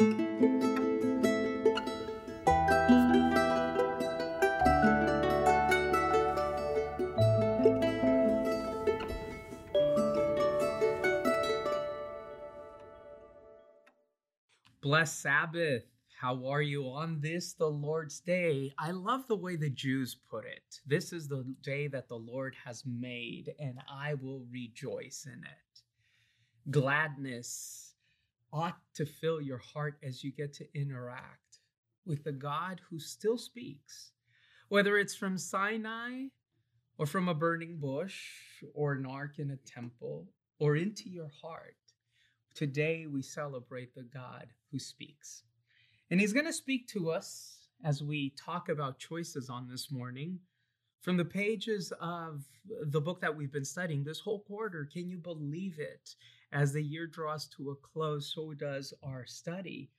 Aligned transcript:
Blessed 0.00 0.16
Sabbath. 15.20 15.84
How 16.18 16.46
are 16.46 16.62
you 16.62 16.84
on 16.84 17.20
this, 17.20 17.52
the 17.52 17.66
Lord's 17.66 18.20
day? 18.20 18.72
I 18.78 18.92
love 18.92 19.26
the 19.26 19.36
way 19.36 19.56
the 19.56 19.68
Jews 19.68 20.16
put 20.30 20.46
it. 20.46 20.80
This 20.86 21.12
is 21.12 21.28
the 21.28 21.44
day 21.62 21.88
that 21.88 22.08
the 22.08 22.16
Lord 22.16 22.56
has 22.64 22.84
made, 22.86 23.52
and 23.58 23.78
I 23.86 24.14
will 24.14 24.46
rejoice 24.50 25.26
in 25.26 25.44
it. 25.44 26.70
Gladness 26.70 27.89
ought 28.52 28.78
to 28.94 29.06
fill 29.06 29.40
your 29.40 29.58
heart 29.58 29.98
as 30.02 30.24
you 30.24 30.32
get 30.32 30.52
to 30.54 30.66
interact 30.74 31.58
with 32.06 32.24
the 32.24 32.32
God 32.32 32.80
who 32.88 32.98
still 32.98 33.38
speaks, 33.38 34.12
whether 34.68 34.96
it's 34.96 35.14
from 35.14 35.38
Sinai 35.38 36.24
or 36.98 37.06
from 37.06 37.28
a 37.28 37.34
burning 37.34 37.78
bush 37.78 38.18
or 38.74 38.92
an 38.92 39.06
ark 39.06 39.38
in 39.38 39.50
a 39.50 39.56
temple 39.56 40.26
or 40.58 40.76
into 40.76 41.08
your 41.08 41.30
heart. 41.42 41.76
Today 42.54 43.06
we 43.06 43.22
celebrate 43.22 43.94
the 43.94 44.02
God 44.02 44.48
who 44.70 44.78
speaks. 44.78 45.44
And 46.10 46.20
he's 46.20 46.32
going 46.32 46.46
to 46.46 46.52
speak 46.52 46.88
to 46.88 47.10
us 47.10 47.68
as 47.84 48.02
we 48.02 48.34
talk 48.36 48.68
about 48.68 48.98
choices 48.98 49.48
on 49.48 49.68
this 49.68 49.90
morning 49.90 50.38
from 51.00 51.16
the 51.16 51.24
pages 51.24 51.92
of 52.00 52.44
the 52.82 53.00
book 53.00 53.20
that 53.20 53.34
we've 53.34 53.52
been 53.52 53.64
studying 53.64 54.04
this 54.04 54.20
whole 54.20 54.40
quarter. 54.40 54.88
Can 54.92 55.08
you 55.08 55.16
believe 55.16 55.78
it? 55.78 56.14
As 56.52 56.72
the 56.72 56.82
year 56.82 57.06
draws 57.06 57.46
to 57.48 57.70
a 57.70 57.76
close, 57.76 58.32
so 58.34 58.52
does 58.52 58.92
our 59.02 59.24
study 59.24 59.90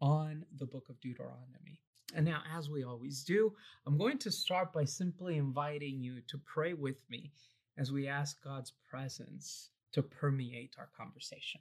on 0.00 0.44
the 0.58 0.66
book 0.66 0.88
of 0.90 1.00
Deuteronomy. 1.00 1.80
And 2.14 2.26
now, 2.26 2.42
as 2.54 2.68
we 2.68 2.84
always 2.84 3.24
do, 3.24 3.52
I'm 3.86 3.96
going 3.96 4.18
to 4.18 4.30
start 4.30 4.72
by 4.72 4.84
simply 4.84 5.36
inviting 5.36 6.02
you 6.02 6.20
to 6.28 6.38
pray 6.38 6.74
with 6.74 7.02
me 7.08 7.32
as 7.78 7.90
we 7.90 8.06
ask 8.06 8.42
God's 8.42 8.72
presence 8.88 9.70
to 9.92 10.02
permeate 10.02 10.74
our 10.78 10.90
conversation. 10.96 11.60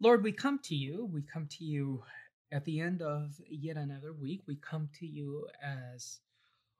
Lord, 0.00 0.24
we 0.24 0.32
come 0.32 0.58
to 0.64 0.74
you. 0.74 1.08
We 1.12 1.22
come 1.22 1.46
to 1.58 1.64
you 1.64 2.02
at 2.50 2.64
the 2.64 2.80
end 2.80 3.02
of 3.02 3.40
yet 3.48 3.76
another 3.76 4.12
week. 4.12 4.42
We 4.46 4.56
come 4.56 4.88
to 4.98 5.06
you 5.06 5.46
as 5.62 6.20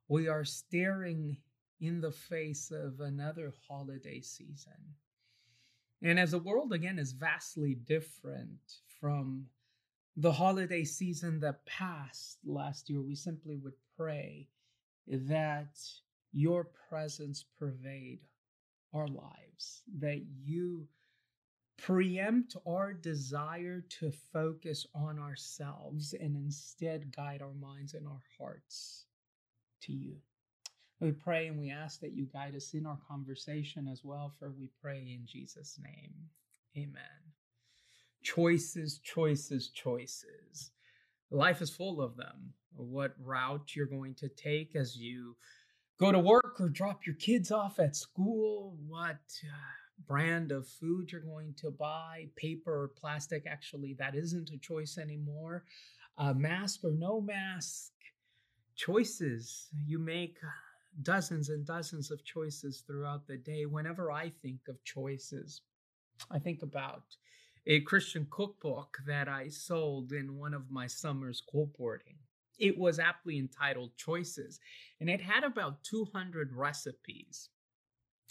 we 0.09 0.29
are 0.29 0.45
staring 0.45 1.37
in 1.81 2.01
the 2.01 2.13
face 2.13 2.71
of 2.71 3.01
another 3.01 3.53
holiday 3.69 4.21
season. 4.21 4.73
And 6.03 6.19
as 6.19 6.33
the 6.33 6.39
world 6.39 6.73
again 6.73 6.99
is 6.99 7.13
vastly 7.13 7.75
different 7.75 8.81
from 9.01 9.47
the 10.17 10.33
holiday 10.33 10.85
season 10.85 11.41
that 11.41 11.65
passed 11.67 12.39
last 12.45 12.89
year, 12.89 13.01
we 13.01 13.15
simply 13.15 13.57
would 13.57 13.75
pray 13.97 14.49
that 15.07 15.77
your 16.33 16.65
presence 16.89 17.45
pervade 17.59 18.21
our 18.93 19.09
lives, 19.09 19.83
that 19.99 20.23
you 20.43 20.87
preempt 21.77 22.57
our 22.67 22.93
desire 22.93 23.85
to 23.89 24.13
focus 24.33 24.87
on 24.95 25.19
ourselves 25.19 26.15
and 26.15 26.37
instead 26.37 27.15
guide 27.15 27.43
our 27.43 27.55
minds 27.55 27.95
and 27.95 28.07
our 28.07 28.23
hearts 28.39 29.07
to 29.81 29.93
you. 29.93 30.17
We 31.01 31.13
pray 31.13 31.49
and 31.49 31.59
we 31.59 31.71
ask 31.71 32.01
that 32.01 32.15
you 32.15 32.27
guide 32.33 32.55
us 32.55 32.73
in 32.73 32.87
our 32.87 32.99
conversation 33.09 33.89
as 33.89 34.03
well, 34.05 34.33
for 34.39 34.51
we 34.51 34.69
pray 34.81 34.99
in 34.99 35.27
Jesus' 35.27 35.79
name. 35.83 36.15
Amen. 36.77 37.03
Choices, 38.23 39.01
choices, 39.05 39.69
choices. 39.69 40.71
Life 41.31 41.61
is 41.61 41.71
full 41.71 42.01
of 42.01 42.17
them. 42.17 42.55
What 42.77 43.15
route 43.23 43.75
you're 43.75 43.87
going 43.87 44.15
to 44.17 44.29
take 44.29 44.75
as 44.77 44.97
you 44.97 45.37
go 45.99 46.11
to 46.11 46.19
work 46.19 46.61
or 46.61 46.69
drop 46.69 47.07
your 47.07 47.17
kids 47.17 47.51
off 47.51 47.79
at 47.79 47.97
school, 47.97 48.77
what. 48.87 49.21
Uh, 49.43 49.57
brand 50.07 50.53
of 50.53 50.67
food 50.67 51.11
you're 51.11 51.21
going 51.21 51.55
to 51.59 51.71
buy, 51.71 52.27
paper 52.37 52.83
or 52.83 52.89
plastic. 52.89 53.45
Actually, 53.47 53.95
that 53.99 54.15
isn't 54.15 54.51
a 54.51 54.59
choice 54.59 54.99
anymore. 54.99 55.65
Uh, 56.19 56.33
mask 56.35 56.81
or 56.85 56.93
no 56.93 57.21
mask, 57.21 57.93
choices. 58.77 59.69
You 59.87 59.99
make 59.99 60.37
dozens 61.03 61.49
and 61.49 61.67
dozens 61.67 62.11
of 62.11 62.25
choices 62.25 62.83
throughout 62.87 63.27
the 63.27 63.37
day. 63.37 63.67
Whenever 63.67 64.11
I 64.11 64.31
think 64.31 64.61
of 64.69 64.83
choices, 64.85 65.63
I 66.31 66.39
think 66.39 66.63
about 66.63 67.03
a 67.67 67.81
Christian 67.81 68.27
cookbook 68.31 68.99
that 69.07 69.29
I 69.29 69.49
sold 69.49 70.13
in 70.13 70.37
one 70.39 70.55
of 70.55 70.71
my 70.71 70.87
summers 70.87 71.43
colporting. 71.51 72.17
It 72.59 72.79
was 72.79 72.99
aptly 72.99 73.39
entitled 73.39 73.97
Choices, 73.97 74.61
and 75.01 75.11
it 75.11 75.21
had 75.21 75.43
about 75.43 75.83
200 75.83 76.53
recipes 76.53 77.49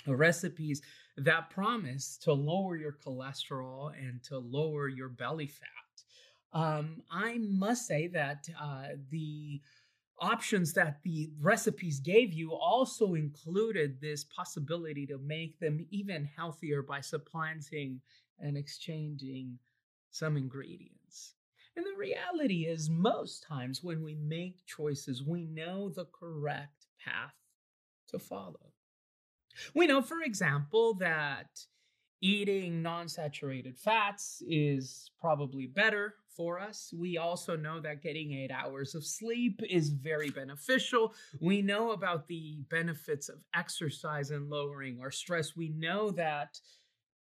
recipes 0.08 0.82
that 1.18 1.50
promise 1.50 2.18
to 2.18 2.34
lower 2.34 2.76
your 2.76 2.98
cholesterol 3.06 3.92
and 3.98 4.22
to 4.24 4.38
lower 4.38 4.88
your 4.88 5.10
belly 5.10 5.48
fat. 5.48 6.60
Um, 6.60 7.02
I 7.12 7.40
must 7.40 7.88
say 7.88 8.08
that 8.08 8.48
uh, 8.62 8.90
the 9.10 9.62
options 10.20 10.74
that 10.74 11.02
the 11.04 11.32
recipes 11.40 12.00
gave 12.00 12.34
you 12.34 12.54
also 12.54 13.16
included 13.16 14.00
this 14.00 14.24
possibility 14.24 15.06
to 15.08 15.18
make 15.18 15.60
them 15.60 15.86
even 15.90 16.30
healthier 16.36 16.82
by 16.82 17.02
supplanting 17.02 18.00
and 18.40 18.58
exchanging 18.58 19.58
some 20.12 20.38
ingredients. 20.38 21.36
And 21.76 21.86
the 21.86 21.98
reality 21.98 22.66
is, 22.66 22.90
most 22.90 23.44
times 23.44 23.84
when 23.84 24.04
we 24.04 24.16
make 24.16 24.66
choices, 24.66 25.24
we 25.24 25.46
know 25.46 25.90
the 25.90 26.06
correct 26.06 26.86
path 27.04 27.34
to 28.10 28.20
follow. 28.20 28.74
We 29.74 29.88
know, 29.88 30.02
for 30.02 30.22
example, 30.22 30.94
that 30.96 31.48
eating 32.22 32.82
non 32.82 33.10
saturated 33.10 33.78
fats 33.78 34.42
is 34.48 35.10
probably 35.20 35.68
better 35.68 36.16
for 36.36 36.60
us. 36.60 36.94
We 36.98 37.18
also 37.18 37.56
know 37.56 37.80
that 37.82 38.02
getting 38.02 38.34
eight 38.34 38.52
hours 38.52 38.96
of 38.96 39.06
sleep 39.06 39.62
is 39.70 39.90
very 39.90 40.30
beneficial. 40.30 41.14
We 41.40 41.62
know 41.62 41.92
about 41.92 42.28
the 42.28 42.58
benefits 42.70 43.30
of 43.30 43.40
exercise 43.56 44.32
and 44.32 44.50
lowering 44.50 45.00
our 45.02 45.12
stress. 45.12 45.56
We 45.56 45.70
know 45.70 46.12
that 46.12 46.60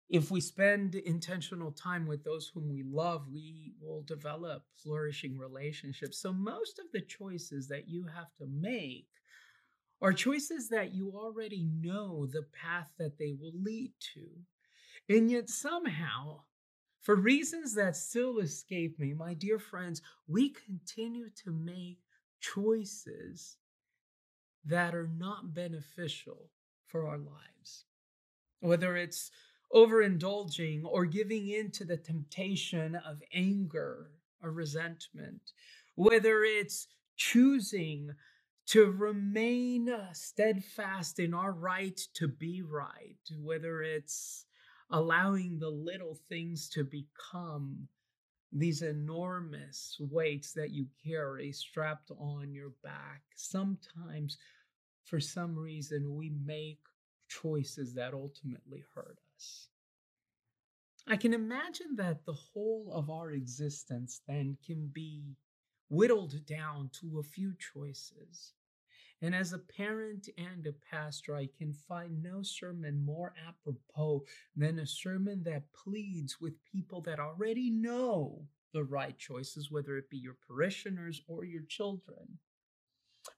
if 0.09 0.29
we 0.29 0.41
spend 0.41 0.95
intentional 0.95 1.71
time 1.71 2.05
with 2.05 2.23
those 2.23 2.51
whom 2.53 2.69
we 2.69 2.83
love, 2.83 3.27
we 3.33 3.73
will 3.81 4.03
develop 4.03 4.63
flourishing 4.83 5.37
relationships. 5.37 6.19
So, 6.19 6.31
most 6.31 6.79
of 6.79 6.85
the 6.93 7.01
choices 7.01 7.67
that 7.69 7.87
you 7.87 8.05
have 8.13 8.33
to 8.37 8.45
make 8.45 9.07
are 10.01 10.13
choices 10.13 10.69
that 10.69 10.93
you 10.93 11.13
already 11.15 11.67
know 11.81 12.27
the 12.27 12.43
path 12.53 12.89
that 12.99 13.17
they 13.17 13.33
will 13.39 13.53
lead 13.55 13.93
to. 14.13 14.27
And 15.09 15.31
yet, 15.31 15.49
somehow, 15.49 16.41
for 17.03 17.15
reasons 17.15 17.75
that 17.75 17.97
still 17.97 18.39
escape 18.39 18.97
me, 18.97 19.13
my 19.13 19.33
dear 19.33 19.59
friends, 19.59 20.01
we 20.27 20.49
continue 20.49 21.29
to 21.43 21.51
make 21.51 21.99
choices 22.39 23.57
that 24.65 24.95
are 24.95 25.09
not 25.17 25.53
beneficial 25.53 26.49
for 26.87 27.05
our 27.05 27.17
lives. 27.17 27.85
Whether 28.61 28.95
it's 28.95 29.31
overindulging 29.73 30.83
or 30.85 31.05
giving 31.05 31.49
in 31.49 31.71
to 31.71 31.83
the 31.83 31.97
temptation 31.97 32.95
of 32.95 33.21
anger 33.33 34.11
or 34.41 34.51
resentment, 34.51 35.51
whether 35.95 36.43
it's 36.43 36.87
choosing 37.17 38.11
to 38.67 38.91
remain 38.91 39.93
steadfast 40.13 41.19
in 41.19 41.33
our 41.33 41.51
right 41.51 41.99
to 42.13 42.29
be 42.29 42.61
right, 42.61 43.17
whether 43.41 43.81
it's 43.81 44.45
allowing 44.93 45.57
the 45.57 45.69
little 45.69 46.17
things 46.29 46.69
to 46.69 46.83
become 46.83 47.87
these 48.51 48.83
enormous 48.83 49.97
weights 49.99 50.53
that 50.53 50.69
you 50.69 50.85
carry 51.03 51.51
strapped 51.51 52.11
on 52.19 52.53
your 52.53 52.71
back. 52.83 53.23
Sometimes, 53.35 54.37
for 55.03 55.19
some 55.19 55.57
reason, 55.57 56.15
we 56.15 56.31
make 56.45 56.79
choices 57.27 57.95
that 57.95 58.13
ultimately 58.13 58.83
hurt 58.93 59.17
us. 59.35 59.69
I 61.07 61.17
can 61.17 61.33
imagine 61.33 61.95
that 61.97 62.23
the 62.25 62.33
whole 62.33 62.91
of 62.93 63.09
our 63.09 63.31
existence 63.31 64.21
then 64.27 64.57
can 64.65 64.91
be 64.93 65.35
whittled 65.89 66.45
down 66.45 66.91
to 67.01 67.19
a 67.19 67.23
few 67.23 67.53
choices. 67.73 68.53
And 69.23 69.33
as 69.33 69.53
a 69.53 69.57
parent 69.57 70.27
and 70.37 70.67
a 70.67 70.73
pastor, 70.91 71.33
I 71.33 71.47
can 71.57 71.71
find 71.71 72.21
no 72.21 72.43
sermon 72.43 73.05
more 73.05 73.33
apropos 73.47 74.25
than 74.53 74.79
a 74.79 74.85
sermon 74.85 75.43
that 75.45 75.71
pleads 75.71 76.41
with 76.41 76.65
people 76.69 76.99
that 77.03 77.21
already 77.21 77.69
know 77.69 78.45
the 78.73 78.83
right 78.83 79.17
choices, 79.17 79.71
whether 79.71 79.97
it 79.97 80.09
be 80.09 80.17
your 80.17 80.35
parishioners 80.45 81.21
or 81.29 81.45
your 81.45 81.61
children. 81.69 82.37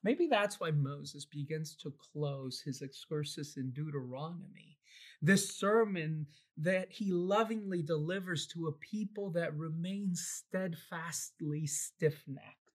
Maybe 0.02 0.26
that's 0.26 0.58
why 0.58 0.72
Moses 0.72 1.24
begins 1.24 1.76
to 1.76 1.94
close 2.12 2.60
his 2.60 2.82
excursus 2.82 3.56
in 3.56 3.70
Deuteronomy, 3.70 4.78
This 5.22 5.56
sermon 5.56 6.26
that 6.56 6.90
he 6.90 7.12
lovingly 7.12 7.82
delivers 7.82 8.48
to 8.48 8.66
a 8.66 8.72
people 8.72 9.30
that 9.30 9.56
remain 9.56 10.16
steadfastly 10.16 11.68
stiff 11.68 12.24
necked 12.26 12.65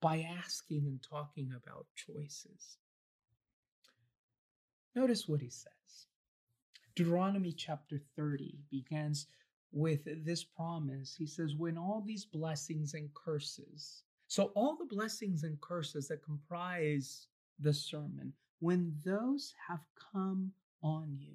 by 0.00 0.26
asking 0.38 0.86
and 0.86 1.02
talking 1.02 1.52
about 1.56 1.86
choices. 1.94 2.78
Notice 4.94 5.28
what 5.28 5.40
he 5.40 5.50
says. 5.50 5.72
Deuteronomy 6.94 7.52
chapter 7.52 8.00
30 8.16 8.58
begins 8.70 9.26
with 9.72 10.02
this 10.24 10.44
promise. 10.44 11.16
He 11.16 11.26
says, 11.26 11.56
When 11.56 11.76
all 11.76 12.02
these 12.06 12.24
blessings 12.24 12.94
and 12.94 13.12
curses, 13.14 14.04
so 14.28 14.52
all 14.54 14.76
the 14.76 14.84
blessings 14.84 15.42
and 15.42 15.60
curses 15.60 16.08
that 16.08 16.22
comprise 16.22 17.26
the 17.58 17.74
sermon, 17.74 18.32
when 18.60 18.94
those 19.04 19.52
have 19.68 19.84
come 20.12 20.52
on 20.82 21.16
you, 21.18 21.34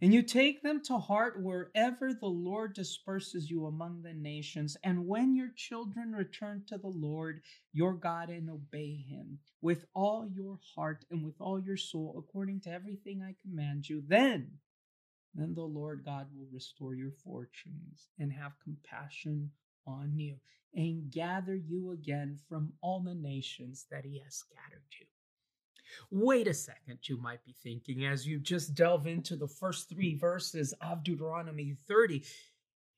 and 0.00 0.14
you 0.14 0.22
take 0.22 0.62
them 0.62 0.80
to 0.84 0.98
heart 0.98 1.42
wherever 1.42 2.14
the 2.14 2.26
Lord 2.26 2.72
disperses 2.74 3.50
you 3.50 3.66
among 3.66 4.02
the 4.02 4.14
nations. 4.14 4.76
And 4.84 5.06
when 5.06 5.34
your 5.34 5.50
children 5.56 6.12
return 6.12 6.62
to 6.68 6.78
the 6.78 6.88
Lord 6.88 7.40
your 7.72 7.94
God 7.94 8.30
and 8.30 8.48
obey 8.48 9.04
him 9.08 9.38
with 9.60 9.86
all 9.94 10.28
your 10.32 10.58
heart 10.76 11.04
and 11.10 11.24
with 11.24 11.40
all 11.40 11.60
your 11.60 11.76
soul, 11.76 12.14
according 12.16 12.60
to 12.62 12.70
everything 12.70 13.22
I 13.22 13.34
command 13.42 13.88
you, 13.88 14.04
then, 14.06 14.52
then 15.34 15.54
the 15.54 15.62
Lord 15.62 16.04
God 16.04 16.28
will 16.32 16.48
restore 16.52 16.94
your 16.94 17.12
fortunes 17.12 18.08
and 18.20 18.32
have 18.32 18.52
compassion 18.62 19.50
on 19.84 20.16
you 20.16 20.36
and 20.74 21.10
gather 21.10 21.56
you 21.56 21.90
again 21.90 22.38
from 22.48 22.72
all 22.82 23.00
the 23.00 23.14
nations 23.14 23.86
that 23.90 24.04
he 24.04 24.20
has 24.24 24.36
scattered 24.36 24.84
you. 25.00 25.06
Wait 26.10 26.46
a 26.46 26.54
second, 26.54 26.98
you 27.08 27.16
might 27.16 27.44
be 27.44 27.54
thinking, 27.62 28.04
as 28.04 28.26
you 28.26 28.38
just 28.38 28.74
delve 28.74 29.06
into 29.06 29.36
the 29.36 29.48
first 29.48 29.88
three 29.88 30.16
verses 30.16 30.74
of 30.80 31.02
Deuteronomy 31.02 31.76
30. 31.86 32.24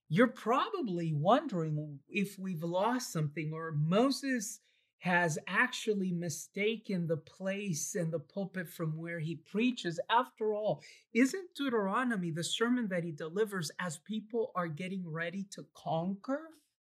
You're 0.08 0.26
probably 0.26 1.12
wondering 1.12 2.00
if 2.08 2.38
we've 2.38 2.64
lost 2.64 3.12
something 3.12 3.52
or 3.52 3.72
Moses 3.72 4.60
has 5.00 5.38
actually 5.46 6.12
mistaken 6.12 7.06
the 7.06 7.16
place 7.16 7.94
and 7.94 8.12
the 8.12 8.19
pulpit 8.19 8.69
from 8.69 8.96
where 8.98 9.19
he 9.19 9.34
preaches. 9.34 9.98
After 10.10 10.52
all, 10.52 10.82
isn't 11.14 11.54
Deuteronomy 11.54 12.31
the 12.31 12.44
sermon 12.44 12.86
that 12.88 13.04
he 13.04 13.10
delivers 13.10 13.70
as 13.81 13.98
people 13.98 14.52
are 14.54 14.69
getting 14.69 15.10
ready 15.10 15.46
to 15.52 15.64
conquer 15.75 16.40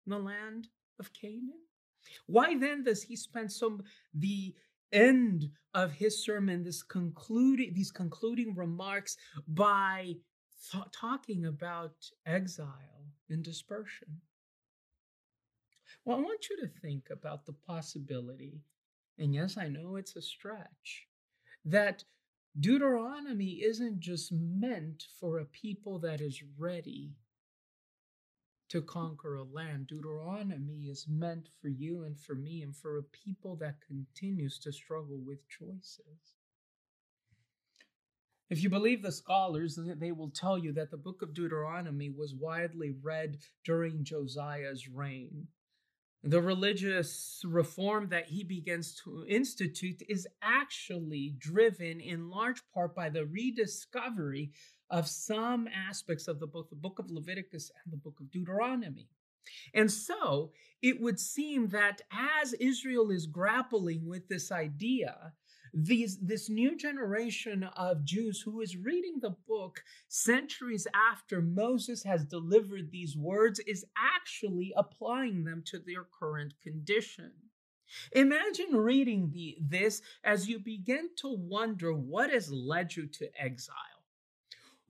the 0.07 0.17
land 0.17 0.67
of 0.99 1.13
Canaan? 1.13 1.61
Why 2.25 2.57
then 2.57 2.83
does 2.83 3.03
he 3.03 3.15
spend 3.15 3.51
so 3.51 3.79
the 4.15 4.55
end 4.91 5.49
of 5.73 5.93
his 5.93 6.23
sermon, 6.23 6.63
this 6.63 6.83
concluding 6.83 7.73
these 7.73 7.91
concluding 7.91 8.55
remarks 8.55 9.17
by 9.47 10.15
th- 10.71 10.83
talking 10.91 11.45
about 11.45 11.95
exile 12.25 13.05
and 13.29 13.43
dispersion. 13.43 14.21
Well, 16.05 16.17
I 16.17 16.21
want 16.21 16.49
you 16.49 16.57
to 16.57 16.67
think 16.81 17.09
about 17.11 17.45
the 17.45 17.53
possibility, 17.53 18.61
and 19.17 19.33
yes, 19.33 19.57
I 19.57 19.67
know 19.67 19.97
it's 19.97 20.15
a 20.15 20.21
stretch, 20.21 21.07
that 21.63 22.03
Deuteronomy 22.59 23.61
isn't 23.63 23.99
just 23.99 24.31
meant 24.31 25.05
for 25.19 25.39
a 25.39 25.45
people 25.45 25.99
that 25.99 26.19
is 26.19 26.43
ready 26.57 27.13
to 28.71 28.81
conquer 28.81 29.35
a 29.35 29.43
land. 29.43 29.87
Deuteronomy 29.87 30.85
is 30.85 31.05
meant 31.09 31.49
for 31.61 31.67
you 31.67 32.03
and 32.03 32.17
for 32.17 32.35
me 32.35 32.61
and 32.61 32.73
for 32.73 32.97
a 32.97 33.03
people 33.03 33.57
that 33.57 33.75
continues 33.85 34.57
to 34.59 34.71
struggle 34.71 35.19
with 35.25 35.39
choices. 35.49 36.37
If 38.49 38.63
you 38.63 38.69
believe 38.69 39.01
the 39.01 39.11
scholars, 39.11 39.77
they 39.97 40.13
will 40.13 40.29
tell 40.29 40.57
you 40.57 40.71
that 40.73 40.89
the 40.89 40.95
book 40.95 41.21
of 41.21 41.33
Deuteronomy 41.33 42.09
was 42.09 42.33
widely 42.33 42.91
read 43.01 43.39
during 43.65 44.05
Josiah's 44.05 44.87
reign. 44.87 45.47
The 46.23 46.41
religious 46.41 47.41
reform 47.43 48.09
that 48.09 48.27
he 48.27 48.43
begins 48.43 48.93
to 49.03 49.25
institute 49.27 50.03
is 50.07 50.27
actually 50.43 51.33
driven 51.39 51.99
in 51.99 52.29
large 52.29 52.61
part 52.73 52.95
by 52.95 53.09
the 53.09 53.25
rediscovery 53.25 54.51
of 54.91 55.07
some 55.07 55.67
aspects 55.67 56.27
of 56.27 56.39
the 56.39 56.45
book, 56.45 56.69
the 56.69 56.75
book 56.75 56.99
of 56.99 57.09
Leviticus 57.09 57.71
and 57.83 57.91
the 57.91 57.97
book 57.97 58.19
of 58.19 58.29
Deuteronomy. 58.29 59.09
And 59.73 59.91
so 59.91 60.51
it 60.83 61.01
would 61.01 61.19
seem 61.19 61.69
that 61.69 62.01
as 62.11 62.53
Israel 62.53 63.09
is 63.09 63.25
grappling 63.25 64.05
with 64.05 64.27
this 64.27 64.51
idea, 64.51 65.33
these, 65.73 66.17
this 66.19 66.49
new 66.49 66.77
generation 66.77 67.63
of 67.75 68.05
Jews 68.05 68.41
who 68.41 68.61
is 68.61 68.77
reading 68.77 69.19
the 69.19 69.35
book 69.47 69.83
centuries 70.07 70.87
after 70.93 71.41
Moses 71.41 72.03
has 72.03 72.25
delivered 72.25 72.91
these 72.91 73.15
words 73.15 73.59
is 73.59 73.85
actually 73.97 74.73
applying 74.75 75.43
them 75.43 75.63
to 75.67 75.79
their 75.79 76.05
current 76.19 76.53
condition. 76.61 77.31
Imagine 78.13 78.75
reading 78.75 79.31
the, 79.33 79.57
this 79.61 80.01
as 80.23 80.47
you 80.47 80.59
begin 80.59 81.09
to 81.17 81.35
wonder 81.35 81.93
what 81.93 82.31
has 82.31 82.51
led 82.51 82.95
you 82.95 83.07
to 83.07 83.29
exile. 83.39 83.75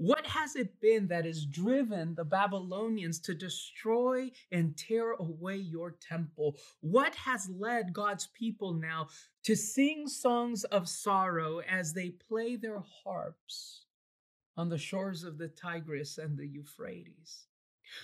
What 0.01 0.25
has 0.25 0.55
it 0.55 0.81
been 0.81 1.09
that 1.09 1.25
has 1.25 1.45
driven 1.45 2.15
the 2.15 2.25
Babylonians 2.25 3.19
to 3.19 3.35
destroy 3.35 4.31
and 4.51 4.75
tear 4.75 5.11
away 5.11 5.57
your 5.57 5.91
temple? 5.91 6.57
What 6.79 7.13
has 7.13 7.47
led 7.47 7.93
God's 7.93 8.25
people 8.33 8.73
now 8.73 9.09
to 9.43 9.55
sing 9.55 10.07
songs 10.07 10.63
of 10.63 10.89
sorrow 10.89 11.59
as 11.59 11.93
they 11.93 12.09
play 12.09 12.55
their 12.55 12.79
harps 13.03 13.83
on 14.57 14.69
the 14.69 14.79
shores 14.79 15.23
of 15.23 15.37
the 15.37 15.49
Tigris 15.49 16.17
and 16.17 16.35
the 16.35 16.47
Euphrates? 16.47 17.45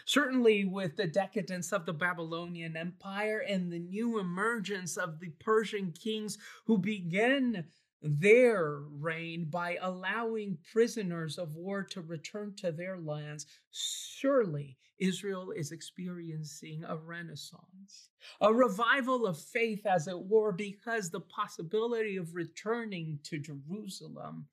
Certainly, 0.05 0.65
with 0.65 0.97
the 0.97 1.07
decadence 1.07 1.73
of 1.73 1.87
the 1.87 1.93
Babylonian 1.93 2.77
Empire 2.77 3.39
and 3.39 3.73
the 3.73 3.79
new 3.79 4.19
emergence 4.19 4.97
of 4.97 5.19
the 5.19 5.29
Persian 5.39 5.93
kings 5.93 6.37
who 6.67 6.77
began 6.77 7.65
their 8.01 8.81
reign 8.99 9.45
by 9.49 9.77
allowing 9.81 10.57
prisoners 10.71 11.37
of 11.37 11.55
war 11.55 11.83
to 11.83 12.01
return 12.01 12.53
to 12.57 12.71
their 12.71 12.97
lands, 12.97 13.45
surely 13.71 14.77
Israel 14.99 15.51
is 15.51 15.71
experiencing 15.71 16.83
a 16.83 16.95
renaissance, 16.95 18.09
a 18.41 18.53
revival 18.53 19.27
of 19.27 19.39
faith, 19.39 19.85
as 19.85 20.07
it 20.07 20.19
were, 20.19 20.51
because 20.51 21.09
the 21.09 21.21
possibility 21.21 22.17
of 22.17 22.35
returning 22.35 23.19
to 23.23 23.37
Jerusalem 23.37 24.47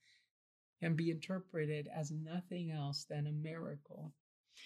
can 0.81 0.95
be 0.95 1.11
interpreted 1.11 1.89
as 1.95 2.11
nothing 2.11 2.71
else 2.71 3.07
than 3.09 3.27
a 3.27 3.33
miracle. 3.33 4.13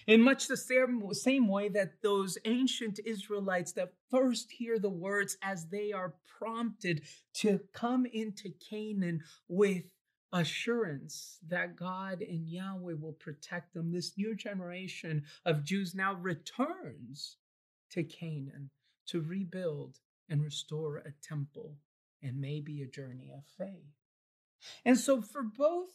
In 0.07 0.23
much 0.23 0.47
the 0.47 0.57
same, 0.57 1.03
same 1.13 1.49
way 1.49 1.69
that 1.71 2.03
those 2.03 2.39
ancient 2.45 3.01
Israelites 3.05 3.73
that 3.73 3.93
first 4.11 4.51
hear 4.51 4.79
the 4.79 4.89
words 4.89 5.37
as 5.43 5.67
they 5.67 5.93
are 5.93 6.15
prompted 6.39 7.03
to 7.35 7.61
come 7.73 8.07
into 8.07 8.51
Canaan 8.51 9.23
with 9.49 9.85
assurance 10.33 11.39
that 11.49 11.77
God 11.77 12.21
and 12.23 12.49
Yahweh 12.49 12.95
will 13.01 13.15
protect 13.15 13.75
them, 13.75 13.93
this 13.93 14.17
new 14.17 14.35
generation 14.35 15.25
of 15.45 15.65
Jews 15.65 15.95
now 15.95 16.15
returns 16.15 17.37
to 17.91 18.03
Canaan 18.05 18.71
to 19.07 19.21
rebuild 19.21 19.99
and 20.29 20.43
restore 20.43 20.99
a 20.99 21.13
temple 21.23 21.77
and 22.23 22.41
maybe 22.41 22.83
a 22.83 22.87
journey 22.87 23.31
of 23.35 23.45
faith. 23.57 23.95
And 24.85 24.99
so, 24.99 25.23
for 25.23 25.43
both 25.43 25.91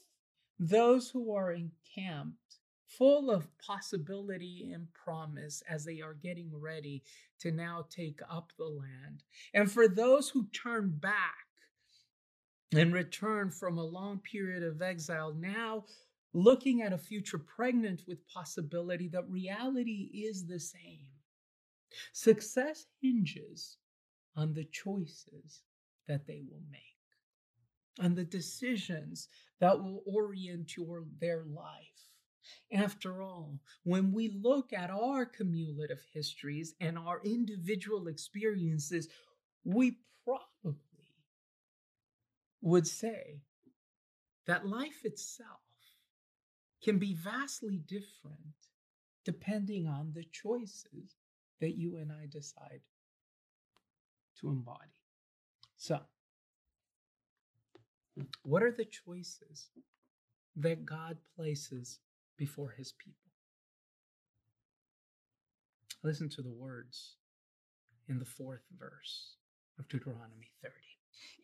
those 0.57 1.10
who 1.10 1.33
are 1.33 1.51
encamped 1.51 2.60
full 2.97 3.31
of 3.31 3.47
possibility 3.57 4.71
and 4.73 4.88
promise 4.93 5.63
as 5.69 5.85
they 5.85 6.01
are 6.01 6.13
getting 6.13 6.50
ready 6.53 7.03
to 7.39 7.51
now 7.51 7.85
take 7.89 8.19
up 8.29 8.51
the 8.57 8.65
land. 8.65 9.23
And 9.53 9.71
for 9.71 9.88
those 9.88 10.29
who 10.29 10.47
turn 10.47 10.93
back 11.00 11.45
and 12.73 12.93
return 12.93 13.51
from 13.51 13.77
a 13.77 13.83
long 13.83 14.19
period 14.19 14.63
of 14.63 14.81
exile, 14.81 15.33
now 15.38 15.85
looking 16.33 16.81
at 16.81 16.93
a 16.93 16.97
future 16.97 17.38
pregnant 17.38 18.03
with 18.07 18.27
possibility, 18.27 19.07
that 19.09 19.29
reality 19.29 20.09
is 20.13 20.47
the 20.47 20.59
same. 20.59 21.07
Success 22.12 22.88
hinges 23.01 23.77
on 24.35 24.53
the 24.53 24.65
choices 24.65 25.62
that 26.07 26.25
they 26.25 26.41
will 26.50 26.63
make, 26.71 28.03
on 28.03 28.15
the 28.15 28.23
decisions 28.23 29.27
that 29.59 29.77
will 29.77 30.01
orient 30.07 30.75
your, 30.75 31.03
their 31.21 31.43
life. 31.45 31.92
After 32.71 33.21
all, 33.21 33.59
when 33.83 34.12
we 34.12 34.29
look 34.29 34.73
at 34.73 34.89
our 34.89 35.25
cumulative 35.25 36.01
histories 36.13 36.73
and 36.79 36.97
our 36.97 37.21
individual 37.23 38.07
experiences, 38.07 39.07
we 39.63 39.97
probably 40.23 40.77
would 42.62 42.88
say 42.88 43.41
that 44.45 44.67
life 44.67 45.03
itself 45.03 45.59
can 46.83 46.97
be 46.97 47.13
vastly 47.13 47.77
different 47.77 48.38
depending 49.25 49.88
on 49.88 50.12
the 50.13 50.25
choices 50.31 51.15
that 51.62 51.77
you 51.77 51.97
and 51.97 52.12
I 52.12 52.27
decide 52.29 52.81
to 54.39 54.50
embody. 54.50 54.91
So, 55.77 56.00
what 58.43 58.63
are 58.63 58.71
the 58.71 58.85
choices 58.85 59.69
that 60.55 60.85
God 60.85 61.17
places 61.35 62.00
before 62.38 62.72
his 62.78 62.94
people. 62.94 63.32
Listen 66.04 66.30
to 66.30 66.42
the 66.42 66.52
words 66.52 67.16
in 68.10 68.20
the 68.20 68.25
fourth 68.25 68.63
verse 68.78 69.36
of 69.80 69.88
Deuteronomy 69.88 70.52
30. 70.62 70.74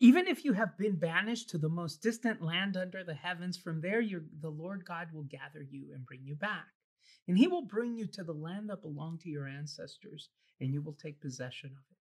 Even 0.00 0.26
if 0.26 0.44
you 0.44 0.52
have 0.52 0.76
been 0.76 0.96
banished 0.96 1.48
to 1.50 1.58
the 1.58 1.68
most 1.68 2.02
distant 2.02 2.42
land 2.42 2.76
under 2.76 3.02
the 3.04 3.14
heavens, 3.14 3.56
from 3.56 3.80
there 3.80 4.02
the 4.02 4.50
Lord 4.50 4.84
God 4.84 5.08
will 5.12 5.22
gather 5.22 5.62
you 5.62 5.92
and 5.94 6.04
bring 6.04 6.20
you 6.24 6.34
back. 6.34 6.66
And 7.28 7.38
he 7.38 7.46
will 7.46 7.62
bring 7.62 7.96
you 7.96 8.06
to 8.08 8.24
the 8.24 8.32
land 8.32 8.68
that 8.70 8.82
belonged 8.82 9.20
to 9.20 9.30
your 9.30 9.46
ancestors, 9.46 10.28
and 10.60 10.72
you 10.72 10.82
will 10.82 10.94
take 10.94 11.20
possession 11.20 11.70
of 11.70 11.84
it. 11.90 11.99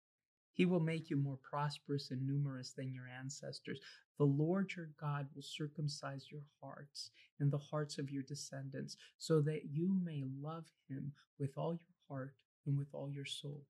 He 0.54 0.64
will 0.66 0.80
make 0.80 1.11
you 1.11 1.16
more 1.16 1.38
prosperous 1.42 2.11
and 2.11 2.26
numerous 2.26 2.70
than 2.70 2.92
your 2.92 3.08
ancestors. 3.20 3.80
The 4.18 4.25
Lord 4.25 4.73
your 4.76 4.90
God 5.00 5.26
will 5.34 5.42
circumcise 5.42 6.30
your 6.30 6.44
hearts 6.62 7.11
and 7.40 7.50
the 7.50 7.58
hearts 7.58 7.99
of 7.99 8.11
your 8.11 8.23
descendants, 8.23 8.96
so 9.18 9.40
that 9.42 9.64
you 9.73 9.94
may 10.04 10.25
love 10.40 10.64
him 10.88 11.12
with 11.38 11.58
all 11.58 11.73
your 11.73 11.96
heart 12.08 12.34
and 12.66 12.78
with 12.78 12.88
all 12.94 13.11
your 13.11 13.25
soul 13.25 13.66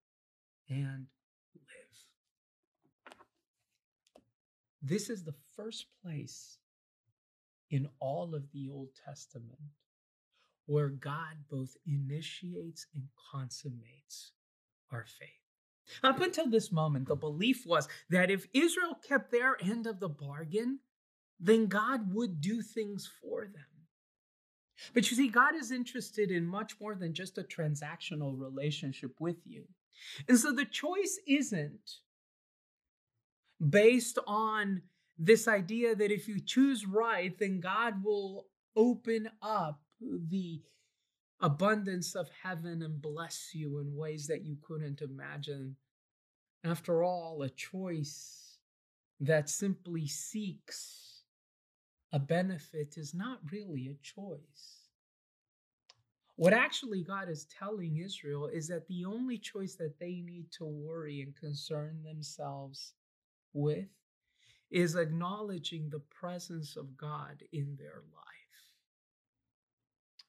and 0.68 1.06
live. 1.54 3.16
This 4.82 5.08
is 5.08 5.24
the 5.24 5.34
first 5.56 5.86
place 6.02 6.58
in 7.70 7.88
all 7.98 8.34
of 8.34 8.52
the 8.52 8.68
Old 8.68 8.90
Testament 9.04 9.58
where 10.66 10.90
God 10.90 11.36
both 11.50 11.76
initiates 11.86 12.86
and 12.94 13.04
consummates 13.32 14.32
our 14.92 15.06
faith. 15.18 15.43
Up 16.02 16.20
until 16.20 16.48
this 16.48 16.72
moment, 16.72 17.08
the 17.08 17.16
belief 17.16 17.64
was 17.66 17.88
that 18.10 18.30
if 18.30 18.46
Israel 18.52 18.98
kept 19.06 19.30
their 19.30 19.56
end 19.62 19.86
of 19.86 20.00
the 20.00 20.08
bargain, 20.08 20.80
then 21.40 21.66
God 21.66 22.14
would 22.14 22.40
do 22.40 22.62
things 22.62 23.10
for 23.20 23.42
them. 23.42 23.64
But 24.92 25.10
you 25.10 25.16
see, 25.16 25.28
God 25.28 25.54
is 25.54 25.70
interested 25.70 26.30
in 26.30 26.46
much 26.46 26.80
more 26.80 26.94
than 26.94 27.14
just 27.14 27.38
a 27.38 27.42
transactional 27.42 28.38
relationship 28.38 29.12
with 29.20 29.36
you. 29.44 29.64
And 30.28 30.38
so 30.38 30.52
the 30.52 30.64
choice 30.64 31.18
isn't 31.26 31.98
based 33.66 34.18
on 34.26 34.82
this 35.16 35.46
idea 35.46 35.94
that 35.94 36.10
if 36.10 36.26
you 36.26 36.40
choose 36.40 36.86
right, 36.86 37.38
then 37.38 37.60
God 37.60 38.02
will 38.02 38.46
open 38.76 39.30
up 39.40 39.80
the 40.00 40.60
abundance 41.44 42.14
of 42.14 42.30
heaven 42.42 42.80
and 42.80 43.02
bless 43.02 43.50
you 43.52 43.78
in 43.78 43.94
ways 43.94 44.26
that 44.26 44.46
you 44.46 44.56
couldn't 44.66 45.02
imagine. 45.02 45.76
After 46.64 47.04
all, 47.04 47.42
a 47.42 47.50
choice 47.50 48.56
that 49.20 49.50
simply 49.50 50.06
seeks 50.06 51.20
a 52.14 52.18
benefit 52.18 52.94
is 52.96 53.12
not 53.12 53.40
really 53.52 53.88
a 53.88 54.02
choice. 54.02 54.88
What 56.36 56.54
actually 56.54 57.02
God 57.02 57.28
is 57.28 57.44
telling 57.46 57.98
Israel 57.98 58.46
is 58.46 58.66
that 58.68 58.88
the 58.88 59.04
only 59.04 59.36
choice 59.36 59.74
that 59.74 59.98
they 60.00 60.22
need 60.24 60.46
to 60.52 60.64
worry 60.64 61.20
and 61.20 61.36
concern 61.36 62.02
themselves 62.02 62.94
with 63.52 63.90
is 64.70 64.96
acknowledging 64.96 65.90
the 65.90 66.00
presence 66.00 66.74
of 66.76 66.96
God 66.96 67.42
in 67.52 67.76
their 67.78 68.02
life. 68.14 68.43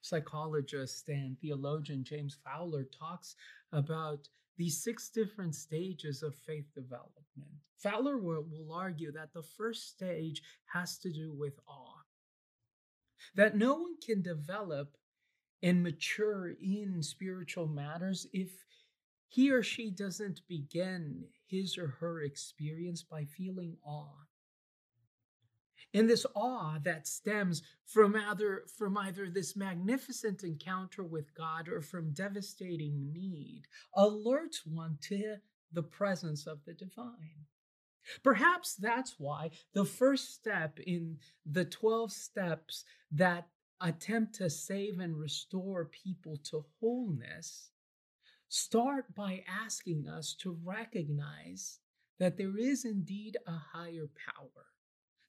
Psychologist 0.06 1.10
and 1.10 1.36
theologian 1.40 2.04
James 2.04 2.38
Fowler 2.44 2.84
talks 2.84 3.36
about 3.72 4.28
these 4.58 4.84
six 4.84 5.10
different 5.10 5.56
stages 5.56 6.22
of 6.22 6.36
faith 6.36 6.66
development. 6.76 7.16
Fowler 7.78 8.18
will, 8.18 8.46
will 8.50 8.72
argue 8.74 9.12
that 9.12 9.34
the 9.34 9.42
first 9.42 9.90
stage 9.90 10.44
has 10.72 10.98
to 11.00 11.12
do 11.12 11.34
with 11.34 11.60
awe, 11.68 12.04
that 13.36 13.58
no 13.58 13.74
one 13.74 13.96
can 14.06 14.22
develop 14.22 14.96
and 15.64 15.82
mature 15.82 16.54
in 16.62 17.02
spiritual 17.02 17.68
matters 17.68 18.28
if 18.32 18.52
he 19.28 19.52
or 19.52 19.64
she 19.64 19.90
doesn't 19.90 20.42
begin 20.48 21.24
his 21.48 21.78
or 21.78 21.88
her 22.00 22.22
experience 22.22 23.02
by 23.02 23.26
feeling 23.26 23.76
awe. 23.84 24.25
And 25.96 26.10
this 26.10 26.26
awe 26.36 26.78
that 26.84 27.08
stems 27.08 27.64
from 27.86 28.18
either, 28.18 28.64
from 28.78 28.98
either 28.98 29.30
this 29.30 29.56
magnificent 29.56 30.44
encounter 30.44 31.04
with 31.04 31.34
God 31.34 31.70
or 31.70 31.80
from 31.82 32.12
devastating 32.12 33.14
need 33.14 33.64
alerts 33.96 34.58
one 34.66 34.98
to 35.04 35.38
the 35.72 35.84
presence 35.84 36.48
of 36.48 36.60
the 36.66 36.74
divine. 36.74 37.46
Perhaps 38.24 38.76
that's 38.76 39.16
why 39.18 39.52
the 39.74 39.86
first 39.86 40.34
step 40.34 40.80
in 40.82 41.18
the 41.46 41.64
12 41.64 42.12
steps 42.12 42.84
that 43.12 43.48
attempt 43.80 44.36
to 44.36 44.50
save 44.50 45.00
and 45.00 45.18
restore 45.18 45.86
people 45.86 46.38
to 46.44 46.66
wholeness 46.82 47.72
start 48.50 49.16
by 49.16 49.46
asking 49.48 50.10
us 50.10 50.34
to 50.34 50.60
recognize 50.62 51.80
that 52.20 52.38
there 52.38 52.58
is 52.58 52.84
indeed 52.84 53.38
a 53.48 53.58
higher 53.74 54.10
power, 54.34 54.66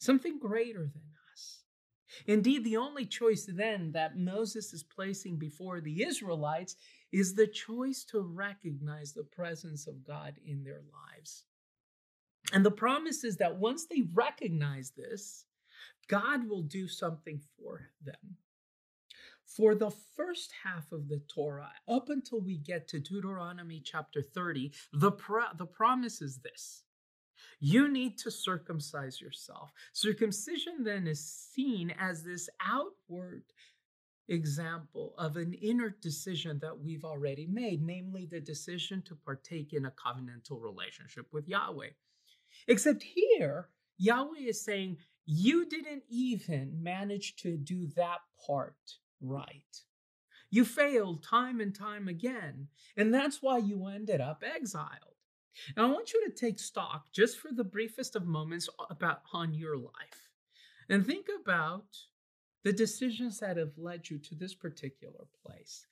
something 0.06 0.38
greater 0.38 0.80
than 0.80 1.02
us. 1.32 1.62
Indeed, 2.26 2.64
the 2.64 2.76
only 2.76 3.04
choice 3.04 3.48
then 3.52 3.92
that 3.92 4.16
Moses 4.16 4.72
is 4.72 4.82
placing 4.82 5.36
before 5.36 5.80
the 5.80 6.02
Israelites 6.02 6.76
is 7.12 7.34
the 7.34 7.46
choice 7.46 8.04
to 8.04 8.20
recognize 8.20 9.12
the 9.12 9.24
presence 9.24 9.86
of 9.86 10.04
God 10.04 10.34
in 10.44 10.64
their 10.64 10.82
lives. 10.92 11.44
And 12.52 12.64
the 12.64 12.70
promise 12.70 13.24
is 13.24 13.36
that 13.38 13.56
once 13.56 13.86
they 13.86 14.04
recognize 14.14 14.92
this, 14.96 15.44
God 16.08 16.48
will 16.48 16.62
do 16.62 16.86
something 16.86 17.40
for 17.58 17.90
them. 18.04 18.36
For 19.44 19.74
the 19.74 19.90
first 19.90 20.52
half 20.64 20.92
of 20.92 21.08
the 21.08 21.22
Torah, 21.32 21.72
up 21.88 22.08
until 22.08 22.40
we 22.40 22.58
get 22.58 22.88
to 22.88 23.00
Deuteronomy 23.00 23.80
chapter 23.84 24.22
30, 24.22 24.72
the, 24.92 25.12
pro- 25.12 25.54
the 25.56 25.66
promise 25.66 26.20
is 26.20 26.38
this 26.38 26.84
you 27.58 27.88
need 27.88 28.18
to 28.18 28.30
circumcise 28.30 29.20
yourself. 29.20 29.70
Circumcision 29.92 30.84
then 30.84 31.06
is 31.06 31.24
seen 31.24 31.94
as 31.98 32.22
this 32.22 32.48
outward 32.64 33.42
example 34.28 35.14
of 35.18 35.36
an 35.36 35.54
inner 35.54 35.94
decision 36.02 36.58
that 36.60 36.78
we've 36.78 37.04
already 37.04 37.46
made, 37.46 37.82
namely 37.82 38.26
the 38.26 38.40
decision 38.40 39.02
to 39.06 39.14
partake 39.14 39.72
in 39.72 39.86
a 39.86 39.92
covenantal 39.92 40.60
relationship 40.60 41.26
with 41.32 41.48
Yahweh. 41.48 41.90
Except 42.68 43.02
here, 43.02 43.68
Yahweh 43.98 44.40
is 44.48 44.64
saying, 44.64 44.98
You 45.24 45.66
didn't 45.66 46.02
even 46.08 46.82
manage 46.82 47.36
to 47.36 47.56
do 47.56 47.86
that 47.96 48.18
part 48.46 48.74
right. 49.20 49.62
You 50.50 50.64
failed 50.64 51.22
time 51.22 51.60
and 51.60 51.74
time 51.74 52.08
again, 52.08 52.68
and 52.96 53.12
that's 53.12 53.42
why 53.42 53.58
you 53.58 53.86
ended 53.86 54.20
up 54.20 54.42
exiled. 54.46 55.15
Now, 55.76 55.88
I 55.88 55.92
want 55.92 56.12
you 56.12 56.24
to 56.26 56.34
take 56.34 56.58
stock 56.58 57.06
just 57.12 57.38
for 57.38 57.50
the 57.52 57.64
briefest 57.64 58.16
of 58.16 58.26
moments 58.26 58.68
about 58.90 59.22
on 59.32 59.54
your 59.54 59.76
life 59.76 60.30
and 60.88 61.04
think 61.04 61.26
about 61.40 61.84
the 62.64 62.72
decisions 62.72 63.38
that 63.38 63.56
have 63.56 63.76
led 63.76 64.10
you 64.10 64.18
to 64.18 64.34
this 64.34 64.54
particular 64.54 65.26
place. 65.44 65.86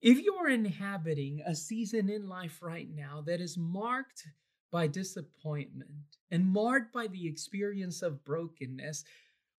If 0.00 0.18
you 0.22 0.34
are 0.34 0.48
inhabiting 0.48 1.42
a 1.46 1.54
season 1.54 2.08
in 2.08 2.28
life 2.28 2.58
right 2.60 2.88
now 2.92 3.22
that 3.26 3.40
is 3.40 3.56
marked 3.56 4.26
by 4.72 4.88
disappointment 4.88 5.90
and 6.30 6.52
marred 6.52 6.90
by 6.90 7.06
the 7.06 7.26
experience 7.28 8.02
of 8.02 8.24
brokenness, 8.24 9.04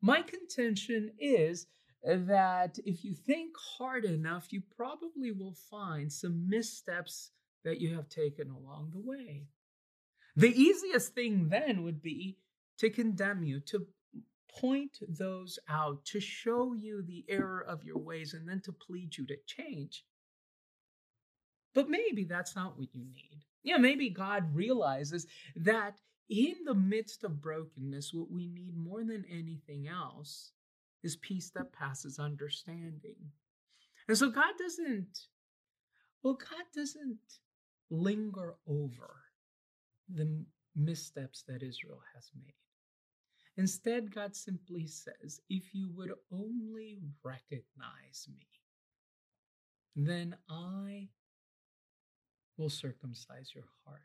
my 0.02 0.22
contention 0.22 1.12
is 1.18 1.68
that 2.04 2.78
if 2.86 3.06
you 3.06 3.16
think 3.16 3.56
hard 3.78 4.04
enough, 4.04 4.52
you 4.52 4.62
probably 4.76 5.32
will 5.32 5.56
find 5.70 6.12
some 6.12 6.50
missteps 6.50 7.32
that 7.64 7.80
you 7.80 7.96
have 7.96 8.10
taken 8.10 8.50
along 8.50 8.92
the 8.92 9.00
way. 9.00 9.48
The 10.36 10.50
easiest 10.50 11.14
thing 11.14 11.50
then 11.50 11.84
would 11.84 12.02
be 12.02 12.38
to 12.80 12.90
condemn 12.90 13.44
you, 13.44 13.60
to 13.62 13.86
point 14.50 15.00
those 15.08 15.60
out, 15.70 16.06
to 16.06 16.20
show 16.20 16.74
you 16.74 17.02
the 17.02 17.26
error 17.30 17.62
of 17.62 17.84
your 17.84 17.98
ways, 17.98 18.34
and 18.34 18.48
then 18.48 18.62
to 18.62 18.72
plead 18.72 19.18
you 19.18 19.26
to 19.28 19.38
change. 19.46 20.04
But 21.74 21.90
maybe 21.90 22.24
that's 22.24 22.56
not 22.56 22.78
what 22.78 22.94
you 22.94 23.04
need. 23.04 23.46
Yeah, 23.64 23.78
maybe 23.78 24.10
God 24.10 24.54
realizes 24.54 25.26
that 25.56 26.00
in 26.30 26.56
the 26.66 26.76
midst 26.76 27.24
of 27.24 27.42
brokenness, 27.42 28.14
what 28.14 28.32
we 28.32 28.48
need 28.48 28.76
more 28.76 29.04
than 29.04 29.26
anything 29.30 29.88
else 29.88 30.52
is 31.04 31.16
peace 31.18 31.52
that 31.52 31.74
passes 31.74 32.20
understanding. 32.20 33.16
And 34.08 34.18
so 34.18 34.30
God 34.30 34.54
doesn't, 34.58 35.28
well, 36.24 36.34
God 36.36 36.66
doesn't 36.76 37.20
linger 37.94 38.56
over 38.68 39.22
the 40.10 40.44
missteps 40.76 41.44
that 41.48 41.62
Israel 41.62 42.02
has 42.16 42.32
made. 42.36 42.56
Instead, 43.56 44.14
God 44.14 44.36
simply 44.36 44.88
says, 44.88 45.40
if 45.48 45.76
you 45.76 45.92
would 45.96 46.12
only 46.32 47.00
recognize 47.24 48.28
me, 48.36 48.48
then 49.96 50.36
I 50.50 51.10
will 52.58 52.70
circumcise 52.70 53.52
your 53.54 53.68
heart. 53.86 54.02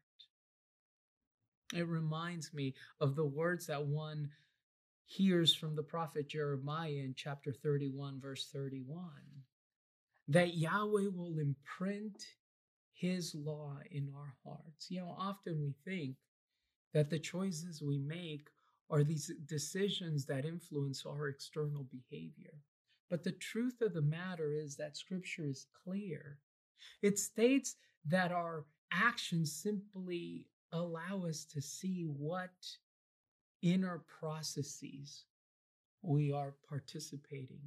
It 1.74 1.88
reminds 1.88 2.52
me 2.52 2.74
of 3.00 3.16
the 3.16 3.24
words 3.24 3.66
that 3.68 3.86
one 3.86 4.28
hears 5.06 5.54
from 5.54 5.74
the 5.74 5.82
prophet 5.82 6.28
Jeremiah 6.28 6.90
in 6.90 7.14
chapter 7.16 7.52
31, 7.52 8.20
verse 8.20 8.50
31, 8.52 9.08
that 10.28 10.58
Yahweh 10.58 11.08
will 11.14 11.38
imprint 11.38 12.22
his 12.98 13.34
law 13.34 13.78
in 13.90 14.08
our 14.16 14.34
hearts. 14.44 14.90
You 14.90 15.00
know, 15.00 15.14
often 15.18 15.60
we 15.60 15.74
think 15.84 16.16
that 16.94 17.10
the 17.10 17.18
choices 17.18 17.82
we 17.82 17.98
make 17.98 18.48
are 18.90 19.04
these 19.04 19.30
decisions 19.46 20.24
that 20.26 20.44
influence 20.44 21.04
our 21.06 21.28
external 21.28 21.86
behavior. 21.90 22.54
But 23.10 23.22
the 23.22 23.32
truth 23.32 23.80
of 23.80 23.94
the 23.94 24.02
matter 24.02 24.52
is 24.52 24.76
that 24.76 24.96
scripture 24.96 25.46
is 25.46 25.66
clear. 25.84 26.38
It 27.02 27.18
states 27.18 27.76
that 28.06 28.32
our 28.32 28.64
actions 28.92 29.52
simply 29.52 30.46
allow 30.72 31.24
us 31.26 31.44
to 31.46 31.60
see 31.60 32.04
what 32.04 32.50
inner 33.62 34.02
processes 34.20 35.24
we 36.02 36.32
are 36.32 36.54
participating 36.68 37.60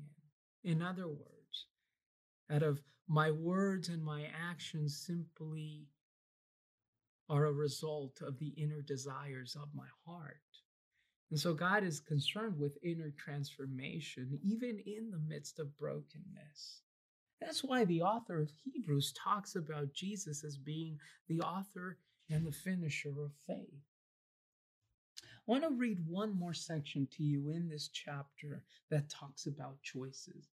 in. 0.63 0.71
In 0.71 0.81
other 0.81 1.07
words, 1.07 1.67
out 2.51 2.63
of 2.63 2.81
my 3.11 3.29
words 3.29 3.89
and 3.89 4.01
my 4.01 4.25
actions 4.49 4.95
simply 5.05 5.85
are 7.27 7.47
a 7.47 7.51
result 7.51 8.21
of 8.21 8.39
the 8.39 8.53
inner 8.55 8.81
desires 8.81 9.57
of 9.61 9.67
my 9.75 9.87
heart. 10.05 10.37
And 11.29 11.37
so 11.37 11.53
God 11.53 11.83
is 11.83 11.99
concerned 11.99 12.57
with 12.57 12.77
inner 12.81 13.11
transformation, 13.17 14.39
even 14.41 14.79
in 14.85 15.11
the 15.11 15.19
midst 15.27 15.59
of 15.59 15.77
brokenness. 15.77 16.83
That's 17.41 17.65
why 17.65 17.83
the 17.83 18.01
author 18.01 18.39
of 18.39 18.49
Hebrews 18.63 19.13
talks 19.21 19.57
about 19.57 19.91
Jesus 19.91 20.45
as 20.45 20.55
being 20.55 20.97
the 21.27 21.41
author 21.41 21.97
and 22.29 22.47
the 22.47 22.51
finisher 22.53 23.09
of 23.09 23.33
faith. 23.45 23.83
I 25.23 25.51
want 25.51 25.63
to 25.63 25.71
read 25.71 25.99
one 26.07 26.33
more 26.33 26.53
section 26.53 27.09
to 27.17 27.23
you 27.23 27.49
in 27.49 27.67
this 27.67 27.89
chapter 27.89 28.63
that 28.89 29.09
talks 29.09 29.47
about 29.47 29.81
choices. 29.81 30.50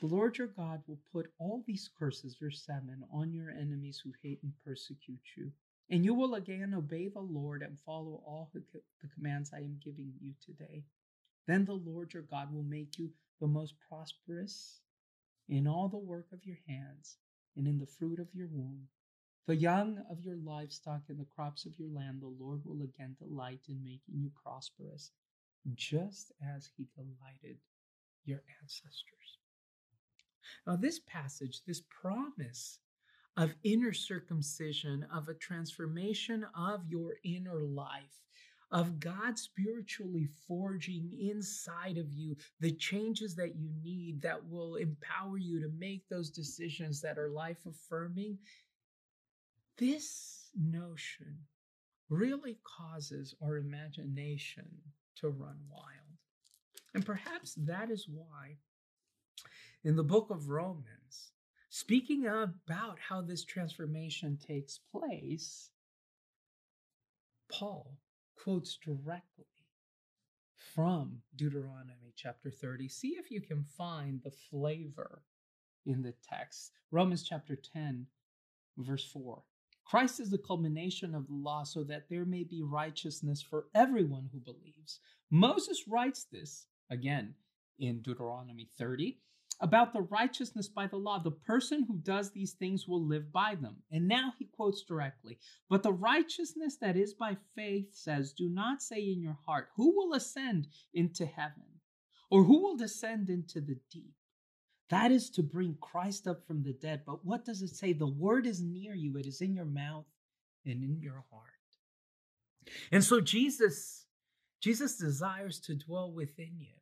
The 0.00 0.06
Lord 0.06 0.38
your 0.38 0.46
God 0.46 0.82
will 0.86 0.98
put 1.12 1.30
all 1.38 1.62
these 1.66 1.90
curses, 1.98 2.34
verse 2.34 2.62
7, 2.64 3.04
on 3.12 3.34
your 3.34 3.50
enemies 3.50 4.00
who 4.02 4.14
hate 4.22 4.42
and 4.42 4.54
persecute 4.64 5.20
you. 5.36 5.52
And 5.90 6.06
you 6.06 6.14
will 6.14 6.36
again 6.36 6.72
obey 6.72 7.08
the 7.08 7.20
Lord 7.20 7.60
and 7.60 7.78
follow 7.84 8.22
all 8.26 8.50
the 8.54 8.62
commands 9.14 9.52
I 9.52 9.58
am 9.58 9.78
giving 9.84 10.14
you 10.18 10.32
today. 10.42 10.84
Then 11.46 11.66
the 11.66 11.74
Lord 11.74 12.14
your 12.14 12.22
God 12.22 12.50
will 12.50 12.62
make 12.62 12.98
you 12.98 13.10
the 13.40 13.46
most 13.46 13.74
prosperous 13.90 14.80
in 15.50 15.66
all 15.66 15.88
the 15.90 15.98
work 15.98 16.28
of 16.32 16.46
your 16.46 16.58
hands 16.66 17.18
and 17.56 17.66
in 17.66 17.78
the 17.78 17.86
fruit 17.86 18.20
of 18.20 18.34
your 18.34 18.48
womb. 18.48 18.88
The 19.46 19.56
young 19.56 20.02
of 20.10 20.22
your 20.22 20.36
livestock 20.36 21.02
and 21.10 21.18
the 21.18 21.26
crops 21.26 21.66
of 21.66 21.78
your 21.78 21.90
land, 21.90 22.22
the 22.22 22.34
Lord 22.42 22.64
will 22.64 22.84
again 22.84 23.16
delight 23.18 23.60
in 23.68 23.82
making 23.82 24.22
you 24.22 24.30
prosperous, 24.42 25.10
just 25.74 26.32
as 26.56 26.70
he 26.74 26.86
delighted 26.96 27.58
your 28.24 28.42
ancestors. 28.62 29.39
Now, 30.66 30.76
this 30.76 31.00
passage, 31.00 31.60
this 31.66 31.82
promise 31.88 32.78
of 33.36 33.54
inner 33.62 33.92
circumcision, 33.92 35.06
of 35.12 35.28
a 35.28 35.34
transformation 35.34 36.46
of 36.54 36.86
your 36.88 37.14
inner 37.24 37.62
life, 37.62 38.20
of 38.72 39.00
God 39.00 39.38
spiritually 39.38 40.28
forging 40.46 41.10
inside 41.18 41.98
of 41.98 42.12
you 42.12 42.36
the 42.60 42.72
changes 42.72 43.34
that 43.34 43.56
you 43.56 43.70
need 43.82 44.22
that 44.22 44.46
will 44.48 44.76
empower 44.76 45.38
you 45.38 45.60
to 45.60 45.68
make 45.78 46.08
those 46.08 46.30
decisions 46.30 47.00
that 47.00 47.18
are 47.18 47.30
life 47.30 47.66
affirming. 47.66 48.38
This 49.76 50.50
notion 50.54 51.38
really 52.08 52.58
causes 52.64 53.34
our 53.42 53.56
imagination 53.56 54.66
to 55.16 55.28
run 55.28 55.56
wild. 55.68 56.18
And 56.94 57.06
perhaps 57.06 57.54
that 57.54 57.90
is 57.90 58.06
why 58.08 58.56
in 59.84 59.96
the 59.96 60.04
book 60.04 60.28
of 60.30 60.48
Romans, 60.48 61.32
speaking 61.70 62.26
about 62.26 62.98
how 63.08 63.22
this 63.22 63.44
transformation 63.44 64.36
takes 64.36 64.78
place, 64.92 65.70
Paul 67.50 67.96
quotes 68.36 68.76
directly 68.76 69.46
from 70.74 71.22
Deuteronomy 71.36 72.12
chapter 72.14 72.50
30. 72.50 72.88
See 72.88 73.16
if 73.18 73.30
you 73.30 73.40
can 73.40 73.64
find 73.64 74.20
the 74.22 74.30
flavor 74.30 75.22
in 75.86 76.02
the 76.02 76.14
text. 76.28 76.72
Romans 76.90 77.22
chapter 77.22 77.56
10, 77.56 78.06
verse 78.78 79.04
4. 79.04 79.42
Christ 79.84 80.20
is 80.20 80.30
the 80.30 80.38
culmination 80.38 81.14
of 81.14 81.26
the 81.26 81.34
law 81.34 81.64
so 81.64 81.82
that 81.84 82.08
there 82.08 82.24
may 82.24 82.44
be 82.44 82.62
righteousness 82.62 83.42
for 83.42 83.66
everyone 83.74 84.28
who 84.32 84.38
believes. 84.38 85.00
Moses 85.30 85.88
writes 85.88 86.26
this 86.30 86.66
again 86.90 87.34
in 87.78 88.00
Deuteronomy 88.02 88.68
30 88.78 89.18
about 89.60 89.92
the 89.92 90.02
righteousness 90.02 90.68
by 90.68 90.86
the 90.86 90.96
law. 90.96 91.18
The 91.18 91.30
person 91.30 91.84
who 91.86 91.98
does 91.98 92.30
these 92.30 92.52
things 92.52 92.88
will 92.88 93.04
live 93.04 93.32
by 93.32 93.56
them. 93.60 93.76
And 93.90 94.08
now 94.08 94.32
he 94.38 94.46
quotes 94.46 94.82
directly 94.82 95.38
But 95.68 95.82
the 95.82 95.92
righteousness 95.92 96.76
that 96.80 96.96
is 96.96 97.14
by 97.14 97.36
faith 97.54 97.88
says, 97.92 98.32
Do 98.32 98.48
not 98.48 98.82
say 98.82 99.00
in 99.00 99.20
your 99.20 99.38
heart, 99.46 99.68
Who 99.76 99.96
will 99.96 100.14
ascend 100.14 100.68
into 100.94 101.26
heaven? 101.26 101.64
Or 102.30 102.44
who 102.44 102.62
will 102.62 102.76
descend 102.76 103.28
into 103.28 103.60
the 103.60 103.76
deep? 103.90 104.14
That 104.88 105.12
is 105.12 105.30
to 105.30 105.42
bring 105.42 105.76
Christ 105.80 106.26
up 106.26 106.46
from 106.46 106.62
the 106.62 106.72
dead. 106.72 107.02
But 107.06 107.24
what 107.24 107.44
does 107.44 107.62
it 107.62 107.70
say? 107.70 107.92
The 107.92 108.06
word 108.06 108.46
is 108.46 108.60
near 108.60 108.94
you, 108.94 109.16
it 109.16 109.26
is 109.26 109.40
in 109.40 109.54
your 109.54 109.64
mouth 109.64 110.06
and 110.64 110.82
in 110.82 111.00
your 111.00 111.24
heart. 111.30 111.44
And 112.92 113.02
so 113.02 113.20
Jesus, 113.20 114.06
Jesus 114.60 114.96
desires 114.96 115.58
to 115.60 115.74
dwell 115.74 116.12
within 116.12 116.56
you. 116.58 116.79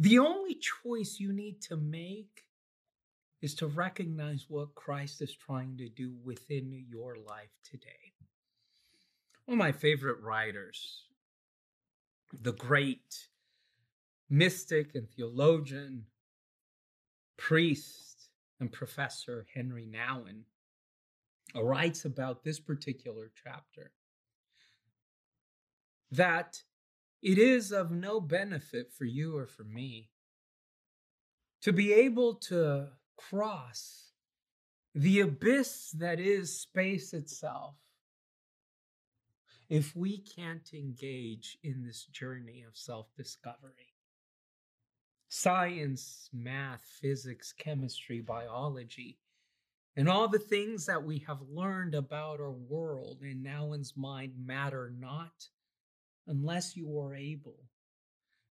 The 0.00 0.18
only 0.18 0.54
choice 0.54 1.20
you 1.20 1.30
need 1.30 1.60
to 1.64 1.76
make 1.76 2.46
is 3.42 3.54
to 3.56 3.66
recognize 3.66 4.46
what 4.48 4.74
Christ 4.74 5.20
is 5.20 5.34
trying 5.34 5.76
to 5.76 5.90
do 5.90 6.14
within 6.24 6.86
your 6.88 7.16
life 7.16 7.50
today. 7.62 8.14
One 9.44 9.56
of 9.56 9.58
my 9.58 9.72
favorite 9.72 10.22
writers, 10.22 11.02
the 12.32 12.54
great 12.54 13.28
mystic 14.30 14.94
and 14.94 15.06
theologian, 15.06 16.06
priest, 17.36 18.30
and 18.58 18.72
professor 18.72 19.44
Henry 19.54 19.86
Nouwen, 19.86 20.44
writes 21.54 22.06
about 22.06 22.42
this 22.42 22.58
particular 22.58 23.30
chapter 23.44 23.92
that 26.10 26.62
it 27.22 27.38
is 27.38 27.72
of 27.72 27.90
no 27.90 28.20
benefit 28.20 28.92
for 28.92 29.04
you 29.04 29.36
or 29.36 29.46
for 29.46 29.64
me 29.64 30.10
to 31.60 31.72
be 31.72 31.92
able 31.92 32.34
to 32.34 32.88
cross 33.16 34.12
the 34.94 35.20
abyss 35.20 35.90
that 35.92 36.18
is 36.18 36.58
space 36.58 37.12
itself 37.12 37.74
if 39.68 39.94
we 39.94 40.18
can't 40.18 40.74
engage 40.74 41.56
in 41.62 41.84
this 41.84 42.06
journey 42.06 42.64
of 42.66 42.76
self 42.76 43.06
discovery. 43.16 43.94
Science, 45.28 46.28
math, 46.32 46.82
physics, 47.00 47.52
chemistry, 47.52 48.20
biology, 48.20 49.16
and 49.96 50.08
all 50.08 50.26
the 50.26 50.40
things 50.40 50.86
that 50.86 51.04
we 51.04 51.18
have 51.20 51.38
learned 51.48 51.94
about 51.94 52.40
our 52.40 52.50
world 52.50 53.18
in 53.22 53.44
Nouwen's 53.44 53.96
mind 53.96 54.32
matter 54.44 54.92
not 54.98 55.46
unless 56.30 56.76
you 56.76 56.98
are 57.00 57.14
able, 57.14 57.58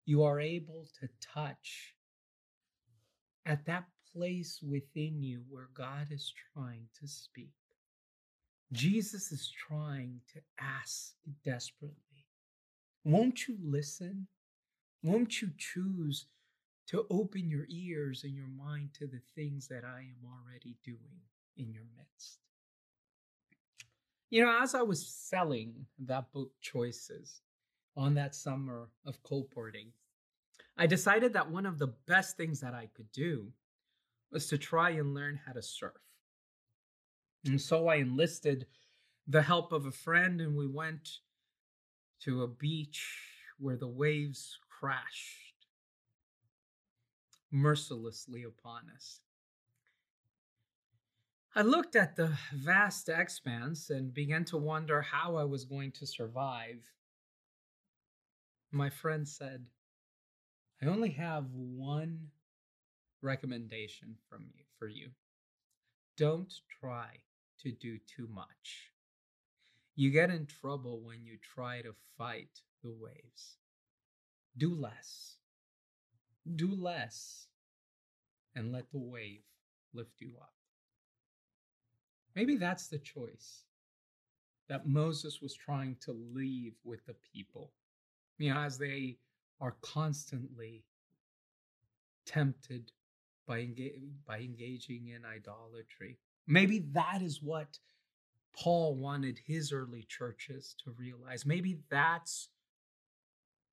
you 0.04 0.22
are 0.22 0.38
able 0.38 0.86
to 1.00 1.08
touch 1.34 1.94
at 3.46 3.64
that 3.64 3.86
place 4.12 4.60
within 4.62 5.22
you 5.22 5.42
where 5.48 5.70
God 5.74 6.08
is 6.10 6.32
trying 6.52 6.86
to 7.00 7.08
speak. 7.08 7.54
Jesus 8.72 9.32
is 9.32 9.50
trying 9.66 10.20
to 10.34 10.40
ask 10.60 11.14
desperately, 11.42 11.96
won't 13.02 13.48
you 13.48 13.56
listen? 13.64 14.26
Won't 15.02 15.40
you 15.40 15.50
choose 15.56 16.26
to 16.88 17.06
open 17.08 17.48
your 17.48 17.64
ears 17.70 18.24
and 18.24 18.34
your 18.34 18.48
mind 18.48 18.90
to 18.98 19.06
the 19.06 19.22
things 19.34 19.68
that 19.68 19.84
I 19.84 20.00
am 20.00 20.18
already 20.26 20.76
doing 20.84 21.22
in 21.56 21.72
your 21.72 21.86
midst? 21.96 22.40
You 24.28 24.44
know, 24.44 24.58
as 24.60 24.74
I 24.74 24.82
was 24.82 25.04
selling 25.06 25.86
that 26.06 26.30
book, 26.30 26.50
Choices, 26.60 27.40
on 27.96 28.14
that 28.14 28.34
summer 28.34 28.88
of 29.04 29.22
colporting, 29.22 29.92
I 30.76 30.86
decided 30.86 31.32
that 31.34 31.50
one 31.50 31.66
of 31.66 31.78
the 31.78 31.94
best 32.06 32.36
things 32.36 32.60
that 32.60 32.74
I 32.74 32.88
could 32.94 33.10
do 33.12 33.52
was 34.32 34.46
to 34.48 34.58
try 34.58 34.90
and 34.90 35.14
learn 35.14 35.40
how 35.44 35.52
to 35.52 35.62
surf. 35.62 35.92
And 37.44 37.60
so 37.60 37.88
I 37.88 37.96
enlisted 37.96 38.66
the 39.26 39.42
help 39.42 39.72
of 39.72 39.86
a 39.86 39.92
friend, 39.92 40.40
and 40.40 40.56
we 40.56 40.66
went 40.66 41.08
to 42.22 42.42
a 42.42 42.48
beach 42.48 43.18
where 43.58 43.76
the 43.76 43.88
waves 43.88 44.58
crashed 44.78 45.66
mercilessly 47.50 48.44
upon 48.44 48.82
us. 48.94 49.20
I 51.54 51.62
looked 51.62 51.96
at 51.96 52.14
the 52.14 52.38
vast 52.54 53.08
expanse 53.08 53.90
and 53.90 54.14
began 54.14 54.44
to 54.46 54.56
wonder 54.56 55.02
how 55.02 55.36
I 55.36 55.44
was 55.44 55.64
going 55.64 55.90
to 55.92 56.06
survive 56.06 56.78
My 58.72 58.88
friend 58.88 59.26
said, 59.26 59.66
I 60.80 60.86
only 60.86 61.10
have 61.10 61.46
one 61.52 62.28
recommendation 63.20 64.16
from 64.28 64.46
you 64.54 64.64
for 64.78 64.86
you. 64.86 65.08
Don't 66.16 66.52
try 66.80 67.08
to 67.62 67.72
do 67.72 67.98
too 67.98 68.28
much. 68.32 68.92
You 69.96 70.10
get 70.10 70.30
in 70.30 70.46
trouble 70.46 71.00
when 71.02 71.24
you 71.24 71.36
try 71.42 71.82
to 71.82 71.94
fight 72.16 72.60
the 72.82 72.90
waves. 72.90 73.56
Do 74.56 74.74
less. 74.74 75.36
Do 76.56 76.74
less 76.74 77.48
and 78.54 78.72
let 78.72 78.90
the 78.92 78.98
wave 78.98 79.42
lift 79.92 80.20
you 80.20 80.34
up. 80.40 80.54
Maybe 82.36 82.56
that's 82.56 82.86
the 82.86 82.98
choice 82.98 83.64
that 84.68 84.86
Moses 84.86 85.42
was 85.42 85.54
trying 85.54 85.96
to 86.04 86.12
leave 86.12 86.74
with 86.84 87.04
the 87.06 87.16
people. 87.34 87.72
You 88.40 88.54
know, 88.54 88.60
as 88.60 88.78
they 88.78 89.18
are 89.60 89.76
constantly 89.82 90.84
tempted 92.24 92.90
by, 93.46 93.58
enga- 93.58 94.00
by 94.26 94.38
engaging 94.38 95.08
in 95.08 95.24
idolatry. 95.24 96.18
Maybe 96.46 96.78
that 96.92 97.20
is 97.20 97.42
what 97.42 97.78
Paul 98.56 98.94
wanted 98.96 99.38
his 99.46 99.72
early 99.72 100.04
churches 100.08 100.74
to 100.84 100.92
realize. 100.92 101.44
Maybe 101.44 101.80
that's 101.90 102.48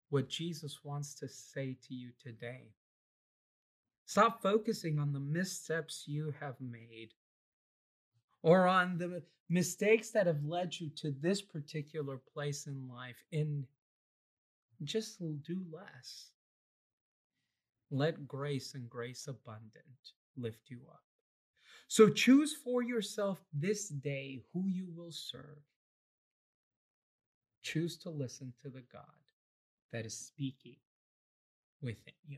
what 0.10 0.30
Jesus 0.30 0.80
wants 0.84 1.16
to 1.16 1.28
say 1.28 1.78
to 1.88 1.94
you 1.96 2.12
today. 2.22 2.74
Stop 4.06 4.44
focusing 4.44 5.00
on 5.00 5.14
the 5.14 5.20
missteps 5.20 6.04
you 6.06 6.34
have 6.40 6.56
made 6.60 7.14
or 8.44 8.68
on 8.68 8.98
the 8.98 9.24
mistakes 9.50 10.12
that 10.12 10.28
have 10.28 10.44
led 10.44 10.80
you 10.80 10.90
to 10.98 11.16
this 11.20 11.42
particular 11.42 12.20
place 12.34 12.68
in 12.68 12.88
life 12.88 13.24
and 13.32 13.66
just 14.84 15.20
do 15.44 15.62
less. 15.72 16.32
Let 17.90 18.28
grace 18.28 18.74
and 18.74 18.90
grace 18.90 19.28
abundant 19.28 20.14
lift 20.38 20.70
you 20.70 20.80
up. 20.90 21.04
So 21.88 22.10
choose 22.10 22.56
for 22.56 22.82
yourself 22.82 23.40
this 23.54 23.90
day 23.90 24.42
who 24.54 24.68
you 24.68 24.88
will 24.96 25.12
serve. 25.12 25.60
Choose 27.64 27.98
to 27.98 28.10
listen 28.10 28.54
to 28.64 28.70
the 28.70 28.84
God 28.92 29.04
that 29.92 30.06
is 30.06 30.18
speaking 30.18 30.78
within 31.82 32.14
you. 32.28 32.38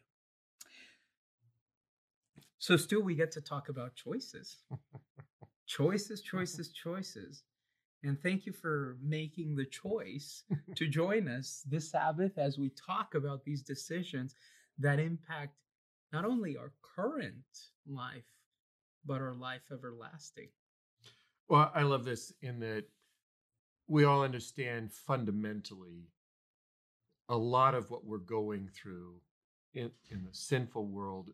So, 2.58 2.78
still, 2.78 3.02
we 3.02 3.14
get 3.16 3.32
to 3.34 3.42
talk 3.42 3.68
about 3.70 3.94
choices. 3.96 4.58
choices, 5.68 6.22
choices, 6.22 6.72
choices. 6.72 7.44
And 8.04 8.22
thank 8.22 8.46
you 8.46 8.52
for 8.52 8.98
making 9.02 9.56
the 9.56 9.66
choice 9.66 10.44
to 10.76 10.88
join 10.88 11.28
us 11.28 11.64
this 11.70 11.90
Sabbath 11.90 12.38
as 12.38 12.58
we 12.58 12.70
talk 12.70 13.16
about 13.16 13.44
these 13.46 13.62
decisions 13.62 14.36
that 14.80 15.00
impact 15.00 15.56
not 16.12 16.26
only 16.26 16.58
our 16.58 16.74
current 16.96 17.36
life, 17.88 18.24
but 19.06 19.22
our 19.22 19.34
life 19.34 19.62
everlasting. 19.72 20.50
Well, 21.48 21.72
I 21.74 21.84
love 21.84 22.06
this 22.06 22.34
in 22.42 22.60
that 22.60 22.86
we 23.88 24.06
all 24.06 24.24
understand 24.24 24.92
fundamentally 24.92 26.10
a 27.30 27.38
lot 27.38 27.74
of 27.76 27.90
what 27.90 28.06
we're 28.06 28.18
going 28.18 28.70
through 28.70 29.16
in, 29.74 29.92
in 30.10 30.24
the 30.24 30.34
sinful 30.34 30.86
world 30.88 31.32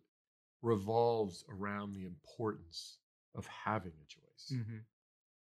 revolves 0.61 1.43
around 1.49 1.93
the 1.93 2.05
importance 2.05 2.97
of 3.35 3.47
having 3.47 3.91
a 3.91 4.07
choice. 4.07 4.53
Mm-hmm. 4.53 4.77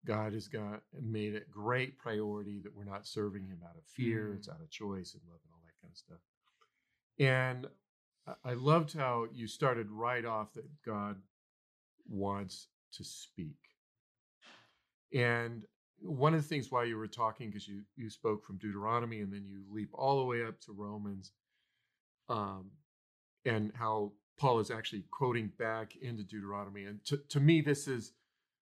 God 0.05 0.33
has 0.33 0.47
got 0.47 0.81
made 1.01 1.33
it 1.33 1.49
great 1.49 1.97
priority 1.97 2.59
that 2.63 2.75
we're 2.75 2.83
not 2.83 3.07
serving 3.07 3.47
him 3.47 3.59
out 3.63 3.77
of 3.77 3.85
fear, 3.85 4.33
it's 4.33 4.49
out 4.49 4.61
of 4.61 4.69
choice 4.69 5.13
and 5.13 5.21
love 5.29 5.39
and 5.45 5.53
all 5.53 5.61
that 5.65 5.81
kind 5.81 5.91
of 5.91 5.97
stuff. 5.97 6.17
And 7.19 7.67
I 8.43 8.53
loved 8.53 8.93
how 8.93 9.27
you 9.33 9.47
started 9.47 9.89
right 9.89 10.25
off 10.25 10.53
that 10.53 10.65
God 10.85 11.17
wants 12.07 12.67
to 12.93 13.03
speak. 13.03 13.57
And 15.13 15.63
one 15.99 16.33
of 16.33 16.41
the 16.41 16.47
things 16.47 16.71
while 16.71 16.85
you 16.85 16.97
were 16.97 17.07
talking, 17.07 17.49
because 17.49 17.67
you 17.67 17.83
you 17.95 18.09
spoke 18.09 18.43
from 18.43 18.57
Deuteronomy 18.57 19.21
and 19.21 19.31
then 19.31 19.45
you 19.47 19.63
leap 19.71 19.89
all 19.93 20.19
the 20.19 20.25
way 20.25 20.43
up 20.43 20.59
to 20.61 20.73
Romans, 20.73 21.31
um, 22.29 22.71
and 23.45 23.71
how 23.75 24.11
Paul 24.37 24.59
is 24.59 24.71
actually 24.71 25.03
quoting 25.11 25.51
back 25.59 25.95
into 26.01 26.23
Deuteronomy. 26.23 26.85
And 26.85 27.03
to, 27.05 27.17
to 27.29 27.39
me, 27.39 27.61
this 27.61 27.87
is 27.87 28.13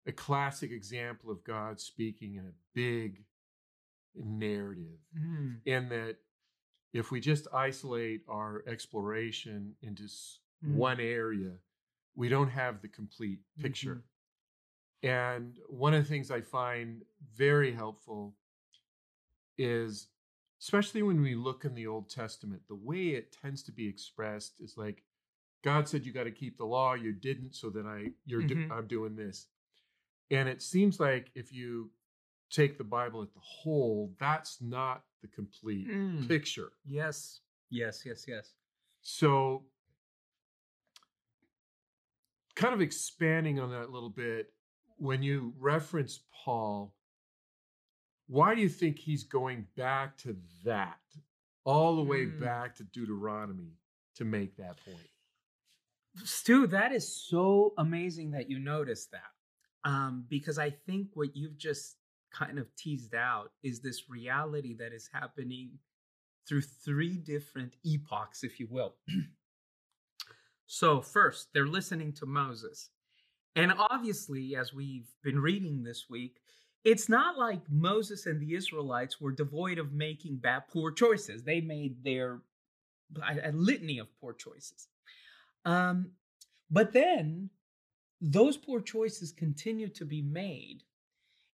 a 0.09 0.13
classic 0.13 0.73
example 0.73 1.31
of 1.31 1.45
God 1.45 1.79
speaking 1.79 2.37
in 2.37 2.47
a 2.47 2.57
big 2.75 3.25
narrative, 4.17 4.99
mm. 5.17 5.57
in 5.67 5.91
that 5.91 6.17
if 6.95 7.11
we 7.11 7.21
just 7.21 7.47
isolate 7.53 8.23
our 8.29 8.65
exploration 8.67 9.75
into 9.83 10.05
mm. 10.05 10.75
one 10.75 10.99
area, 10.99 11.53
we 12.17 12.29
don't 12.29 12.49
have 12.49 12.81
the 12.81 12.89
complete 12.89 13.41
picture. 13.61 14.03
Mm-hmm. 15.05 15.09
And 15.09 15.59
one 15.69 15.95
of 15.95 16.03
the 16.03 16.09
things 16.09 16.31
I 16.31 16.41
find 16.41 17.03
very 17.37 17.73
helpful 17.73 18.35
is, 19.57 20.09
especially 20.61 21.03
when 21.03 21.21
we 21.21 21.37
look 21.37 21.65
in 21.65 21.75
the 21.75 21.87
Old 21.87 22.11
Testament, 22.11 22.63
the 22.67 22.75
way 22.75 23.09
it 23.09 23.37
tends 23.43 23.63
to 23.65 23.73
be 23.73 23.87
expressed 23.87 24.55
is 24.59 24.77
like, 24.77 25.05
God 25.63 25.89
said 25.89 26.07
you 26.07 26.13
got 26.13 26.25
to 26.25 26.31
keep 26.31 26.57
the 26.57 26.65
law, 26.65 26.95
you 26.95 27.13
didn't, 27.13 27.55
so 27.55 27.69
then 27.69 27.87
I 27.87 28.11
you're 28.27 28.43
mm-hmm. 28.43 28.69
do, 28.69 28.75
I'm 28.75 28.87
doing 28.87 29.15
this. 29.15 29.47
And 30.31 30.49
it 30.49 30.63
seems 30.63 31.01
like 31.01 31.31
if 31.35 31.53
you 31.53 31.91
take 32.51 32.79
the 32.79 32.85
Bible 32.85 33.23
at 33.23 33.33
the 33.33 33.41
whole, 33.41 34.15
that's 34.19 34.59
not 34.61 35.03
the 35.23 35.29
complete 35.29 35.89
mm. 35.89 36.29
picture. 36.29 36.73
Yes. 36.85 37.41
Yes, 37.71 38.03
yes, 38.05 38.25
yes. 38.27 38.55
So 39.03 39.65
kind 42.55 42.75
of 42.75 42.81
expanding 42.81 43.61
on 43.61 43.71
that 43.71 43.87
a 43.87 43.93
little 43.93 44.11
bit, 44.11 44.53
when 44.97 45.23
you 45.23 45.55
reference 45.59 46.21
Paul, 46.45 46.95
why 48.27 48.55
do 48.55 48.61
you 48.61 48.69
think 48.69 48.99
he's 48.99 49.23
going 49.23 49.67
back 49.77 50.19
to 50.19 50.37
that, 50.65 50.99
all 51.65 51.97
the 51.97 52.03
way 52.03 52.27
mm. 52.27 52.41
back 52.41 52.77
to 52.77 52.85
Deuteronomy 52.85 53.79
to 54.17 54.25
make 54.25 54.57
that 54.57 54.77
point? 54.85 55.09
Stu, 56.25 56.67
that 56.67 56.93
is 56.93 57.07
so 57.07 57.75
amazing 57.79 58.33
that 58.33 58.51
you 58.51 58.59
noticed 58.59 59.13
that. 59.13 59.31
Um, 59.85 60.25
because 60.29 60.59
I 60.59 60.71
think 60.71 61.09
what 61.15 61.37
you've 61.37 61.57
just 61.57 61.97
kind 62.33 62.59
of 62.59 62.75
teased 62.77 63.15
out 63.15 63.53
is 63.63 63.81
this 63.81 64.11
reality 64.11 64.75
that 64.79 64.93
is 64.93 65.09
happening 65.13 65.79
through 66.49 66.63
three 66.63 67.17
different 67.17 67.77
epochs, 67.85 68.43
if 68.43 68.59
you 68.59 68.67
will. 68.71 68.95
so, 70.67 71.01
first, 71.01 71.49
they're 71.53 71.67
listening 71.67 72.13
to 72.15 72.27
Moses. 72.27 72.91
And 73.55 73.73
obviously, 73.91 74.55
as 74.57 74.73
we've 74.73 75.09
been 75.23 75.41
reading 75.41 75.83
this 75.83 76.07
week, 76.09 76.39
it's 76.85 77.09
not 77.09 77.37
like 77.37 77.61
Moses 77.69 78.27
and 78.27 78.41
the 78.41 78.55
Israelites 78.55 79.21
were 79.21 79.33
devoid 79.33 79.79
of 79.79 79.93
making 79.93 80.37
bad, 80.37 80.63
poor 80.71 80.93
choices. 80.93 81.43
They 81.43 81.61
made 81.61 82.05
their 82.05 82.41
a, 83.45 83.53
litany 83.53 83.99
of 83.99 84.09
poor 84.21 84.33
choices. 84.33 84.89
Um, 85.65 86.13
but 86.71 86.93
then 86.93 87.51
those 88.21 88.57
poor 88.57 88.81
choices 88.81 89.33
continue 89.33 89.89
to 89.89 90.05
be 90.05 90.23
made. 90.23 90.83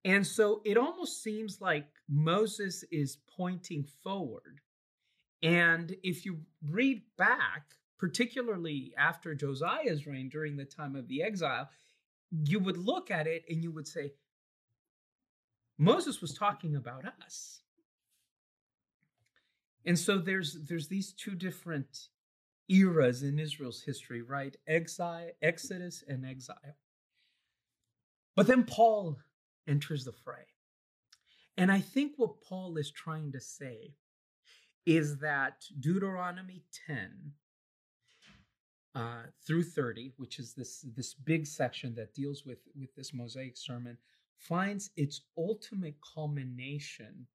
And 0.03 0.25
so 0.25 0.61
it 0.65 0.77
almost 0.77 1.23
seems 1.23 1.61
like 1.61 1.87
Moses 2.09 2.83
is 2.91 3.17
pointing 3.35 3.85
forward. 4.03 4.61
And 5.43 5.95
if 6.03 6.25
you 6.25 6.39
read 6.67 7.03
back, 7.17 7.63
particularly 7.97 8.93
after 8.97 9.35
Josiah's 9.35 10.07
reign 10.07 10.29
during 10.29 10.55
the 10.55 10.65
time 10.65 10.95
of 10.95 11.07
the 11.07 11.21
exile, 11.21 11.69
you 12.31 12.59
would 12.59 12.77
look 12.77 13.11
at 13.11 13.27
it 13.27 13.43
and 13.49 13.63
you 13.63 13.71
would 13.71 13.87
say, 13.87 14.13
Moses 15.77 16.21
was 16.21 16.33
talking 16.33 16.75
about 16.75 17.05
us. 17.23 17.61
And 19.85 19.97
so 19.97 20.19
there's 20.19 20.59
there's 20.67 20.87
these 20.87 21.11
two 21.11 21.33
different 21.33 22.09
eras 22.69 23.23
in 23.23 23.39
Israel's 23.39 23.81
history, 23.81 24.21
right? 24.21 24.55
Exile, 24.67 25.29
Exodus 25.41 26.03
and 26.07 26.25
exile. 26.25 26.77
But 28.35 28.47
then 28.47 28.63
Paul 28.63 29.17
enters 29.67 30.05
the 30.05 30.13
fray. 30.13 30.45
And 31.57 31.71
I 31.71 31.79
think 31.79 32.13
what 32.17 32.41
Paul 32.41 32.77
is 32.77 32.91
trying 32.91 33.31
to 33.33 33.39
say 33.39 33.93
is 34.85 35.19
that 35.19 35.63
Deuteronomy 35.79 36.63
10 36.87 37.33
uh, 38.95 39.23
through 39.45 39.63
30, 39.63 40.13
which 40.17 40.39
is 40.39 40.53
this, 40.53 40.85
this 40.95 41.13
big 41.13 41.45
section 41.45 41.93
that 41.95 42.13
deals 42.13 42.45
with, 42.45 42.59
with 42.75 42.93
this 42.95 43.13
Mosaic 43.13 43.57
sermon, 43.57 43.97
finds 44.37 44.89
its 44.95 45.21
ultimate 45.37 45.95
culmination 46.13 47.27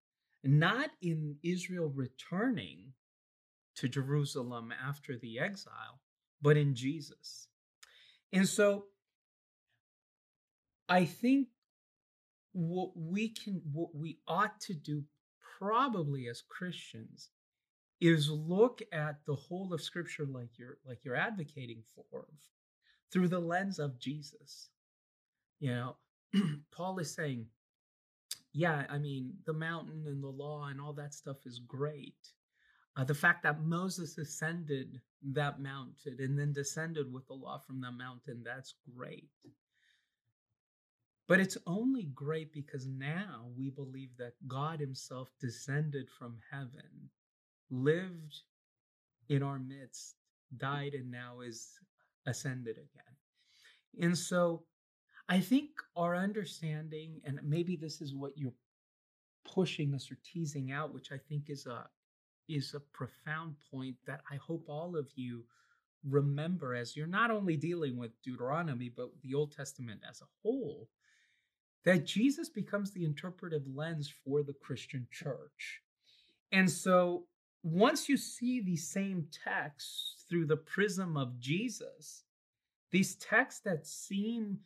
not 0.43 0.91
in 1.03 1.37
Israel 1.43 1.93
returning 1.95 2.93
to 3.77 3.89
Jerusalem 3.89 4.73
after 4.87 5.17
the 5.17 5.39
exile, 5.39 6.01
but 6.41 6.57
in 6.57 6.75
Jesus. 6.75 7.49
And 8.33 8.49
so 8.49 8.85
I 10.89 11.05
think 11.05 11.49
what 12.53 12.91
we 12.97 13.29
can, 13.29 13.63
what 13.73 13.95
we 13.95 14.19
ought 14.27 14.61
to 14.63 14.75
do 14.75 15.05
probably 15.59 16.29
as 16.29 16.43
Christians 16.49 17.31
is 18.01 18.31
look 18.31 18.83
at 18.93 19.21
the 19.27 19.35
whole 19.35 19.73
of 19.73 19.81
scripture 19.81 20.27
like 20.27 20.51
you're 20.59 20.77
like 20.87 20.99
you're 21.03 21.17
advocating 21.17 21.83
for 21.95 22.27
through 23.13 23.29
the 23.29 23.41
lens 23.41 23.79
of 23.79 23.99
Jesus. 23.99 24.69
You 25.59 25.71
know, 25.75 25.97
Paul 26.73 26.99
is 26.99 27.15
saying, 27.15 27.47
yeah, 28.53 28.85
I 28.91 28.99
mean, 28.99 29.35
the 29.47 29.53
mountain 29.53 30.05
and 30.07 30.23
the 30.23 30.29
law 30.29 30.67
and 30.67 30.81
all 30.81 30.93
that 30.95 31.15
stuff 31.15 31.39
is 31.47 31.59
great. 31.59 32.15
Uh, 32.97 33.05
the 33.05 33.15
fact 33.15 33.43
that 33.43 33.61
Moses 33.61 34.17
ascended 34.17 35.01
that 35.23 35.61
mountain 35.61 36.17
and 36.19 36.39
then 36.39 36.53
descended 36.53 37.13
with 37.13 37.27
the 37.27 37.35
law 37.35 37.59
from 37.59 37.81
that 37.83 37.93
mountain, 37.93 38.43
that's 38.43 38.75
great. 38.97 39.29
But 41.29 41.41
it's 41.41 41.59
only 41.67 42.05
great 42.15 42.53
because 42.53 42.87
now 42.87 43.49
we 43.57 43.69
believe 43.69 44.11
that 44.19 44.35
God 44.47 44.81
Himself 44.81 45.29
descended 45.41 46.09
from 46.09 46.39
heaven, 46.51 47.11
lived 47.71 48.43
in 49.29 49.43
our 49.43 49.59
midst, 49.59 50.15
died, 50.57 50.95
and 50.95 51.11
now 51.11 51.41
is 51.41 51.73
ascended 52.27 52.77
again. 52.77 54.01
And 54.01 54.17
so 54.17 54.63
I 55.29 55.41
think 55.41 55.71
our 55.97 56.15
understanding, 56.15 57.21
and 57.25 57.41
maybe 57.43 57.77
this 57.77 58.01
is 58.01 58.15
what 58.15 58.33
you're 58.37 58.53
pushing 59.45 59.95
us 59.95 60.11
or 60.11 60.19
teasing 60.25 60.71
out, 60.71 60.95
which 60.95 61.11
I 61.13 61.19
think 61.29 61.51
is 61.51 61.67
a 61.67 61.87
is 62.49 62.75
a 62.75 62.81
profound 62.81 63.55
point 63.71 63.97
that 64.07 64.21
I 64.31 64.37
hope 64.37 64.67
all 64.69 64.97
of 64.97 65.09
you 65.15 65.45
remember 66.09 66.75
as 66.75 66.97
you're 66.97 67.07
not 67.07 67.31
only 67.31 67.57
dealing 67.57 67.97
with 67.97 68.21
Deuteronomy, 68.23 68.89
but 68.89 69.11
the 69.23 69.35
Old 69.35 69.53
Testament 69.53 70.01
as 70.09 70.21
a 70.21 70.31
whole, 70.43 70.89
that 71.85 72.05
Jesus 72.05 72.49
becomes 72.49 72.91
the 72.91 73.05
interpretive 73.05 73.63
lens 73.73 74.13
for 74.25 74.43
the 74.43 74.55
Christian 74.55 75.07
church. 75.11 75.81
And 76.53 76.71
so 76.71 77.25
once 77.63 78.09
you 78.09 78.17
see 78.17 78.61
these 78.61 78.89
same 78.89 79.27
texts 79.45 80.25
through 80.29 80.47
the 80.47 80.57
prism 80.57 81.17
of 81.17 81.39
Jesus, 81.39 82.25
these 82.93 83.17
texts 83.17 83.61
that 83.65 83.87
seem 83.87 84.59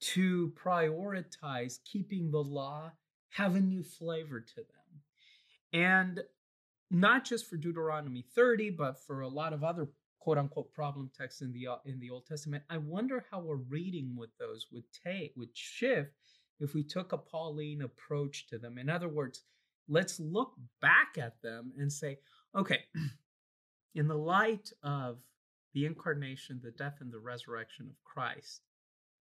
to 0.00 0.52
prioritize 0.62 1.78
keeping 1.84 2.30
the 2.30 2.42
law 2.42 2.92
have 3.30 3.54
a 3.54 3.60
new 3.60 3.82
flavor 3.82 4.40
to 4.40 4.56
them. 4.56 5.02
And 5.72 6.20
not 6.90 7.24
just 7.24 7.48
for 7.48 7.56
Deuteronomy 7.56 8.24
30, 8.34 8.70
but 8.70 8.98
for 8.98 9.20
a 9.20 9.28
lot 9.28 9.52
of 9.52 9.62
other 9.62 9.88
quote 10.18 10.38
unquote 10.38 10.72
problem 10.72 11.10
texts 11.16 11.40
in 11.40 11.52
the 11.52 11.66
uh, 11.66 11.76
in 11.84 11.98
the 12.00 12.10
Old 12.10 12.26
Testament. 12.26 12.64
I 12.68 12.78
wonder 12.78 13.24
how 13.30 13.40
a 13.48 13.54
reading 13.54 14.14
with 14.16 14.30
those 14.38 14.66
would 14.72 14.84
take 15.04 15.32
would 15.36 15.56
shift 15.56 16.12
if 16.58 16.74
we 16.74 16.84
took 16.84 17.12
a 17.12 17.18
Pauline 17.18 17.82
approach 17.82 18.46
to 18.48 18.58
them. 18.58 18.78
In 18.78 18.90
other 18.90 19.08
words, 19.08 19.42
let's 19.88 20.20
look 20.20 20.52
back 20.80 21.16
at 21.18 21.40
them 21.42 21.72
and 21.78 21.92
say, 21.92 22.18
okay, 22.54 22.80
in 23.94 24.08
the 24.08 24.18
light 24.18 24.70
of 24.82 25.18
the 25.72 25.86
incarnation, 25.86 26.60
the 26.62 26.72
death, 26.72 26.96
and 27.00 27.12
the 27.12 27.18
resurrection 27.18 27.86
of 27.88 28.04
Christ, 28.04 28.62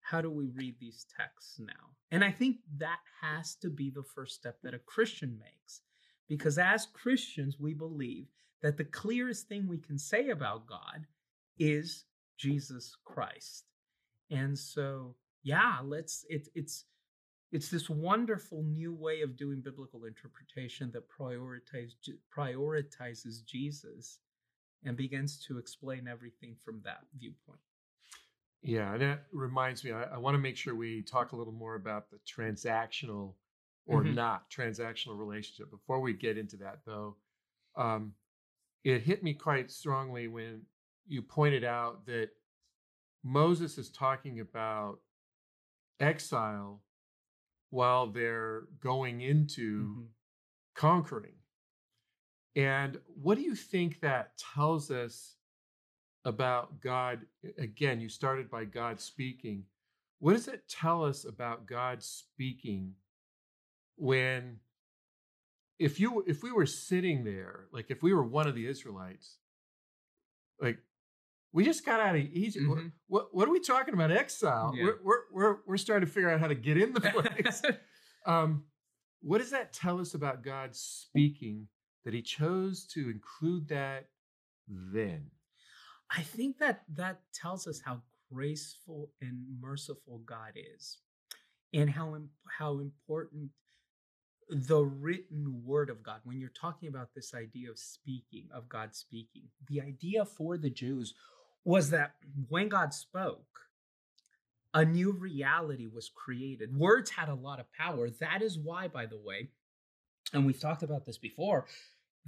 how 0.01 0.21
do 0.21 0.31
we 0.31 0.49
read 0.49 0.75
these 0.79 1.07
texts 1.17 1.59
now? 1.59 1.95
And 2.11 2.23
I 2.23 2.31
think 2.31 2.59
that 2.79 2.99
has 3.23 3.55
to 3.57 3.71
be 3.71 3.91
the 3.91 4.03
first 4.03 4.35
step 4.35 4.59
that 4.63 4.75
a 4.75 4.79
Christian 4.79 5.39
makes. 5.39 5.81
Because 6.29 6.59
as 6.59 6.87
Christians, 6.87 7.59
we 7.59 7.75
believe 7.75 8.27
that 8.63 8.77
the 8.77 8.85
clearest 8.85 9.49
thing 9.49 9.67
we 9.67 9.79
can 9.79 9.99
say 9.99 10.31
about 10.31 10.67
God 10.67 11.07
is 11.59 12.05
Jesus 12.39 12.97
Christ. 13.05 13.65
And 14.31 14.59
so, 14.59 15.15
yeah, 15.43 15.79
let's 15.83 16.25
it, 16.29 16.49
it's 16.55 16.85
it's 17.53 17.69
this 17.69 17.89
wonderful 17.89 18.65
new 18.65 18.93
way 18.93 19.21
of 19.23 19.37
doing 19.37 19.61
biblical 19.61 20.07
interpretation 20.07 20.91
that 20.93 21.09
prioritize, 21.09 21.93
prioritizes 22.37 23.45
Jesus 23.45 24.19
and 24.85 24.97
begins 24.97 25.39
to 25.47 25.59
explain 25.59 26.09
everything 26.09 26.57
from 26.65 26.81
that 26.85 27.03
viewpoint. 27.17 27.61
Yeah, 28.63 28.95
and 28.95 29.03
that 29.03 29.25
reminds 29.31 29.85
me, 29.85 29.93
I, 29.93 30.05
I 30.05 30.19
want 30.19 30.35
to 30.35 30.39
make 30.39 30.57
sure 30.57 30.75
we 30.75 31.03
talk 31.03 31.33
a 31.33 31.37
little 31.37 31.53
more 31.53 31.75
about 31.75 32.11
the 32.11 32.19
transactional 32.27 33.35
or 33.87 34.03
mm-hmm. 34.03 34.15
not 34.15 34.51
transactional 34.51 35.19
relationship. 35.19 35.71
Before 35.71 36.01
we 36.01 36.13
get 36.13 36.39
into 36.39 36.57
that, 36.59 36.81
though, 36.87 37.17
um, 37.77 38.13
it 38.85 39.03
hit 39.03 39.23
me 39.23 39.35
quite 39.35 39.71
strongly 39.71 40.29
when 40.29 40.63
you 41.07 41.23
pointed 41.23 41.65
out 41.65 42.07
that 42.07 42.31
Moses 43.23 43.79
is 43.79 43.91
talking 43.91 44.41
about 44.41 44.99
exile 46.01 46.83
while 47.71 48.07
they're 48.07 48.65
going 48.81 49.21
into 49.21 49.85
mm-hmm. 49.85 50.03
conquering. 50.75 51.33
And 52.57 52.99
what 53.21 53.37
do 53.37 53.43
you 53.43 53.55
think 53.55 54.01
that 54.01 54.39
tells 54.55 54.91
us 54.91 55.35
about 56.25 56.81
God? 56.81 57.21
Again, 57.59 58.01
you 58.01 58.09
started 58.09 58.51
by 58.51 58.65
God 58.65 59.01
speaking. 59.01 59.65
What 60.21 60.35
does 60.35 60.49
it 60.49 60.69
tell 60.69 61.05
us 61.05 61.25
about 61.25 61.67
God 61.67 62.03
speaking 62.03 62.93
when 63.97 64.59
if 65.79 65.99
you 66.01 66.25
if 66.27 66.43
we 66.43 66.53
were 66.53 66.67
sitting 66.67 67.25
there, 67.25 67.67
like 67.73 67.91
if 67.91 68.03
we 68.03 68.13
were 68.13 68.23
one 68.25 68.47
of 68.47 68.55
the 68.55 68.67
Israelites, 68.67 69.39
like 70.61 70.79
we 71.55 71.65
just 71.65 71.87
got 71.87 72.01
out 72.01 72.17
of 72.17 72.23
Egypt. 72.33 72.67
Mm-hmm. 72.67 72.89
What, 73.07 73.29
what 73.33 73.47
are 73.47 73.53
we 73.53 73.61
talking 73.61 73.95
about? 73.95 74.11
Exile. 74.11 74.75
Yeah. 74.77 74.85
We're, 74.85 74.99
we're, 75.05 75.19
we're, 75.33 75.57
we're 75.69 75.77
starting 75.77 76.07
to 76.07 76.13
figure 76.13 76.29
out 76.29 76.41
how 76.41 76.49
to 76.49 76.55
get 76.57 76.77
in 76.77 76.93
the 76.93 77.01
place. 77.01 77.63
um, 78.27 78.65
what 79.23 79.39
does 79.39 79.53
that 79.53 79.73
tell 79.73 80.01
us 80.01 80.15
about 80.15 80.43
God 80.43 80.75
speaking 80.75 81.69
that 82.05 82.13
he 82.13 82.23
chose 82.23 82.85
to 82.87 83.09
include 83.09 83.69
that 83.69 84.09
then? 84.69 85.31
I 86.11 86.23
think 86.23 86.59
that 86.59 86.83
that 86.95 87.21
tells 87.33 87.69
us 87.69 87.81
how 87.85 88.03
graceful 88.33 89.11
and 89.23 89.39
merciful 89.61 90.23
God 90.27 90.55
is 90.57 90.99
and 91.73 91.89
how, 91.89 92.17
how 92.59 92.81
important 92.81 93.51
the 94.49 94.83
written 94.83 95.63
word 95.65 95.91
of 95.91 96.03
God, 96.03 96.21
when 96.25 96.39
you're 96.41 96.51
talking 96.51 96.89
about 96.89 97.15
this 97.15 97.35
idea 97.35 97.71
of 97.71 97.79
speaking, 97.79 98.49
of 98.53 98.69
God 98.69 98.95
speaking, 98.95 99.45
the 99.69 99.81
idea 99.81 100.25
for 100.25 100.57
the 100.57 100.71
Jews 100.71 101.15
was 101.65 101.91
that 101.91 102.15
when 102.49 102.69
God 102.69 102.93
spoke, 102.93 103.61
a 104.75 104.85
new 104.85 105.13
reality 105.13 105.87
was 105.87 106.11
created. 106.15 106.77
Words 106.77 107.11
had 107.11 107.29
a 107.29 107.35
lot 107.35 107.61
of 107.61 107.73
power. 107.73 108.11
That 108.11 108.43
is 108.43 108.59
why, 108.59 108.89
by 108.89 109.07
the 109.07 109.19
way, 109.19 109.49
and 110.33 110.45
we've 110.45 110.61
talked 110.61 110.83
about 110.83 111.07
this 111.07 111.17
before, 111.17 111.67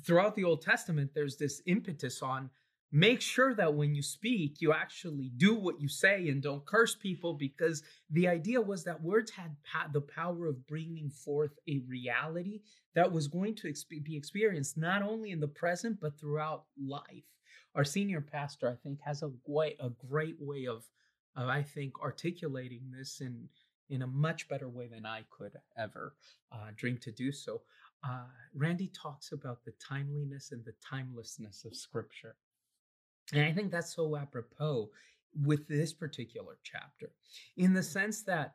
throughout 0.05 0.37
the 0.37 0.44
Old 0.44 0.62
Testament, 0.62 1.11
there's 1.14 1.37
this 1.37 1.61
impetus 1.66 2.22
on 2.22 2.50
make 2.92 3.20
sure 3.20 3.55
that 3.55 3.75
when 3.75 3.94
you 3.94 4.03
speak, 4.03 4.61
you 4.61 4.72
actually 4.72 5.31
do 5.37 5.55
what 5.55 5.81
you 5.81 5.88
say 5.88 6.29
and 6.29 6.42
don't 6.42 6.64
curse 6.64 6.94
people 6.94 7.35
because 7.35 7.83
the 8.11 8.29
idea 8.29 8.61
was 8.61 8.85
that 8.85 9.03
words 9.03 9.31
had 9.31 9.57
pa- 9.64 9.88
the 9.92 10.01
power 10.01 10.46
of 10.46 10.66
bringing 10.66 11.11
forth 11.11 11.59
a 11.68 11.83
reality 11.88 12.61
that 12.94 13.12
was 13.12 13.29
going 13.29 13.55
to 13.57 13.68
exp- 13.68 14.05
be 14.05 14.16
experienced 14.16 14.77
not 14.77 15.03
only 15.03 15.31
in 15.31 15.40
the 15.40 15.49
present 15.49 15.99
but 16.01 16.18
throughout 16.18 16.64
life. 16.83 17.25
Our 17.75 17.85
senior 17.85 18.20
pastor, 18.20 18.70
I 18.70 18.77
think, 18.83 19.01
has 19.03 19.22
a 19.22 19.31
way, 19.46 19.77
a 19.81 19.90
great 19.90 20.37
way 20.40 20.66
of, 20.66 20.85
of 21.37 21.49
I 21.49 21.62
think, 21.62 22.01
articulating 22.01 22.90
this 22.96 23.20
in 23.20 23.49
in 23.88 24.03
a 24.03 24.07
much 24.07 24.49
better 24.49 24.68
way 24.68 24.88
than 24.88 25.07
I 25.07 25.25
could 25.31 25.53
ever 25.79 26.14
uh, 26.53 26.70
dream 26.75 26.99
to 26.99 27.12
do 27.12 27.31
so. 27.31 27.62
Uh, 28.05 28.25
Randy 28.55 28.88
talks 28.88 29.33
about 29.33 29.64
the 29.64 29.72
timeliness 29.72 30.53
and 30.53 30.64
the 30.64 30.75
timelessness 30.85 31.64
of 31.64 31.77
Scripture. 31.77 32.37
And 33.33 33.45
I 33.45 33.53
think 33.53 33.71
that's 33.71 33.95
so 33.95 34.17
apropos 34.17 34.91
with 35.45 35.69
this 35.69 35.93
particular 35.93 36.59
chapter, 36.62 37.11
in 37.57 37.75
the 37.75 37.83
sense 37.83 38.23
that 38.23 38.55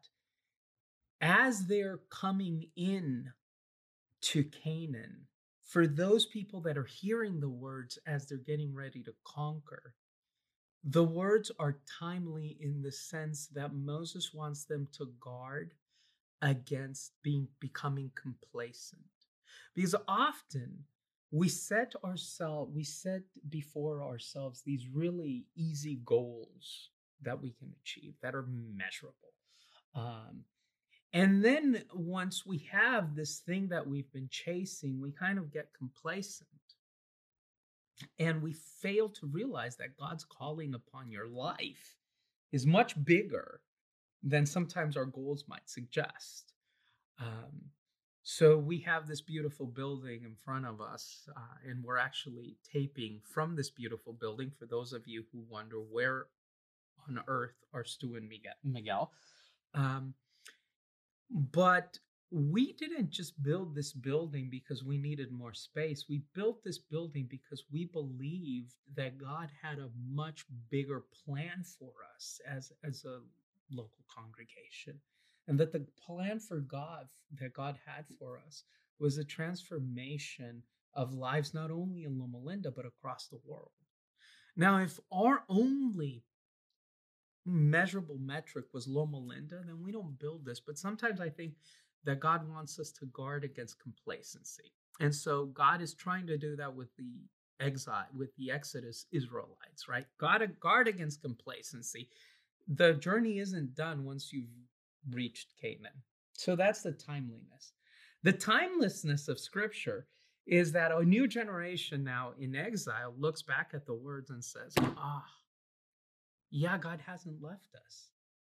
as 1.19 1.67
they're 1.67 1.99
coming 2.09 2.67
in 2.75 3.31
to 4.21 4.43
Canaan, 4.43 5.27
for 5.63 5.87
those 5.87 6.25
people 6.25 6.59
that 6.61 6.77
are 6.77 6.85
hearing 6.85 7.39
the 7.39 7.49
words 7.49 7.99
as 8.07 8.27
they're 8.27 8.37
getting 8.39 8.73
ready 8.73 9.03
to 9.03 9.13
conquer, 9.25 9.93
the 10.83 11.03
words 11.03 11.51
are 11.59 11.77
timely 11.99 12.57
in 12.59 12.81
the 12.81 12.91
sense 12.91 13.47
that 13.53 13.73
Moses 13.73 14.33
wants 14.33 14.65
them 14.65 14.87
to 14.93 15.11
guard 15.19 15.73
against 16.41 17.11
being 17.21 17.47
becoming 17.59 18.11
complacent. 18.15 19.01
Because 19.75 19.95
often 20.07 20.85
we 21.31 21.47
set 21.47 21.93
ourselves 22.03 22.71
we 22.75 22.83
set 22.83 23.21
before 23.49 24.03
ourselves 24.03 24.61
these 24.65 24.87
really 24.93 25.45
easy 25.55 25.99
goals 26.05 26.89
that 27.21 27.41
we 27.41 27.51
can 27.51 27.71
achieve 27.81 28.13
that 28.21 28.35
are 28.35 28.47
measurable 28.75 29.15
um, 29.95 30.43
and 31.13 31.43
then 31.43 31.83
once 31.93 32.45
we 32.45 32.59
have 32.71 33.15
this 33.15 33.39
thing 33.39 33.67
that 33.69 33.87
we've 33.87 34.11
been 34.11 34.29
chasing 34.29 34.99
we 35.01 35.11
kind 35.11 35.37
of 35.37 35.51
get 35.51 35.69
complacent. 35.77 36.47
And 38.17 38.41
we 38.41 38.53
fail 38.53 39.09
to 39.09 39.27
realize 39.27 39.75
that 39.77 39.95
god's 39.99 40.25
calling 40.25 40.73
upon 40.73 41.11
your 41.11 41.27
life 41.27 41.97
is 42.51 42.65
much 42.65 43.01
bigger 43.05 43.61
than 44.23 44.45
sometimes 44.45 44.97
our 44.97 45.05
goals 45.05 45.45
might 45.47 45.69
suggest 45.69 46.53
um, 47.19 47.61
So 48.23 48.55
we 48.57 48.79
have 48.81 49.07
this 49.07 49.21
beautiful 49.21 49.65
building 49.65 50.21
in 50.23 50.35
front 50.35 50.67
of 50.67 50.79
us, 50.79 51.27
uh, 51.35 51.69
and 51.69 51.83
we're 51.83 51.97
actually 51.97 52.55
taping 52.71 53.19
from 53.23 53.55
this 53.55 53.71
beautiful 53.71 54.13
building. 54.13 54.51
For 54.51 54.67
those 54.67 54.93
of 54.93 55.07
you 55.07 55.23
who 55.31 55.43
wonder 55.49 55.77
where 55.77 56.27
on 57.07 57.19
earth 57.27 57.55
are 57.73 57.83
Stu 57.83 58.15
and 58.15 58.31
Miguel, 58.63 59.11
um, 59.73 60.13
but 61.31 61.97
we 62.29 62.73
didn't 62.73 63.09
just 63.09 63.41
build 63.41 63.73
this 63.73 63.91
building 63.91 64.49
because 64.51 64.83
we 64.83 64.97
needed 64.97 65.31
more 65.31 65.53
space. 65.53 66.05
We 66.07 66.21
built 66.35 66.63
this 66.63 66.77
building 66.77 67.27
because 67.29 67.63
we 67.71 67.85
believed 67.85 68.75
that 68.95 69.17
God 69.17 69.49
had 69.61 69.79
a 69.79 69.89
much 70.09 70.45
bigger 70.69 71.03
plan 71.25 71.63
for 71.63 71.91
us 72.15 72.39
as 72.47 72.71
as 72.83 73.03
a 73.03 73.19
local 73.71 74.05
congregation 74.13 74.99
and 75.51 75.59
that 75.59 75.73
the 75.73 75.85
plan 76.05 76.39
for 76.39 76.61
God 76.61 77.07
that 77.41 77.51
God 77.51 77.75
had 77.85 78.05
for 78.17 78.39
us 78.47 78.63
was 79.01 79.17
a 79.17 79.25
transformation 79.25 80.63
of 80.93 81.13
lives 81.13 81.53
not 81.53 81.69
only 81.69 82.05
in 82.05 82.17
Loma 82.17 82.37
Linda 82.37 82.71
but 82.71 82.85
across 82.85 83.27
the 83.27 83.41
world. 83.45 83.71
Now, 84.55 84.77
if 84.77 84.97
our 85.11 85.43
only 85.49 86.23
measurable 87.45 88.17
metric 88.17 88.67
was 88.73 88.87
Loma 88.87 89.17
Linda, 89.17 89.61
then 89.65 89.83
we 89.83 89.91
don't 89.91 90.17
build 90.17 90.45
this. 90.45 90.61
But 90.61 90.77
sometimes 90.77 91.19
I 91.19 91.27
think 91.27 91.55
that 92.05 92.21
God 92.21 92.49
wants 92.49 92.79
us 92.79 92.93
to 92.93 93.05
guard 93.07 93.43
against 93.43 93.77
complacency. 93.77 94.71
And 95.01 95.13
so 95.13 95.47
God 95.47 95.81
is 95.81 95.93
trying 95.93 96.27
to 96.27 96.37
do 96.37 96.55
that 96.55 96.73
with 96.73 96.95
the 96.95 97.11
exile, 97.59 98.07
with 98.15 98.33
the 98.37 98.51
Exodus 98.51 99.05
Israelites, 99.11 99.89
right? 99.89 100.05
God 100.17 100.37
to 100.37 100.47
guard 100.47 100.87
against 100.87 101.21
complacency. 101.21 102.07
The 102.69 102.93
journey 102.93 103.39
isn't 103.39 103.75
done 103.75 104.05
once 104.05 104.31
you've 104.31 104.47
reached 105.09 105.53
Canaan. 105.59 106.03
So 106.33 106.55
that's 106.55 106.81
the 106.81 106.91
timeliness. 106.91 107.73
The 108.23 108.33
timelessness 108.33 109.27
of 109.27 109.39
Scripture 109.39 110.07
is 110.47 110.71
that 110.71 110.91
a 110.91 111.03
new 111.03 111.27
generation 111.27 112.03
now 112.03 112.33
in 112.39 112.55
exile 112.55 113.13
looks 113.17 113.41
back 113.41 113.71
at 113.73 113.85
the 113.85 113.93
words 113.93 114.29
and 114.29 114.43
says, 114.43 114.73
ah, 114.97 115.23
yeah, 116.49 116.77
God 116.77 116.99
hasn't 117.05 117.41
left 117.41 117.75
us. 117.85 118.09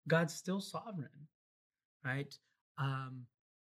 God's 0.08 0.34
still 0.34 0.60
sovereign, 0.60 1.28
right? 2.04 2.34
Um, 2.78 3.26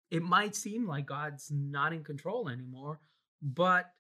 it 0.09 0.23
might 0.23 0.55
seem 0.55 0.87
like 0.87 1.05
God's 1.05 1.51
not 1.51 1.93
in 1.93 2.03
control 2.03 2.49
anymore, 2.49 2.99
but 3.41 3.91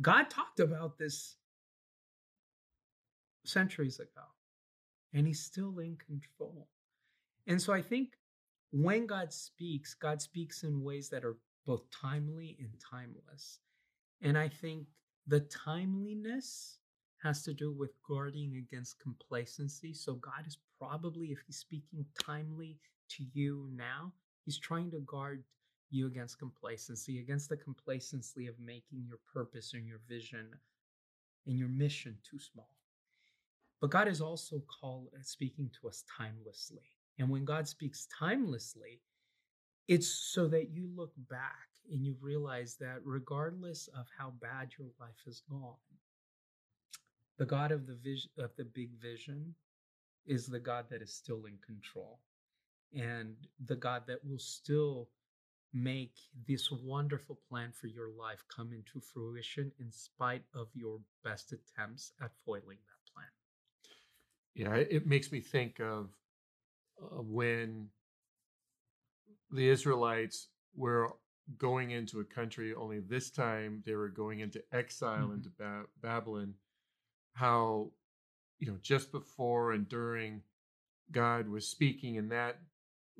God 0.00 0.30
talked 0.30 0.60
about 0.60 0.96
this 0.98 1.36
centuries 3.44 4.00
ago, 4.00 4.26
and 5.12 5.26
He's 5.26 5.40
still 5.40 5.78
in 5.78 5.96
control. 5.96 6.68
And 7.46 7.60
so 7.60 7.72
I 7.72 7.82
think 7.82 8.16
when 8.70 9.06
God 9.06 9.32
speaks, 9.32 9.94
God 9.94 10.22
speaks 10.22 10.62
in 10.62 10.82
ways 10.82 11.08
that 11.10 11.24
are 11.24 11.36
both 11.66 11.82
timely 11.90 12.56
and 12.60 12.70
timeless. 12.90 13.58
And 14.22 14.38
I 14.38 14.48
think 14.48 14.86
the 15.26 15.40
timeliness 15.40 16.78
has 17.22 17.42
to 17.44 17.52
do 17.52 17.72
with 17.72 17.90
guarding 18.06 18.56
against 18.56 19.00
complacency. 19.00 19.92
So 19.92 20.14
God 20.14 20.46
is 20.46 20.58
probably, 20.78 21.28
if 21.28 21.38
He's 21.46 21.58
speaking 21.58 22.04
timely 22.22 22.78
to 23.10 23.24
you 23.32 23.68
now, 23.74 24.12
He's 24.44 24.58
trying 24.58 24.90
to 24.92 25.00
guard 25.00 25.44
you 25.90 26.06
against 26.06 26.38
complacency, 26.38 27.18
against 27.18 27.48
the 27.48 27.56
complacency 27.56 28.46
of 28.46 28.54
making 28.58 29.04
your 29.06 29.18
purpose 29.32 29.74
and 29.74 29.86
your 29.86 30.00
vision 30.08 30.48
and 31.46 31.58
your 31.58 31.68
mission 31.68 32.16
too 32.28 32.38
small. 32.38 32.70
But 33.80 33.90
God 33.90 34.08
is 34.08 34.20
also 34.20 34.62
called 34.80 35.08
uh, 35.14 35.22
speaking 35.22 35.70
to 35.80 35.88
us 35.88 36.04
timelessly. 36.16 36.82
And 37.20 37.28
when 37.28 37.44
God 37.44 37.68
speaks 37.68 38.08
timelessly, 38.18 39.02
it's 39.88 40.08
so 40.08 40.48
that 40.48 40.70
you 40.70 40.88
look 40.96 41.12
back 41.28 41.68
and 41.92 42.02
you 42.02 42.16
realize 42.18 42.76
that 42.80 43.00
regardless 43.04 43.88
of 43.88 44.06
how 44.18 44.32
bad 44.40 44.70
your 44.78 44.88
life 44.98 45.20
has 45.26 45.42
gone, 45.42 45.74
the 47.36 47.44
God 47.44 47.72
of 47.72 47.86
the 47.86 47.94
vision 47.94 48.30
of 48.38 48.56
the 48.56 48.64
big 48.64 48.98
vision 48.98 49.54
is 50.26 50.46
the 50.46 50.58
God 50.58 50.86
that 50.88 51.02
is 51.02 51.12
still 51.12 51.44
in 51.44 51.58
control 51.64 52.20
and 52.94 53.36
the 53.66 53.76
God 53.76 54.04
that 54.06 54.24
will 54.24 54.38
still 54.38 55.10
make 55.74 56.14
this 56.48 56.70
wonderful 56.70 57.38
plan 57.50 57.70
for 57.70 57.86
your 57.88 58.08
life 58.18 58.42
come 58.54 58.72
into 58.72 58.98
fruition 58.98 59.70
in 59.78 59.92
spite 59.92 60.44
of 60.54 60.68
your 60.74 60.98
best 61.22 61.52
attempts 61.52 62.12
at 62.22 62.30
foiling 62.46 62.78
that 62.86 63.12
plan. 63.12 63.26
Yeah, 64.54 64.74
it 64.76 65.06
makes 65.06 65.30
me 65.30 65.40
think 65.40 65.80
of 65.80 66.08
uh, 67.02 67.22
when 67.22 67.88
the 69.50 69.68
Israelites 69.68 70.48
were 70.76 71.10
going 71.58 71.90
into 71.90 72.20
a 72.20 72.24
country, 72.24 72.74
only 72.74 73.00
this 73.00 73.30
time 73.30 73.82
they 73.84 73.94
were 73.94 74.08
going 74.08 74.40
into 74.40 74.62
exile 74.72 75.24
mm-hmm. 75.24 75.34
into 75.34 75.50
ba- 75.58 75.86
Babylon, 76.00 76.54
how, 77.34 77.90
you 78.58 78.68
know, 78.68 78.78
just 78.82 79.10
before 79.10 79.72
and 79.72 79.88
during 79.88 80.42
God 81.10 81.48
was 81.48 81.66
speaking 81.66 82.14
in 82.14 82.28
that 82.28 82.58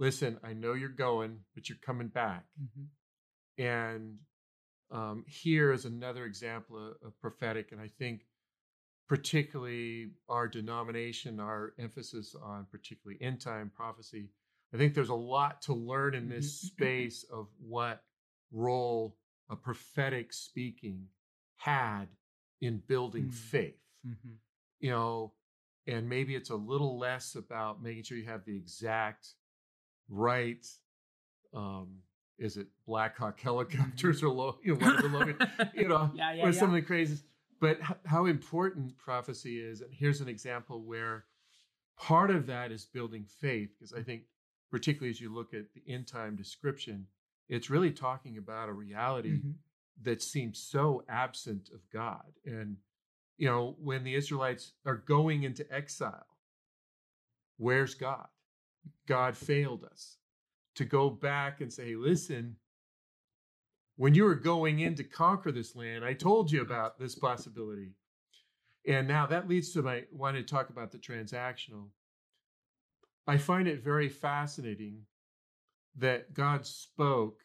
listen, 0.00 0.38
I 0.42 0.54
know 0.54 0.72
you're 0.72 0.88
going, 0.88 1.40
but 1.54 1.68
you're 1.68 1.78
coming 1.84 2.08
back. 2.08 2.44
Mm-hmm. 2.60 3.62
And 3.62 4.16
um, 4.90 5.24
here 5.28 5.72
is 5.72 5.84
another 5.84 6.24
example 6.24 6.76
of, 6.78 7.06
of, 7.06 7.20
prophetic. 7.20 7.70
And 7.70 7.80
I 7.80 7.90
think, 7.98 8.22
particularly 9.10 10.12
our 10.28 10.46
denomination, 10.46 11.40
our 11.40 11.72
emphasis 11.80 12.36
on 12.40 12.64
particularly 12.70 13.20
end 13.20 13.40
time 13.40 13.68
prophecy, 13.74 14.28
I 14.72 14.76
think 14.76 14.94
there's 14.94 15.08
a 15.08 15.14
lot 15.14 15.62
to 15.62 15.74
learn 15.74 16.14
in 16.14 16.28
this 16.28 16.46
mm-hmm. 16.46 16.66
space 16.68 17.24
of 17.24 17.48
what 17.58 18.04
role 18.52 19.16
a 19.50 19.56
prophetic 19.56 20.32
speaking 20.32 21.06
had 21.56 22.06
in 22.60 22.84
building 22.86 23.24
mm-hmm. 23.24 23.32
faith. 23.32 23.82
Mm-hmm. 24.06 24.34
You 24.78 24.90
know, 24.90 25.32
and 25.88 26.08
maybe 26.08 26.36
it's 26.36 26.50
a 26.50 26.54
little 26.54 26.96
less 26.96 27.34
about 27.34 27.82
making 27.82 28.04
sure 28.04 28.16
you 28.16 28.26
have 28.26 28.44
the 28.44 28.56
exact 28.56 29.26
right 30.08 30.64
um 31.52 31.88
is 32.38 32.56
it 32.56 32.68
Black 32.86 33.18
Hawk 33.18 33.38
mm-hmm. 33.38 33.42
helicopters 33.42 34.22
or 34.22 34.28
low, 34.28 34.58
you 34.62 34.76
know, 34.76 34.86
whatever, 34.86 35.36
you 35.74 35.88
know, 35.88 36.12
yeah, 36.14 36.32
yeah, 36.32 36.44
or 36.44 36.50
yeah. 36.50 36.58
something 36.58 36.84
crazy. 36.84 37.18
But 37.60 37.78
how 38.06 38.26
important 38.26 38.96
prophecy 38.96 39.60
is, 39.60 39.82
and 39.82 39.92
here's 39.92 40.20
an 40.20 40.28
example 40.28 40.82
where 40.82 41.24
part 41.98 42.30
of 42.30 42.46
that 42.46 42.72
is 42.72 42.86
building 42.86 43.26
faith, 43.40 43.70
because 43.78 43.92
I 43.92 44.02
think, 44.02 44.22
particularly 44.70 45.10
as 45.10 45.20
you 45.20 45.34
look 45.34 45.52
at 45.52 45.66
the 45.74 45.82
end 45.92 46.06
time 46.06 46.36
description, 46.36 47.06
it's 47.48 47.68
really 47.68 47.90
talking 47.90 48.38
about 48.38 48.68
a 48.68 48.72
reality 48.72 49.38
mm-hmm. 49.38 49.50
that 50.02 50.22
seems 50.22 50.58
so 50.58 51.02
absent 51.08 51.68
of 51.74 51.80
God. 51.92 52.32
And, 52.46 52.76
you 53.36 53.46
know, 53.46 53.76
when 53.78 54.04
the 54.04 54.14
Israelites 54.14 54.72
are 54.86 54.96
going 54.96 55.42
into 55.42 55.70
exile, 55.70 56.26
where's 57.58 57.94
God? 57.94 58.28
God 59.06 59.36
failed 59.36 59.84
us. 59.84 60.16
To 60.76 60.84
go 60.86 61.10
back 61.10 61.60
and 61.60 61.70
say, 61.70 61.94
listen, 61.96 62.56
when 64.00 64.14
you 64.14 64.24
were 64.24 64.34
going 64.34 64.80
in 64.80 64.94
to 64.94 65.04
conquer 65.04 65.52
this 65.52 65.76
land, 65.76 66.06
I 66.06 66.14
told 66.14 66.50
you 66.50 66.60
mm. 66.60 66.64
about 66.64 66.98
this 66.98 67.14
possibility. 67.14 67.90
And 68.88 69.06
now 69.06 69.26
that 69.26 69.46
leads 69.46 69.74
to 69.74 69.82
my 69.82 70.04
wanting 70.10 70.42
to 70.42 70.48
talk 70.48 70.70
about 70.70 70.90
the 70.90 70.96
transactional. 70.96 71.88
I 73.26 73.36
find 73.36 73.68
it 73.68 73.84
very 73.84 74.08
fascinating 74.08 75.02
that 75.98 76.32
God 76.32 76.64
spoke 76.64 77.40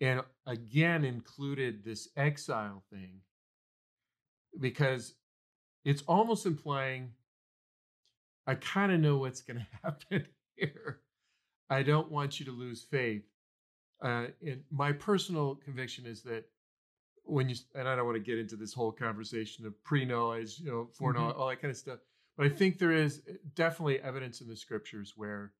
and 0.00 0.20
again 0.46 1.04
included 1.04 1.82
this 1.82 2.10
exile 2.16 2.84
thing 2.88 3.18
because 4.60 5.14
it's 5.84 6.02
almost 6.02 6.46
implying 6.46 7.10
I 8.46 8.54
kind 8.54 8.92
of 8.92 9.00
know 9.00 9.16
what's 9.16 9.40
going 9.40 9.58
to 9.58 9.66
happen 9.82 10.28
here. 10.54 11.00
I 11.68 11.82
don't 11.82 12.12
want 12.12 12.38
you 12.38 12.46
to 12.46 12.52
lose 12.52 12.86
faith. 12.88 13.24
Uh, 14.02 14.26
and 14.46 14.62
my 14.70 14.92
personal 14.92 15.56
conviction 15.56 16.06
is 16.06 16.22
that 16.22 16.44
when 17.24 17.48
you, 17.48 17.56
and 17.74 17.88
I 17.88 17.96
don't 17.96 18.04
want 18.04 18.16
to 18.16 18.22
get 18.22 18.38
into 18.38 18.56
this 18.56 18.74
whole 18.74 18.92
conversation 18.92 19.66
of 19.66 19.82
pre 19.84 20.04
knowledge, 20.04 20.60
you 20.60 20.70
know, 20.70 20.88
foreknowledge, 20.92 21.34
mm-hmm. 21.34 21.40
all 21.40 21.48
that 21.48 21.60
kind 21.60 21.70
of 21.70 21.76
stuff. 21.76 21.98
But 22.36 22.46
I 22.46 22.50
think 22.50 22.78
there 22.78 22.92
is 22.92 23.22
eh, 23.28 23.34
definitely 23.54 24.00
evidence 24.00 24.40
in 24.40 24.48
the 24.48 24.56
scriptures 24.56 25.14
where 25.16 25.52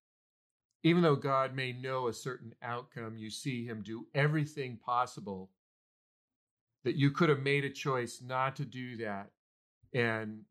even 0.83 1.03
though 1.03 1.17
God 1.17 1.55
may 1.55 1.73
know 1.73 2.09
a 2.09 2.13
certain 2.13 2.55
outcome, 2.63 3.17
you 3.17 3.31
see 3.31 3.65
him 3.65 3.83
do 3.83 4.07
everything 4.15 4.79
possible 4.85 5.51
that 6.85 6.97
you 6.97 7.11
could 7.11 7.31
have 7.31 7.41
made 7.41 7.65
a 7.65 7.71
choice 7.71 8.21
not 8.23 8.57
to 8.57 8.65
do 8.67 8.99
that. 8.99 9.31
And 9.95 10.43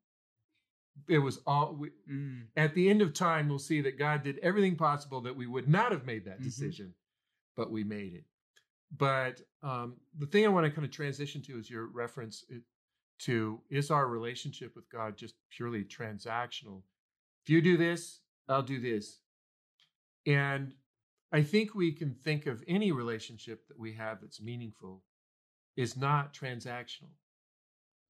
it 1.08 1.20
was 1.20 1.40
all 1.46 1.76
we, 1.78 1.90
mm. 2.12 2.44
at 2.58 2.74
the 2.74 2.90
end 2.90 3.02
of 3.02 3.14
time 3.14 3.50
we'll 3.50 3.58
see 3.58 3.82
that 3.82 3.98
god 3.98 4.22
did 4.22 4.38
everything 4.40 4.76
possible 4.76 5.22
that 5.22 5.36
we 5.36 5.48
would 5.48 5.68
not 5.68 5.92
have 5.92 6.06
made 6.06 6.26
that 6.26 6.36
mm-hmm. 6.36 6.44
decision. 6.44 6.94
But 7.56 7.72
we 7.72 7.84
made 7.84 8.14
it 8.14 8.26
but 8.98 9.42
um, 9.64 9.96
the 10.20 10.26
thing 10.26 10.46
i 10.46 10.50
want 10.50 10.66
to 10.66 10.72
kind 10.72 10.86
of 10.86 10.92
transition 10.92 11.42
to 11.42 11.58
is 11.58 11.70
your 11.70 11.88
reference 11.88 12.46
to 13.20 13.62
is 13.70 13.92
our 13.92 14.08
relationship 14.08 14.76
with 14.76 14.90
god 14.90 15.18
just 15.18 15.36
purely 15.50 15.84
transactional 15.84 16.82
if 17.44 17.50
you 17.50 17.62
do 17.62 17.78
this 17.78 18.20
i'll 18.50 18.62
do 18.62 18.80
this 18.80 19.20
and 20.26 20.74
I 21.34 21.42
think 21.42 21.74
we 21.74 21.92
can 21.92 22.16
think 22.24 22.46
of 22.46 22.64
any 22.68 22.92
relationship 22.92 23.68
that 23.68 23.80
we 23.80 23.94
have 23.94 24.22
that's 24.22 24.40
meaningful 24.40 25.02
is 25.76 25.98
not 25.98 26.32
transactional, 26.32 27.10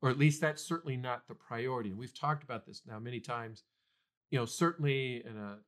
or 0.01 0.09
at 0.09 0.19
least 0.19 0.41
that's 0.41 0.61
certainly 0.61 0.97
not 0.97 1.25
the 1.29 1.33
priority. 1.33 1.89
And 1.89 1.97
we've 1.97 2.13
talked 2.13 2.43
about 2.43 2.65
this 2.65 2.81
now 2.85 2.99
many 2.99 3.21
times. 3.21 3.63
You 4.29 4.39
know, 4.39 4.45
certainly 4.45 5.23
in 5.25 5.37
a, 5.37 5.59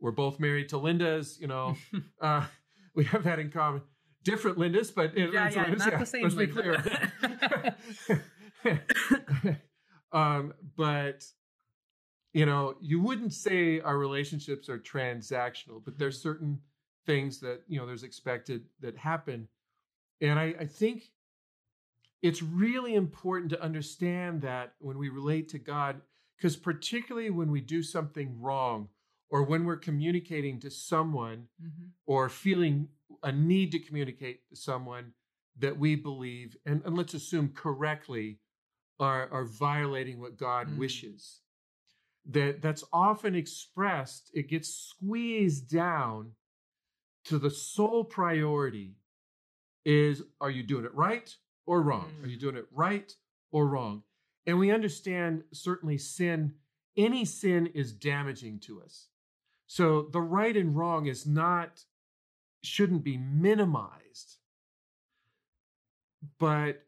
we're 0.00 0.10
both 0.10 0.40
married 0.40 0.68
to 0.70 0.78
Linda's. 0.78 1.38
You 1.40 1.46
know, 1.46 1.76
uh, 2.20 2.46
we 2.96 3.04
have 3.04 3.22
that 3.24 3.38
in 3.38 3.50
common. 3.50 3.82
Different 4.24 4.58
Lindas, 4.58 4.92
but 4.92 5.16
yeah, 5.16 5.28
yeah, 5.32 5.62
Linda's, 5.62 5.78
not 5.78 5.92
yeah, 5.92 5.98
the 5.98 6.06
same. 6.06 6.22
Let's 6.24 6.34
be 6.34 6.46
clear. 6.48 6.82
um, 10.12 10.52
but 10.76 11.24
you 12.36 12.44
know, 12.44 12.74
you 12.82 13.00
wouldn't 13.00 13.32
say 13.32 13.80
our 13.80 13.96
relationships 13.96 14.68
are 14.68 14.78
transactional, 14.78 15.82
but 15.82 15.98
there's 15.98 16.20
certain 16.20 16.60
things 17.06 17.40
that, 17.40 17.62
you 17.66 17.78
know, 17.78 17.86
there's 17.86 18.02
expected 18.02 18.64
that 18.80 18.94
happen. 18.94 19.48
And 20.20 20.38
I, 20.38 20.54
I 20.60 20.66
think 20.66 21.12
it's 22.20 22.42
really 22.42 22.94
important 22.94 23.48
to 23.52 23.62
understand 23.62 24.42
that 24.42 24.74
when 24.80 24.98
we 24.98 25.08
relate 25.08 25.48
to 25.50 25.58
God, 25.58 26.02
because 26.36 26.56
particularly 26.56 27.30
when 27.30 27.50
we 27.50 27.62
do 27.62 27.82
something 27.82 28.38
wrong 28.38 28.88
or 29.30 29.42
when 29.42 29.64
we're 29.64 29.76
communicating 29.76 30.60
to 30.60 30.70
someone 30.70 31.48
mm-hmm. 31.62 31.86
or 32.06 32.28
feeling 32.28 32.88
a 33.22 33.32
need 33.32 33.72
to 33.72 33.78
communicate 33.78 34.48
to 34.48 34.56
someone 34.56 35.12
that 35.58 35.78
we 35.78 35.96
believe, 35.96 36.56
and, 36.66 36.82
and 36.84 36.96
let's 36.96 37.14
assume 37.14 37.52
correctly, 37.54 38.38
are, 39.00 39.28
are 39.30 39.44
violating 39.44 40.20
what 40.20 40.36
God 40.36 40.68
mm. 40.68 40.78
wishes 40.78 41.40
that 42.30 42.60
that's 42.60 42.84
often 42.92 43.34
expressed 43.34 44.30
it 44.34 44.48
gets 44.48 44.68
squeezed 44.68 45.70
down 45.70 46.32
to 47.24 47.38
the 47.38 47.50
sole 47.50 48.04
priority 48.04 48.96
is 49.84 50.22
are 50.40 50.50
you 50.50 50.62
doing 50.62 50.84
it 50.84 50.94
right 50.94 51.34
or 51.66 51.82
wrong 51.82 52.10
mm. 52.20 52.24
are 52.24 52.28
you 52.28 52.36
mm. 52.36 52.40
doing 52.40 52.56
it 52.56 52.66
right 52.72 53.12
or 53.52 53.66
wrong 53.66 54.02
and 54.46 54.58
we 54.58 54.72
understand 54.72 55.42
certainly 55.52 55.98
sin 55.98 56.52
any 56.96 57.24
sin 57.24 57.66
is 57.74 57.92
damaging 57.92 58.58
to 58.58 58.82
us 58.82 59.08
so 59.66 60.08
the 60.12 60.20
right 60.20 60.56
and 60.56 60.76
wrong 60.76 61.06
is 61.06 61.26
not 61.26 61.84
shouldn't 62.62 63.04
be 63.04 63.16
minimized 63.16 64.36
but 66.38 66.82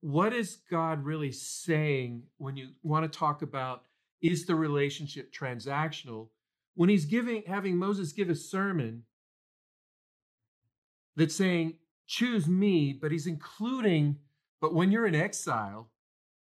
what 0.00 0.32
is 0.32 0.58
god 0.70 1.04
really 1.04 1.32
saying 1.32 2.22
when 2.38 2.56
you 2.56 2.68
want 2.82 3.10
to 3.10 3.18
talk 3.18 3.42
about 3.42 3.84
is 4.20 4.46
the 4.46 4.54
relationship 4.54 5.32
transactional? 5.32 6.28
When 6.74 6.88
he's 6.88 7.04
giving, 7.04 7.42
having 7.46 7.76
Moses 7.76 8.12
give 8.12 8.30
a 8.30 8.34
sermon 8.34 9.04
that's 11.16 11.34
saying, 11.34 11.74
choose 12.06 12.46
me, 12.46 12.92
but 12.92 13.12
he's 13.12 13.26
including, 13.26 14.16
but 14.60 14.74
when 14.74 14.92
you're 14.92 15.06
in 15.06 15.14
exile, 15.14 15.90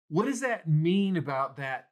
what 0.08 0.26
does 0.26 0.40
that 0.40 0.68
mean 0.68 1.16
about 1.16 1.56
that 1.56 1.88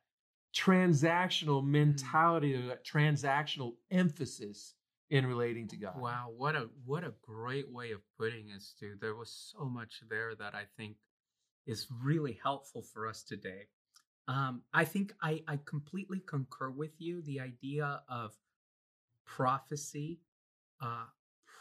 transactional 0.55 1.63
hmm. 1.63 1.73
mentality 1.73 2.55
or 2.55 2.67
that 2.69 2.85
transactional 2.85 3.75
emphasis 3.91 4.75
in 5.11 5.27
relating 5.27 5.69
to 5.69 5.77
God? 5.77 5.99
Wow, 5.99 6.33
what 6.37 6.55
a 6.55 6.69
what 6.85 7.05
a 7.05 7.15
great 7.23 7.71
way 7.73 7.93
of 7.93 8.01
putting 8.19 8.51
it, 8.51 8.63
Stu. 8.63 8.95
There 9.01 9.15
was 9.15 9.53
so 9.57 9.65
much 9.65 10.01
there 10.09 10.35
that 10.35 10.55
I 10.55 10.65
think 10.77 10.97
is 11.67 11.87
really 12.03 12.39
helpful 12.43 12.83
for 12.83 13.07
us 13.07 13.23
today. 13.23 13.69
Um, 14.27 14.63
I 14.75 14.85
think 14.85 15.15
I, 15.23 15.43
I 15.49 15.59
completely 15.65 16.21
concur 16.27 16.71
with 16.71 16.93
you. 16.99 17.23
The 17.23 17.41
idea 17.41 18.03
of 18.09 18.35
prophecy, 19.25 20.21
uh, 20.83 21.05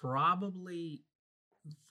probably 0.01 1.03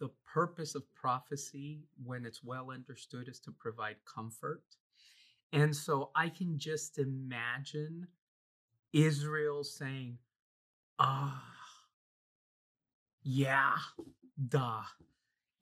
the 0.01 0.11
purpose 0.27 0.75
of 0.75 0.83
prophecy, 0.95 1.81
when 2.05 2.25
it's 2.25 2.43
well 2.43 2.71
understood, 2.71 3.29
is 3.29 3.41
to 3.41 3.51
provide 3.53 3.97
comfort. 4.13 4.63
And 5.53 5.75
so 5.75 6.11
I 6.15 6.29
can 6.29 6.59
just 6.59 6.99
imagine 6.99 8.09
Israel 8.93 9.65
saying, 9.65 10.19
ah, 10.99 11.43
yeah, 13.23 13.77
duh. 14.49 14.83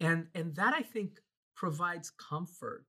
And, 0.01 0.27
and 0.35 0.55
that 0.57 0.75
I 0.75 0.83
think 0.83 1.21
provides 1.55 2.11
comfort 2.11 2.87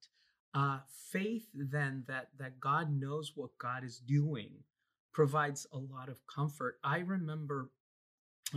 uh, 0.55 0.79
faith 1.11 1.45
then 1.53 2.03
that 2.07 2.29
that 2.39 2.59
God 2.61 2.89
knows 2.89 3.33
what 3.35 3.49
God 3.59 3.83
is 3.83 3.99
doing 3.99 4.51
provides 5.13 5.67
a 5.73 5.77
lot 5.77 6.09
of 6.09 6.25
comfort. 6.27 6.79
I 6.83 6.99
remember 6.99 7.71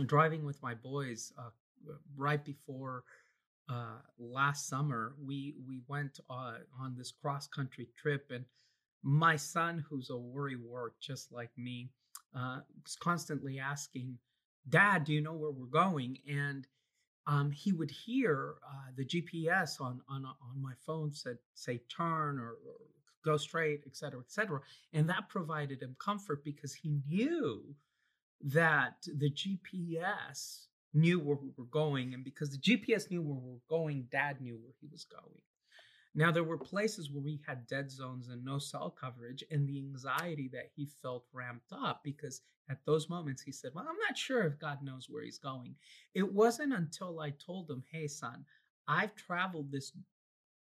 driving 0.05 0.45
with 0.45 0.61
my 0.63 0.73
boys 0.73 1.33
uh, 1.37 1.49
right 2.15 2.43
before 2.43 3.03
uh, 3.69 3.99
last 4.17 4.67
summer. 4.67 5.15
We 5.23 5.55
we 5.67 5.81
went 5.87 6.19
uh, 6.29 6.55
on 6.79 6.95
this 6.97 7.11
cross 7.11 7.47
country 7.47 7.87
trip, 7.97 8.31
and 8.33 8.45
my 9.03 9.35
son, 9.35 9.83
who's 9.89 10.09
a 10.09 10.17
worry 10.17 10.55
wart 10.55 10.93
just 10.99 11.31
like 11.31 11.51
me, 11.57 11.91
uh, 12.35 12.59
was 12.83 12.95
constantly 12.95 13.59
asking, 13.59 14.17
"Dad, 14.67 15.05
do 15.05 15.13
you 15.13 15.21
know 15.21 15.33
where 15.33 15.51
we're 15.51 15.65
going?" 15.65 16.17
and 16.29 16.67
um, 17.27 17.51
he 17.51 17.71
would 17.71 17.91
hear 17.91 18.55
uh, 18.67 18.91
the 18.97 19.05
GPS 19.05 19.79
on, 19.79 20.01
on 20.09 20.25
on 20.25 20.61
my 20.61 20.73
phone 20.85 21.13
said 21.13 21.37
say 21.53 21.81
turn 21.95 22.39
or, 22.39 22.57
or 22.65 22.75
go 23.23 23.37
straight, 23.37 23.83
et 23.85 23.95
cetera, 23.95 24.19
et 24.19 24.31
cetera, 24.31 24.59
and 24.93 25.07
that 25.09 25.29
provided 25.29 25.81
him 25.81 25.95
comfort 25.99 26.43
because 26.43 26.73
he 26.73 26.97
knew 27.07 27.75
that 28.41 28.95
the 29.17 29.29
GPS 29.29 30.67
knew 30.93 31.19
where 31.19 31.37
we 31.37 31.51
were 31.57 31.65
going, 31.65 32.13
and 32.13 32.23
because 32.23 32.49
the 32.49 32.57
GPS 32.57 33.09
knew 33.11 33.21
where 33.21 33.37
we 33.37 33.51
were 33.51 33.59
going, 33.69 34.07
Dad 34.11 34.41
knew 34.41 34.55
where 34.55 34.73
he 34.79 34.87
was 34.91 35.05
going. 35.05 35.41
Now, 36.15 36.31
there 36.31 36.43
were 36.43 36.57
places 36.57 37.11
where 37.11 37.23
we 37.23 37.39
had 37.47 37.67
dead 37.67 37.91
zones 37.91 38.29
and 38.29 38.43
no 38.43 38.57
cell 38.57 38.89
coverage, 38.99 39.43
and 39.51 39.67
the 39.67 39.77
anxiety 39.77 40.49
that 40.53 40.71
he 40.75 40.87
felt 41.01 41.25
ramped 41.31 41.71
up 41.71 42.01
because 42.03 42.41
at 42.69 42.83
those 42.85 43.09
moments 43.09 43.41
he 43.41 43.51
said, 43.51 43.71
Well, 43.73 43.85
I'm 43.87 43.97
not 44.07 44.17
sure 44.17 44.43
if 44.43 44.59
God 44.59 44.81
knows 44.81 45.07
where 45.09 45.23
he's 45.23 45.37
going. 45.37 45.75
It 46.13 46.33
wasn't 46.33 46.73
until 46.73 47.19
I 47.19 47.31
told 47.31 47.69
him, 47.69 47.83
Hey, 47.91 48.07
son, 48.07 48.45
I've 48.87 49.15
traveled 49.15 49.71
this 49.71 49.91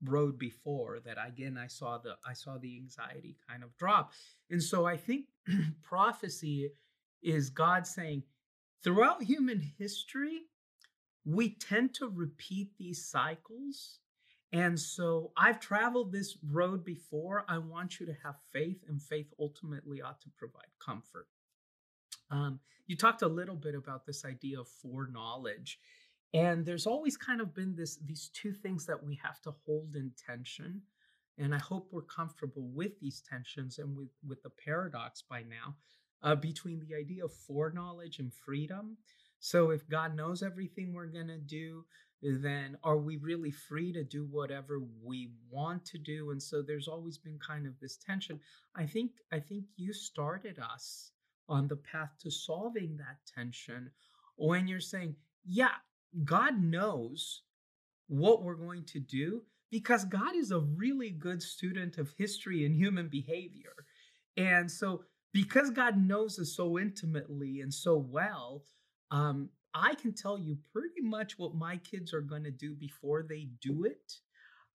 road 0.05 0.39
before 0.39 0.99
that 1.05 1.17
again 1.25 1.57
I 1.57 1.69
saw 1.69 1.97
the 1.97 2.17
I 2.27 2.33
saw 2.33 2.59
the 2.59 2.77
anxiety 2.77 3.37
kind 3.49 3.63
of 3.63 3.77
drop. 3.77 4.13
And 4.51 4.63
so 4.63 4.85
I 4.85 4.97
think 4.97 5.27
prophecy 5.83 6.71
is 7.23 7.51
God 7.51 7.87
saying 7.87 8.25
throughout 8.83 9.23
human 9.23 9.61
history 9.79 10.43
we 11.25 11.51
tend 11.51 11.95
to 11.95 12.09
repeat 12.09 12.71
these 12.79 13.05
cycles 13.05 13.99
and 14.53 14.79
so 14.79 15.33
I've 15.37 15.61
traveled 15.61 16.13
this 16.13 16.37
road 16.47 16.85
before. 16.85 17.45
I 17.49 17.57
want 17.57 17.99
you 17.99 18.07
to 18.07 18.15
have 18.23 18.37
faith, 18.53 18.85
and 18.87 19.03
faith 19.03 19.33
ultimately 19.41 20.03
ought 20.03 20.21
to 20.21 20.31
provide 20.37 20.69
comfort. 20.79 21.27
Um, 22.31 22.61
you 22.87 22.97
talked 22.97 23.23
a 23.23 23.29
little 23.29 23.57
bit 23.57 23.75
about 23.75 24.05
this 24.05 24.25
idea 24.25 24.61
of 24.61 24.69
foreknowledge. 24.69 25.79
And 26.35 26.65
there's 26.65 26.87
always 26.87 27.17
kind 27.17 27.41
of 27.41 27.55
been 27.55 27.75
this 27.75 27.97
these 27.97 28.31
two 28.35 28.53
things 28.53 28.87
that 28.87 29.03
we 29.03 29.19
have 29.23 29.41
to 29.43 29.55
hold 29.65 29.97
in 29.97 30.13
tension. 30.27 30.83
And 31.39 31.55
I 31.55 31.59
hope 31.59 31.89
we're 31.91 32.03
comfortable 32.03 32.69
with 32.75 33.01
these 33.01 33.23
tensions 33.23 33.79
and 33.79 33.97
with, 33.97 34.09
with 34.27 34.43
the 34.43 34.51
paradox 34.51 35.23
by 35.23 35.43
now 35.43 35.77
uh, 36.23 36.35
between 36.35 36.81
the 36.81 36.95
idea 36.95 37.25
of 37.25 37.33
foreknowledge 37.33 38.19
and 38.19 38.33
freedom. 38.33 38.97
So 39.41 39.71
if 39.71 39.89
God 39.89 40.15
knows 40.17 40.43
everything 40.43 40.93
we're 40.93 41.07
going 41.07 41.29
to 41.29 41.39
do, 41.39 41.85
then 42.23 42.77
are 42.85 42.99
we 42.99 43.17
really 43.17 43.51
free 43.51 43.93
to 43.93 44.05
do 44.05 44.25
whatever 44.31 44.81
we 45.03 45.33
want 45.51 45.85
to 45.87 45.99
do? 45.99 46.31
And 46.31 46.41
so 46.41 46.63
there's 46.63 46.87
always 46.87 47.19
been 47.19 47.39
kind 47.45 47.67
of 47.67 47.79
this 47.81 47.97
tension. 47.97 48.39
I 48.77 48.87
think 48.87 49.13
i 49.33 49.39
think 49.39 49.65
you 49.77 49.93
started 49.93 50.59
us 50.59 51.11
on 51.49 51.69
the 51.69 51.77
path 51.77 52.11
to 52.21 52.31
solving 52.31 52.97
that 52.97 53.19
tension 53.27 53.91
when 54.37 54.67
you're 54.69 54.81
saying 54.81 55.17
yeah 55.45 55.75
god 56.25 56.63
knows 56.63 57.43
what 58.09 58.43
we're 58.43 58.55
going 58.55 58.85
to 58.85 59.01
do 59.01 59.43
because 59.71 60.05
god 60.05 60.35
is 60.37 60.51
a 60.53 60.61
really 60.61 61.11
good 61.11 61.43
student 61.43 61.99
of 61.99 62.13
history 62.17 62.65
and 62.65 62.77
human 62.77 63.09
behavior. 63.09 63.75
And 64.37 64.71
so 64.71 65.05
because 65.33 65.71
god 65.71 65.97
knows 65.97 66.39
us 66.39 66.55
so 66.57 66.79
intimately 66.79 67.61
and 67.61 67.73
so 67.73 67.97
well 67.97 68.65
um, 69.11 69.51
I 69.75 69.95
can 69.95 70.15
tell 70.15 70.39
you 70.39 70.57
pretty 70.73 71.03
much 71.03 71.39
what 71.39 71.55
my 71.55 71.77
kids 71.79 72.13
are 72.13 72.21
going 72.21 72.45
to 72.45 72.51
do 72.51 72.75
before 72.75 73.23
they 73.23 73.49
do 73.61 73.85
it 73.85 74.13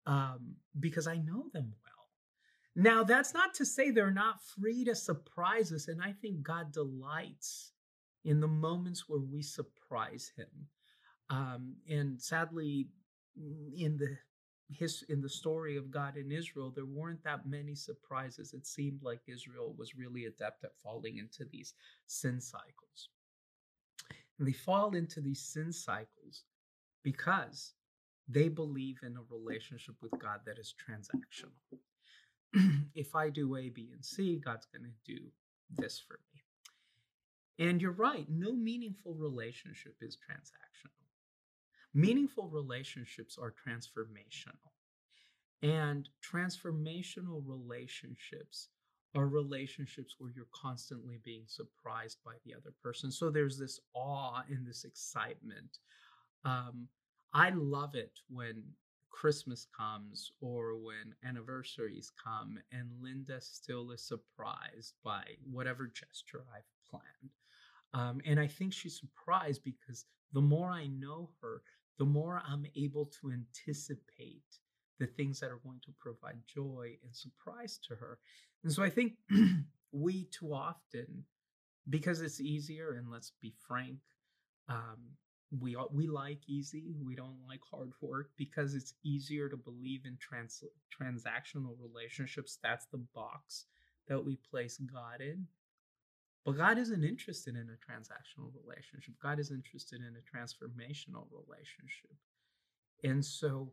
um, 0.06 0.56
because 0.80 1.08
I 1.08 1.18
know 1.18 1.46
them 1.54 1.74
well. 1.84 1.94
Now, 2.76 3.04
that's 3.04 3.34
not 3.34 3.54
to 3.56 3.66
say 3.66 3.92
they're 3.92 4.12
not 4.12 4.42
free 4.60 4.84
to 4.86 4.96
surprise 4.96 5.72
us. 5.72 5.88
And 5.88 6.02
I 6.02 6.12
think 6.12 6.44
God 6.44 6.72
delights 6.72 7.72
in 8.26 8.40
the 8.40 8.48
moments 8.48 9.08
where 9.08 9.20
we 9.20 9.42
surprise 9.42 10.32
Him. 10.36 10.48
Um, 11.30 11.76
and 11.90 12.22
sadly, 12.22 12.90
mm, 13.40 13.72
in 13.78 13.98
the 13.98 14.18
his 14.72 15.04
in 15.10 15.22
the 15.22 15.30
story 15.30 15.78
of 15.78 15.92
God 15.92 16.18
in 16.18 16.32
Israel, 16.32 16.72
there 16.74 16.86
weren't 16.86 17.24
that 17.24 17.46
many 17.46 17.76
surprises. 17.76 18.54
It 18.54 18.66
seemed 18.66 19.04
like 19.04 19.22
Israel 19.28 19.76
was 19.78 19.96
really 19.96 20.26
adept 20.26 20.64
at 20.64 20.72
falling 20.82 21.18
into 21.18 21.46
these 21.52 21.74
sin 22.08 22.40
cycles. 22.40 23.10
And 24.40 24.48
they 24.48 24.54
fall 24.54 24.96
into 24.96 25.22
these 25.22 25.42
sin 25.42 25.72
cycles 25.72 26.44
because 27.04 27.74
they 28.28 28.48
believe 28.48 29.00
in 29.04 29.18
a 29.18 29.34
relationship 29.36 29.96
with 30.02 30.12
God 30.20 30.40
that 30.46 30.58
is 30.58 30.74
transactional. 30.74 31.80
if 32.96 33.16
I 33.16 33.30
do 33.30 33.56
A, 33.56 33.70
B, 33.70 33.90
and 33.94 34.04
C, 34.04 34.42
God's 34.44 34.66
going 34.66 34.86
to 34.86 35.14
do 35.14 35.20
this 35.76 36.00
for 36.00 36.20
me. 36.34 37.68
And 37.68 37.82
you're 37.82 37.92
right, 37.92 38.26
no 38.30 38.54
meaningful 38.54 39.14
relationship 39.14 39.96
is 40.02 40.18
transactional. 40.18 41.03
Meaningful 41.94 42.50
relationships 42.50 43.38
are 43.38 43.54
transformational. 43.54 44.72
And 45.62 46.10
transformational 46.22 47.42
relationships 47.46 48.70
are 49.16 49.28
relationships 49.28 50.16
where 50.18 50.32
you're 50.36 50.48
constantly 50.54 51.20
being 51.24 51.44
surprised 51.48 52.18
by 52.26 52.34
the 52.46 52.54
other 52.54 52.74
person. 52.82 53.12
So 53.12 53.30
there's 53.30 53.58
this 53.58 53.80
awe 53.94 54.42
and 54.50 54.66
this 54.66 54.84
excitement. 54.86 55.78
Um, 56.44 56.88
I 57.34 57.52
love 57.52 57.96
it 57.96 58.20
when 58.30 58.64
Christmas 59.12 59.68
comes 59.78 60.32
or 60.42 60.76
when 60.76 61.14
anniversaries 61.24 62.12
come 62.22 62.58
and 62.72 62.90
Linda 63.02 63.40
still 63.40 63.92
is 63.92 64.02
surprised 64.04 64.96
by 65.04 65.24
whatever 65.50 65.88
gesture 65.88 66.44
I've 66.54 66.64
planned. 66.90 67.32
Um, 67.94 68.22
and 68.26 68.40
I 68.40 68.48
think 68.48 68.74
she's 68.74 69.00
surprised 69.00 69.64
because 69.64 70.06
the 70.34 70.42
more 70.42 70.70
I 70.70 70.88
know 70.88 71.30
her, 71.42 71.62
the 71.98 72.06
more 72.06 72.42
I'm 72.48 72.66
able 72.76 73.06
to 73.22 73.32
anticipate 73.32 74.60
the 75.00 75.08
things 75.08 75.40
that 75.40 75.52
are 75.52 75.60
going 75.64 75.80
to 75.86 75.92
provide 76.00 76.38
joy 76.48 76.98
and 77.04 77.16
surprise 77.16 77.80
to 77.88 77.96
her. 77.96 78.20
And 78.64 78.72
so 78.72 78.84
I 78.84 78.90
think 78.90 79.14
we 79.92 80.26
too 80.26 80.54
often, 80.54 81.26
because 81.90 82.22
it's 82.22 82.40
easier, 82.40 82.94
and 82.94 83.12
let's 83.12 83.32
be 83.42 83.54
frank, 83.68 83.98
um, 84.70 85.00
we 85.60 85.78
we 85.92 86.08
like 86.08 86.40
easy. 86.48 86.96
We 87.04 87.16
don't 87.16 87.38
like 87.48 87.60
hard 87.70 87.92
work 88.02 88.30
because 88.38 88.74
it's 88.74 88.94
easier 89.04 89.50
to 89.50 89.58
believe 89.58 90.06
in 90.06 90.18
trans, 90.20 90.64
transactional 91.00 91.76
relationships. 91.80 92.58
That's 92.64 92.86
the 92.88 93.04
box 93.14 93.66
that 94.08 94.24
we 94.24 94.38
place 94.50 94.80
God 94.92 95.22
in. 95.22 95.48
But 96.46 96.58
God 96.58 96.78
isn't 96.78 97.04
interested 97.04 97.56
in 97.56 97.70
a 97.70 97.92
transactional 97.92 98.52
relationship. 98.66 99.16
God 99.22 99.40
is 99.40 99.52
interested 99.52 100.02
in 100.02 100.16
a 100.16 100.38
transformational 100.38 101.28
relationship. 101.32 102.12
And 103.04 103.24
so 103.24 103.72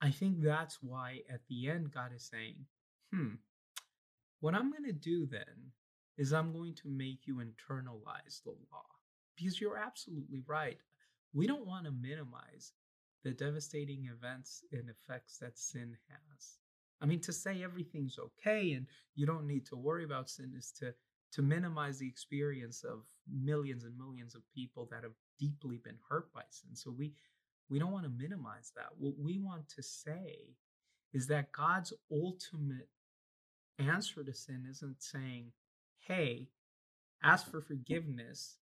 I 0.00 0.10
think 0.10 0.42
that's 0.42 0.78
why 0.82 1.20
at 1.32 1.40
the 1.48 1.68
end, 1.68 1.92
God 1.92 2.10
is 2.14 2.28
saying, 2.28 2.56
hmm, 3.12 3.34
what 4.40 4.54
I'm 4.54 4.70
going 4.70 4.84
to 4.84 4.92
do 4.92 5.26
then 5.26 5.72
is 6.16 6.32
I'm 6.32 6.52
going 6.52 6.74
to 6.74 6.88
make 6.88 7.26
you 7.26 7.36
internalize 7.36 8.42
the 8.44 8.54
law. 8.72 8.84
Because 9.36 9.60
you're 9.60 9.76
absolutely 9.76 10.42
right. 10.46 10.78
We 11.32 11.46
don't 11.46 11.66
want 11.66 11.84
to 11.86 11.92
minimize 11.92 12.72
the 13.22 13.30
devastating 13.30 14.10
events 14.12 14.64
and 14.72 14.88
effects 14.88 15.38
that 15.38 15.58
sin 15.58 15.96
has. 16.08 16.58
I 17.00 17.06
mean, 17.06 17.20
to 17.20 17.32
say 17.32 17.62
everything's 17.62 18.18
okay 18.18 18.72
and 18.72 18.86
you 19.14 19.26
don't 19.26 19.46
need 19.46 19.66
to 19.66 19.76
worry 19.76 20.04
about 20.04 20.28
sin 20.28 20.52
is 20.56 20.72
to 20.80 20.94
to 21.32 21.42
minimize 21.42 21.98
the 21.98 22.08
experience 22.08 22.84
of 22.84 23.04
millions 23.30 23.84
and 23.84 23.96
millions 23.96 24.34
of 24.34 24.42
people 24.54 24.88
that 24.90 25.02
have 25.02 25.12
deeply 25.38 25.78
been 25.78 25.98
hurt 26.08 26.32
by 26.32 26.42
sin. 26.50 26.74
So 26.74 26.90
we 26.90 27.14
we 27.68 27.78
don't 27.78 27.92
want 27.92 28.04
to 28.04 28.10
minimize 28.10 28.72
that. 28.74 28.88
What 28.98 29.16
we 29.18 29.38
want 29.38 29.68
to 29.70 29.82
say 29.82 30.56
is 31.12 31.28
that 31.28 31.52
God's 31.52 31.92
ultimate 32.10 32.88
answer 33.78 34.24
to 34.24 34.34
sin 34.34 34.66
isn't 34.68 35.02
saying, 35.02 35.52
"Hey, 35.98 36.50
ask 37.22 37.48
for 37.48 37.60
forgiveness, 37.60 38.58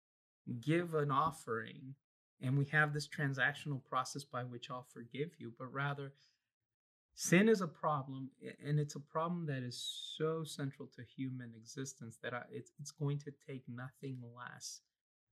give 0.60 0.94
an 0.94 1.10
offering, 1.10 1.96
and 2.40 2.56
we 2.56 2.66
have 2.66 2.92
this 2.92 3.08
transactional 3.08 3.84
process 3.84 4.24
by 4.24 4.44
which 4.44 4.70
I'll 4.70 4.84
forgive 4.84 5.32
you," 5.38 5.52
but 5.58 5.72
rather 5.72 6.14
sin 7.14 7.48
is 7.48 7.60
a 7.60 7.66
problem 7.66 8.30
and 8.64 8.78
it's 8.78 8.94
a 8.94 9.00
problem 9.00 9.46
that 9.46 9.62
is 9.62 10.14
so 10.16 10.44
central 10.44 10.88
to 10.96 11.02
human 11.02 11.52
existence 11.56 12.18
that 12.22 12.34
I, 12.34 12.42
it's, 12.50 12.72
it's 12.80 12.90
going 12.90 13.18
to 13.20 13.32
take 13.46 13.64
nothing 13.68 14.18
less 14.36 14.80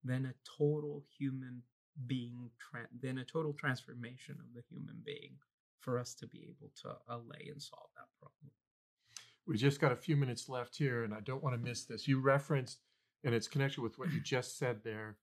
than 0.04 0.26
a 0.26 0.34
total 0.58 1.04
human 1.18 1.62
being 2.06 2.50
tra- 2.58 2.88
than 3.02 3.18
a 3.18 3.24
total 3.24 3.52
transformation 3.52 4.36
of 4.38 4.54
the 4.54 4.62
human 4.70 4.96
being 5.04 5.36
for 5.80 5.98
us 5.98 6.14
to 6.14 6.26
be 6.26 6.48
able 6.48 6.70
to 6.82 6.88
uh, 6.90 7.16
allay 7.16 7.48
and 7.50 7.60
solve 7.60 7.88
that 7.96 8.08
problem. 8.18 8.52
We 9.46 9.56
just 9.56 9.80
got 9.80 9.92
a 9.92 9.96
few 9.96 10.16
minutes 10.16 10.48
left 10.48 10.76
here 10.76 11.04
and 11.04 11.12
i 11.14 11.20
don't 11.20 11.42
want 11.42 11.56
to 11.56 11.68
miss 11.68 11.84
this. 11.84 12.06
You 12.06 12.20
referenced 12.20 12.78
and 13.24 13.34
it's 13.34 13.48
connected 13.48 13.80
with 13.80 13.98
what 13.98 14.12
you 14.12 14.20
just 14.24 14.58
said 14.58 14.80
there 14.84 15.16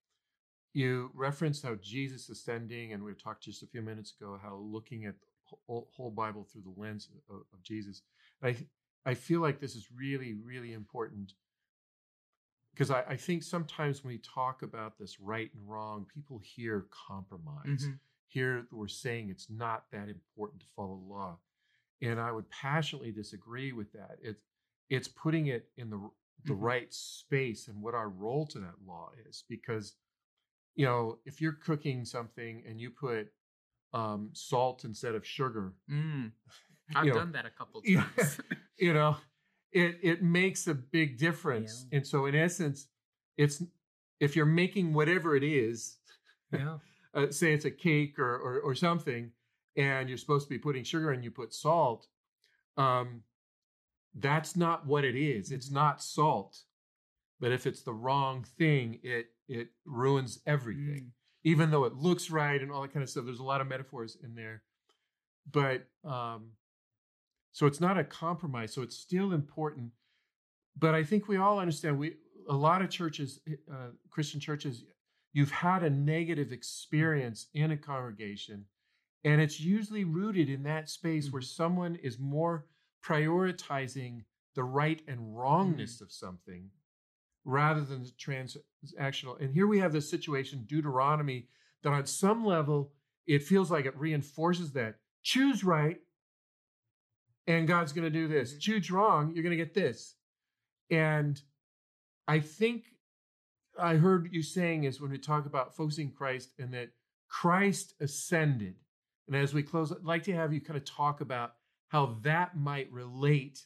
you 0.73 1.09
referenced 1.15 1.63
how 1.63 1.75
jesus 1.81 2.29
ascending 2.29 2.93
and 2.93 3.03
we 3.03 3.13
talked 3.13 3.43
just 3.43 3.63
a 3.63 3.67
few 3.67 3.81
minutes 3.81 4.13
ago 4.19 4.37
how 4.41 4.55
looking 4.55 5.05
at 5.05 5.15
whole 5.67 6.13
Bible 6.15 6.43
through 6.43 6.63
the 6.63 6.81
lens 6.81 7.09
of, 7.29 7.35
of 7.35 7.63
Jesus. 7.63 8.01
I 8.43 8.55
I 9.05 9.13
feel 9.13 9.41
like 9.41 9.59
this 9.59 9.75
is 9.75 9.87
really 9.95 10.35
really 10.43 10.73
important 10.73 11.33
because 12.73 12.91
I, 12.91 13.03
I, 13.09 13.15
think 13.15 13.41
sometimes 13.41 14.03
when 14.03 14.13
we 14.13 14.19
talk 14.19 14.61
about 14.61 14.99
this 14.99 15.19
right 15.19 15.49
and 15.51 15.67
wrong, 15.67 16.05
people 16.13 16.39
hear 16.43 16.85
compromise. 17.07 17.65
Mm-hmm. 17.65 17.91
Here 18.27 18.67
we're 18.71 18.87
saying 18.87 19.29
it's 19.29 19.49
not 19.49 19.85
that 19.91 20.09
important 20.09 20.61
to 20.61 20.67
follow 20.75 21.01
law, 21.09 21.39
and 22.01 22.19
I 22.19 22.31
would 22.31 22.49
passionately 22.49 23.11
disagree 23.11 23.71
with 23.71 23.91
that. 23.93 24.17
It's 24.21 24.41
it's 24.89 25.07
putting 25.07 25.47
it 25.47 25.69
in 25.77 25.89
the 25.89 26.09
the 26.45 26.53
mm-hmm. 26.53 26.63
right 26.63 26.93
space 26.93 27.67
and 27.67 27.81
what 27.81 27.95
our 27.95 28.09
role 28.09 28.45
to 28.47 28.59
that 28.59 28.75
law 28.85 29.09
is 29.27 29.43
because 29.49 29.95
you 30.75 30.85
know 30.85 31.17
if 31.25 31.41
you're 31.41 31.57
cooking 31.63 32.05
something 32.05 32.63
and 32.67 32.79
you 32.79 32.91
put 32.91 33.29
um, 33.93 34.29
salt 34.33 34.83
instead 34.83 35.15
of 35.15 35.25
sugar. 35.25 35.73
Mm. 35.91 36.31
I've 36.95 37.05
know, 37.05 37.13
done 37.13 37.31
that 37.33 37.45
a 37.45 37.49
couple 37.49 37.81
times. 37.81 38.39
you 38.77 38.93
know, 38.93 39.17
it 39.71 39.97
it 40.01 40.23
makes 40.23 40.67
a 40.67 40.73
big 40.73 41.17
difference. 41.17 41.85
Yeah. 41.91 41.97
And 41.97 42.07
so, 42.07 42.25
in 42.25 42.35
essence, 42.35 42.87
it's 43.37 43.61
if 44.19 44.35
you're 44.35 44.45
making 44.45 44.93
whatever 44.93 45.35
it 45.35 45.43
is, 45.43 45.97
yeah. 46.53 46.77
uh, 47.13 47.29
say 47.29 47.53
it's 47.53 47.65
a 47.65 47.71
cake 47.71 48.17
or, 48.17 48.35
or, 48.37 48.59
or 48.61 48.75
something, 48.75 49.31
and 49.75 50.07
you're 50.09 50.17
supposed 50.17 50.47
to 50.47 50.49
be 50.49 50.57
putting 50.57 50.83
sugar 50.83 51.11
and 51.11 51.23
you 51.23 51.31
put 51.31 51.53
salt. 51.53 52.07
Um, 52.77 53.23
that's 54.15 54.55
not 54.55 54.85
what 54.85 55.03
it 55.03 55.15
is. 55.15 55.51
It's 55.51 55.67
mm-hmm. 55.67 55.75
not 55.75 56.01
salt. 56.01 56.57
But 57.39 57.51
if 57.51 57.67
it's 57.67 57.83
the 57.83 57.93
wrong 57.93 58.45
thing, 58.57 58.99
it 59.03 59.27
it 59.47 59.69
ruins 59.85 60.39
everything. 60.45 61.03
Mm 61.03 61.11
even 61.47 61.71
though 61.71 61.85
it 61.85 61.95
looks 61.95 62.29
right 62.29 62.61
and 62.61 62.69
all 62.69 62.81
that 62.81 62.91
kind 62.91 63.01
of 63.01 63.09
stuff. 63.09 63.23
There's 63.23 63.39
a 63.39 63.43
lot 63.43 63.61
of 63.61 63.67
metaphors 63.67 64.17
in 64.21 64.35
there, 64.35 64.63
but 65.49 65.87
um, 66.03 66.49
so 67.53 67.65
it's 67.67 67.79
not 67.79 67.97
a 67.97 68.03
compromise. 68.03 68.73
So 68.73 68.81
it's 68.81 68.97
still 68.97 69.31
important. 69.31 69.91
But 70.77 70.93
I 70.93 71.05
think 71.05 71.29
we 71.29 71.37
all 71.37 71.57
understand. 71.57 71.97
We 71.97 72.15
a 72.49 72.53
lot 72.53 72.81
of 72.81 72.89
churches, 72.89 73.39
uh, 73.71 73.91
Christian 74.09 74.41
churches, 74.41 74.83
you've 75.31 75.51
had 75.51 75.83
a 75.83 75.89
negative 75.89 76.51
experience 76.51 77.47
in 77.53 77.71
a 77.71 77.77
congregation, 77.77 78.65
and 79.23 79.39
it's 79.39 79.57
usually 79.57 80.03
rooted 80.03 80.49
in 80.49 80.63
that 80.63 80.89
space 80.89 81.31
where 81.31 81.41
mm-hmm. 81.41 81.63
someone 81.63 81.95
is 82.03 82.19
more 82.19 82.65
prioritizing 83.01 84.25
the 84.53 84.65
right 84.65 85.01
and 85.07 85.37
wrongness 85.37 85.95
mm-hmm. 85.95 86.03
of 86.03 86.11
something 86.11 86.71
rather 87.47 87.81
than 87.81 88.03
the 88.03 88.11
transactional. 88.11 89.39
And 89.39 89.53
here 89.53 89.67
we 89.67 89.79
have 89.79 89.93
this 89.93 90.09
situation, 90.09 90.65
Deuteronomy, 90.67 91.47
that 91.81 91.93
on 91.93 92.05
some 92.05 92.45
level, 92.45 92.91
it 93.25 93.41
feels 93.41 93.71
like 93.71 93.85
it 93.85 93.97
reinforces 93.97 94.73
that. 94.73 94.95
Choose 95.23 95.63
right, 95.63 95.97
and 97.47 97.67
God's 97.67 97.93
going 97.93 98.03
to 98.03 98.09
do 98.09 98.27
this. 98.27 98.51
Mm-hmm. 98.51 98.59
Choose 98.59 98.91
wrong, 98.91 99.31
you're 99.33 99.43
going 99.43 99.57
to 99.57 99.63
get 99.63 99.73
this. 99.73 100.15
And 100.91 101.41
I 102.27 102.41
think 102.41 102.83
I 103.79 103.95
heard 103.95 104.29
you 104.31 104.43
saying 104.43 104.83
is 104.83 104.99
when 104.99 105.11
we 105.11 105.17
talk 105.17 105.45
about 105.45 105.75
focusing 105.75 106.11
Christ 106.11 106.51
and 106.59 106.73
that 106.73 106.89
Christ 107.29 107.93
ascended. 108.01 108.75
And 109.27 109.37
as 109.37 109.53
we 109.53 109.63
close, 109.63 109.91
I'd 109.91 110.03
like 110.03 110.23
to 110.23 110.33
have 110.33 110.53
you 110.53 110.59
kind 110.59 110.77
of 110.77 110.83
talk 110.83 111.21
about 111.21 111.53
how 111.87 112.17
that 112.23 112.57
might 112.57 112.91
relate 112.91 113.63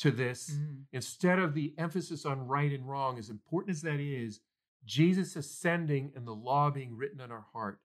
to 0.00 0.10
this 0.10 0.50
mm. 0.50 0.82
instead 0.92 1.38
of 1.38 1.54
the 1.54 1.74
emphasis 1.78 2.24
on 2.24 2.46
right 2.46 2.72
and 2.72 2.88
wrong, 2.88 3.18
as 3.18 3.28
important 3.28 3.76
as 3.76 3.82
that 3.82 4.00
is, 4.00 4.40
Jesus 4.84 5.36
ascending 5.36 6.12
and 6.16 6.26
the 6.26 6.34
law 6.34 6.70
being 6.70 6.96
written 6.96 7.20
on 7.20 7.30
our 7.30 7.44
heart. 7.52 7.78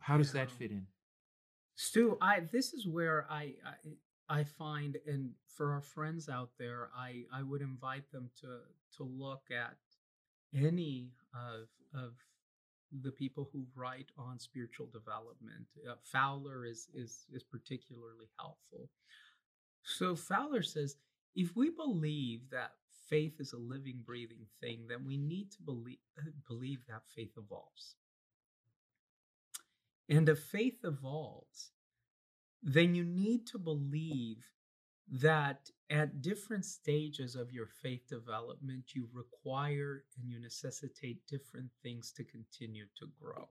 How 0.00 0.16
does 0.16 0.32
that 0.32 0.50
fit 0.50 0.70
in? 0.70 0.86
Stu, 1.76 2.16
I 2.20 2.40
this 2.50 2.72
is 2.72 2.86
where 2.86 3.26
I, 3.30 3.54
I 4.28 4.38
I 4.40 4.44
find 4.44 4.96
and 5.06 5.30
for 5.46 5.72
our 5.72 5.82
friends 5.82 6.28
out 6.28 6.50
there, 6.58 6.88
I 6.96 7.24
I 7.32 7.42
would 7.42 7.60
invite 7.60 8.10
them 8.10 8.30
to 8.40 8.60
to 8.96 9.02
look 9.04 9.42
at 9.50 9.76
any 10.54 11.10
of 11.34 11.68
of 11.94 12.14
the 13.02 13.10
people 13.10 13.50
who 13.52 13.66
write 13.74 14.10
on 14.16 14.38
spiritual 14.38 14.86
development. 14.86 15.66
Uh, 15.86 15.94
Fowler 16.02 16.64
is 16.64 16.88
is 16.94 17.26
is 17.32 17.42
particularly 17.42 18.30
helpful. 18.38 18.88
So 19.82 20.16
Fowler 20.16 20.62
says 20.62 20.96
if 21.34 21.54
we 21.56 21.70
believe 21.70 22.50
that 22.50 22.72
faith 23.08 23.40
is 23.40 23.52
a 23.52 23.58
living, 23.58 24.02
breathing 24.04 24.46
thing, 24.60 24.86
then 24.88 25.04
we 25.04 25.16
need 25.16 25.50
to 25.52 25.62
believe, 25.62 25.98
believe 26.48 26.80
that 26.88 27.02
faith 27.14 27.32
evolves. 27.36 27.96
And 30.08 30.28
if 30.28 30.38
faith 30.38 30.80
evolves, 30.84 31.70
then 32.62 32.94
you 32.94 33.04
need 33.04 33.46
to 33.48 33.58
believe 33.58 34.44
that 35.10 35.70
at 35.90 36.22
different 36.22 36.64
stages 36.64 37.34
of 37.36 37.52
your 37.52 37.66
faith 37.66 38.08
development, 38.08 38.94
you 38.94 39.08
require 39.12 40.04
and 40.16 40.30
you 40.30 40.40
necessitate 40.40 41.26
different 41.26 41.70
things 41.82 42.10
to 42.12 42.24
continue 42.24 42.86
to 42.98 43.06
grow. 43.20 43.48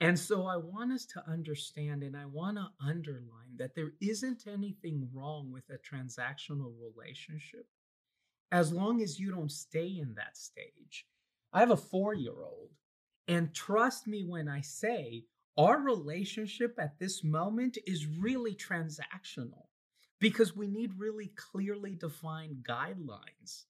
And 0.00 0.18
so 0.18 0.46
I 0.46 0.56
want 0.56 0.92
us 0.92 1.06
to 1.06 1.22
understand 1.26 2.02
and 2.02 2.16
I 2.16 2.26
want 2.26 2.58
to 2.58 2.68
underline 2.86 3.56
that 3.56 3.74
there 3.74 3.92
isn't 4.00 4.46
anything 4.46 5.08
wrong 5.14 5.50
with 5.50 5.64
a 5.70 5.78
transactional 5.78 6.72
relationship 6.78 7.66
as 8.52 8.72
long 8.72 9.02
as 9.02 9.18
you 9.18 9.30
don't 9.30 9.50
stay 9.50 9.86
in 9.86 10.14
that 10.16 10.36
stage. 10.36 11.06
I 11.52 11.60
have 11.60 11.70
a 11.70 11.76
four 11.76 12.14
year 12.14 12.42
old, 12.42 12.70
and 13.26 13.54
trust 13.54 14.06
me 14.06 14.24
when 14.24 14.48
I 14.48 14.60
say 14.60 15.24
our 15.56 15.80
relationship 15.80 16.78
at 16.78 16.98
this 16.98 17.24
moment 17.24 17.78
is 17.86 18.06
really 18.06 18.54
transactional 18.54 19.64
because 20.20 20.54
we 20.54 20.68
need 20.68 20.92
really 20.98 21.32
clearly 21.36 21.94
defined 21.94 22.64
guidelines. 22.68 23.64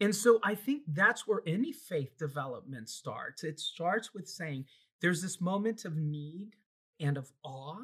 And 0.00 0.14
so 0.14 0.40
I 0.42 0.54
think 0.54 0.82
that's 0.88 1.26
where 1.26 1.42
any 1.46 1.72
faith 1.72 2.16
development 2.18 2.88
starts. 2.88 3.44
It 3.44 3.60
starts 3.60 4.14
with 4.14 4.26
saying 4.26 4.64
there's 5.00 5.22
this 5.22 5.40
moment 5.40 5.84
of 5.84 5.96
need 5.96 6.56
and 6.98 7.16
of 7.16 7.32
awe 7.42 7.78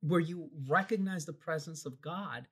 where 0.00 0.20
you 0.20 0.50
recognize 0.66 1.26
the 1.26 1.32
presence 1.32 1.84
of 1.84 2.00
God. 2.00 2.46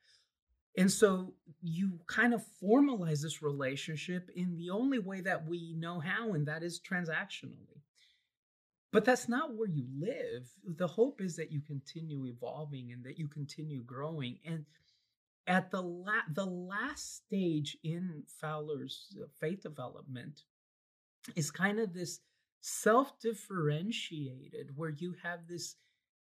And 0.77 0.91
so 0.91 1.33
you 1.63 2.01
kind 2.07 2.35
of 2.35 2.45
formalize 2.63 3.23
this 3.23 3.43
relationship 3.43 4.31
in 4.35 4.57
the 4.57 4.71
only 4.71 4.99
way 4.99 5.23
that 5.23 5.47
we 5.47 5.73
know 5.75 6.01
how, 6.01 6.35
and 6.35 6.47
that 6.47 6.63
is 6.63 6.81
transactionally. 6.81 7.81
But 8.93 9.05
that's 9.05 9.29
not 9.29 9.55
where 9.55 9.69
you 9.69 9.87
live. 9.99 10.49
The 10.65 10.87
hope 10.87 11.21
is 11.21 11.37
that 11.37 11.51
you 11.51 11.61
continue 11.61 12.27
evolving 12.27 12.93
and 12.93 13.05
that 13.05 13.19
you 13.19 13.29
continue 13.29 13.83
growing. 13.83 14.39
And 14.45 14.65
at 15.47 15.71
the 15.71 15.83
la- 15.83 16.29
the 16.33 16.47
last 16.47 17.17
stage 17.17 17.77
in 17.85 18.23
Fowler's 18.41 19.17
uh, 19.21 19.27
faith 19.41 19.63
development 19.63 20.43
is 21.35 21.51
kind 21.51 21.79
of 21.79 21.93
this 21.93 22.21
self-differentiated 22.69 24.73
where 24.75 24.91
you 24.91 25.15
have 25.23 25.47
this 25.47 25.77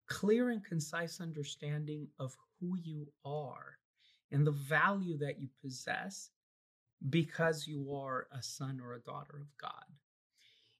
clear 0.09 0.49
and 0.49 0.65
concise 0.65 1.21
understanding 1.21 2.09
of 2.19 2.35
who 2.59 2.75
you 2.83 3.07
are 3.23 3.77
and 4.31 4.47
the 4.47 4.51
value 4.51 5.19
that 5.19 5.39
you 5.39 5.47
possess 5.63 6.31
because 7.11 7.67
you 7.67 7.95
are 7.95 8.29
a 8.33 8.43
son 8.43 8.81
or 8.83 8.95
a 8.95 9.01
daughter 9.01 9.43
of 9.43 9.55
God. 9.61 9.85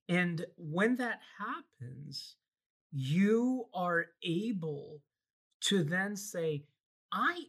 And 0.09 0.47
when 0.57 0.97
that 0.97 1.21
happens, 1.39 2.37
you 2.91 3.67
are 3.75 4.07
able 4.23 5.03
to 5.63 5.83
then 5.85 6.17
say, 6.17 6.65
I 7.13 7.41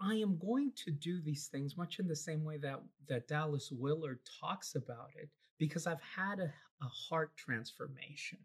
I 0.00 0.14
am 0.14 0.36
going 0.36 0.72
to 0.84 0.90
do 0.90 1.20
these 1.20 1.46
things 1.46 1.76
much 1.76 2.00
in 2.00 2.08
the 2.08 2.16
same 2.16 2.42
way 2.42 2.56
that, 2.56 2.82
that 3.08 3.28
Dallas 3.28 3.70
Willard 3.70 4.18
talks 4.40 4.74
about 4.74 5.10
it, 5.14 5.30
because 5.58 5.86
I've 5.86 6.02
had 6.16 6.40
a, 6.40 6.52
a 6.82 6.88
heart 6.88 7.36
transformation. 7.36 8.38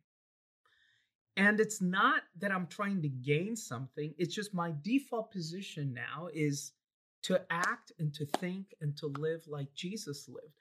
And 1.36 1.60
it's 1.60 1.82
not 1.82 2.22
that 2.40 2.52
I'm 2.52 2.68
trying 2.68 3.02
to 3.04 3.10
gain 3.10 3.56
something, 3.56 4.14
it's 4.18 4.34
just 4.34 4.54
my 4.54 4.74
default 4.82 5.32
position 5.32 5.94
now 5.94 6.30
is 6.34 6.72
to 7.24 7.42
act 7.50 7.92
and 8.00 8.14
to 8.14 8.26
think 8.26 8.74
and 8.82 8.96
to 8.98 9.08
live 9.08 9.42
like 9.48 9.74
Jesus 9.74 10.28
lived. 10.28 10.54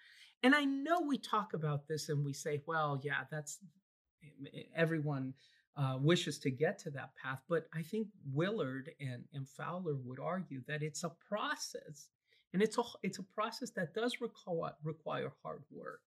And 0.42 0.54
I 0.54 0.64
know 0.64 1.00
we 1.00 1.18
talk 1.18 1.54
about 1.54 1.88
this 1.88 2.08
and 2.08 2.24
we 2.24 2.32
say, 2.32 2.62
well, 2.66 3.00
yeah, 3.02 3.24
that's 3.30 3.58
everyone 4.74 5.34
uh, 5.76 5.98
wishes 6.00 6.38
to 6.40 6.50
get 6.50 6.78
to 6.80 6.90
that 6.90 7.10
path. 7.22 7.40
But 7.48 7.68
I 7.74 7.82
think 7.82 8.08
Willard 8.32 8.90
and, 9.00 9.24
and 9.32 9.48
Fowler 9.48 9.94
would 10.04 10.20
argue 10.20 10.62
that 10.66 10.82
it's 10.82 11.04
a 11.04 11.12
process, 11.28 12.08
and 12.52 12.62
it's 12.62 12.78
a 12.78 12.82
it's 13.02 13.18
a 13.18 13.22
process 13.22 13.70
that 13.72 13.94
does 13.94 14.20
require 14.20 14.72
require 14.82 15.32
hard 15.42 15.62
work. 15.70 16.00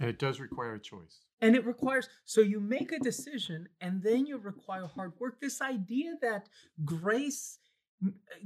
And 0.00 0.08
it 0.08 0.18
does 0.18 0.40
require 0.40 0.74
a 0.74 0.80
choice. 0.80 1.20
And 1.42 1.54
it 1.54 1.64
requires 1.66 2.08
so 2.24 2.40
you 2.40 2.58
make 2.58 2.90
a 2.90 2.98
decision, 2.98 3.68
and 3.80 4.02
then 4.02 4.26
you 4.26 4.38
require 4.38 4.86
hard 4.86 5.12
work. 5.20 5.40
This 5.40 5.60
idea 5.60 6.14
that 6.22 6.48
grace 6.84 7.58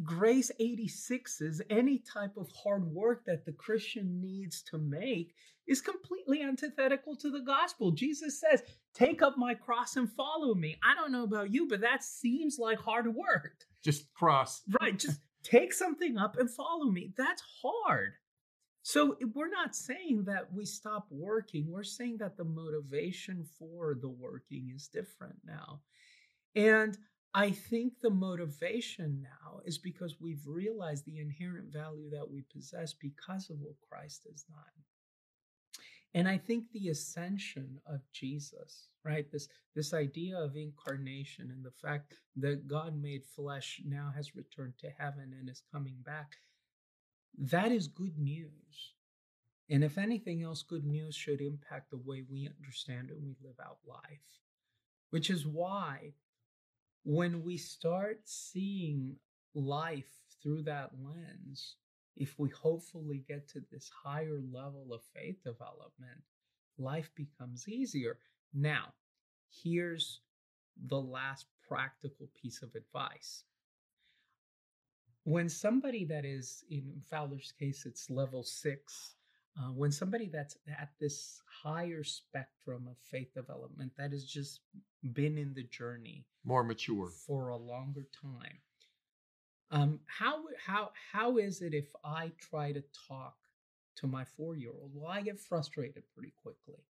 grace 0.02 0.50
86 0.58 1.40
is 1.40 1.62
any 1.70 1.98
type 1.98 2.36
of 2.36 2.50
hard 2.50 2.92
work 2.92 3.24
that 3.26 3.44
the 3.44 3.52
Christian 3.52 4.20
needs 4.20 4.62
to 4.62 4.78
make 4.78 5.34
is 5.66 5.80
completely 5.80 6.42
antithetical 6.42 7.16
to 7.16 7.30
the 7.30 7.40
gospel. 7.40 7.92
Jesus 7.92 8.40
says, 8.40 8.62
Take 8.94 9.22
up 9.22 9.34
my 9.36 9.54
cross 9.54 9.96
and 9.96 10.10
follow 10.10 10.54
me. 10.54 10.76
I 10.82 10.94
don't 10.94 11.12
know 11.12 11.24
about 11.24 11.52
you, 11.52 11.68
but 11.68 11.80
that 11.80 12.04
seems 12.04 12.58
like 12.58 12.78
hard 12.78 13.06
work. 13.14 13.54
Just 13.82 14.12
cross. 14.14 14.62
Right. 14.80 14.98
Just 14.98 15.20
take 15.42 15.72
something 15.72 16.18
up 16.18 16.36
and 16.38 16.50
follow 16.50 16.90
me. 16.90 17.12
That's 17.16 17.42
hard. 17.62 18.14
So 18.86 19.16
we're 19.32 19.48
not 19.48 19.74
saying 19.74 20.24
that 20.26 20.52
we 20.52 20.66
stop 20.66 21.06
working. 21.10 21.70
We're 21.70 21.84
saying 21.84 22.18
that 22.18 22.36
the 22.36 22.44
motivation 22.44 23.42
for 23.58 23.96
the 23.98 24.10
working 24.10 24.70
is 24.76 24.88
different 24.88 25.36
now. 25.42 25.80
And 26.54 26.98
I 27.32 27.50
think 27.50 27.94
the 28.02 28.10
motivation 28.10 29.22
now 29.22 29.60
is 29.64 29.78
because 29.78 30.20
we've 30.20 30.46
realized 30.46 31.06
the 31.06 31.18
inherent 31.18 31.72
value 31.72 32.10
that 32.10 32.30
we 32.30 32.44
possess 32.52 32.92
because 32.92 33.48
of 33.48 33.56
what 33.58 33.80
Christ 33.90 34.26
has 34.30 34.42
done. 34.42 34.84
And 36.12 36.28
I 36.28 36.36
think 36.36 36.64
the 36.70 36.90
ascension 36.90 37.80
of 37.86 38.02
Jesus, 38.12 38.90
right? 39.02 39.24
This 39.32 39.48
this 39.74 39.94
idea 39.94 40.36
of 40.36 40.56
incarnation 40.56 41.50
and 41.50 41.64
the 41.64 41.70
fact 41.70 42.18
that 42.36 42.68
God 42.68 43.00
made 43.00 43.24
flesh 43.24 43.80
now 43.82 44.12
has 44.14 44.36
returned 44.36 44.74
to 44.80 44.90
heaven 44.90 45.34
and 45.40 45.48
is 45.48 45.62
coming 45.72 45.96
back. 46.04 46.36
That 47.38 47.72
is 47.72 47.88
good 47.88 48.18
news. 48.18 48.94
And 49.70 49.82
if 49.82 49.98
anything 49.98 50.42
else, 50.42 50.62
good 50.62 50.84
news 50.84 51.14
should 51.14 51.40
impact 51.40 51.90
the 51.90 51.96
way 51.96 52.22
we 52.30 52.48
understand 52.48 53.10
and 53.10 53.22
we 53.22 53.34
live 53.42 53.56
out 53.64 53.78
life. 53.86 54.40
Which 55.10 55.30
is 55.30 55.46
why 55.46 56.12
when 57.04 57.42
we 57.42 57.56
start 57.56 58.20
seeing 58.24 59.16
life 59.54 60.10
through 60.42 60.62
that 60.62 60.90
lens, 61.02 61.76
if 62.16 62.38
we 62.38 62.50
hopefully 62.50 63.24
get 63.26 63.48
to 63.48 63.62
this 63.70 63.90
higher 64.04 64.40
level 64.52 64.88
of 64.92 65.02
faith 65.14 65.42
development, 65.42 66.22
life 66.78 67.10
becomes 67.14 67.68
easier. 67.68 68.18
Now, 68.52 68.94
here's 69.62 70.20
the 70.86 71.00
last 71.00 71.46
practical 71.68 72.28
piece 72.40 72.62
of 72.62 72.74
advice. 72.74 73.44
When 75.24 75.48
somebody 75.48 76.04
that 76.06 76.24
is, 76.24 76.64
in 76.70 77.02
Fowler's 77.10 77.52
case, 77.58 77.86
it's 77.86 78.10
level 78.10 78.42
six, 78.42 79.16
uh, 79.58 79.72
when 79.72 79.92
somebody 79.92 80.28
that's 80.32 80.56
at 80.68 80.90
this 81.00 81.40
higher 81.62 82.04
spectrum 82.04 82.86
of 82.90 82.96
faith 83.10 83.32
development 83.34 83.92
that 83.96 84.12
has 84.12 84.24
just 84.24 84.60
been 85.12 85.38
in 85.38 85.54
the 85.54 85.62
journey 85.64 86.24
more 86.44 86.64
mature 86.64 87.08
for 87.08 87.48
a 87.48 87.56
longer 87.56 88.06
time 88.22 88.58
um, 89.70 90.00
how 90.06 90.44
how 90.64 90.90
how 91.12 91.38
is 91.38 91.60
it 91.62 91.74
if 91.74 91.88
I 92.04 92.30
try 92.38 92.72
to 92.72 92.82
talk 93.08 93.34
to 93.96 94.06
my 94.06 94.24
four 94.24 94.54
year 94.56 94.70
old? 94.70 94.92
Well, 94.94 95.10
I 95.10 95.22
get 95.22 95.40
frustrated 95.40 96.04
pretty 96.14 96.32
quickly, 96.42 96.84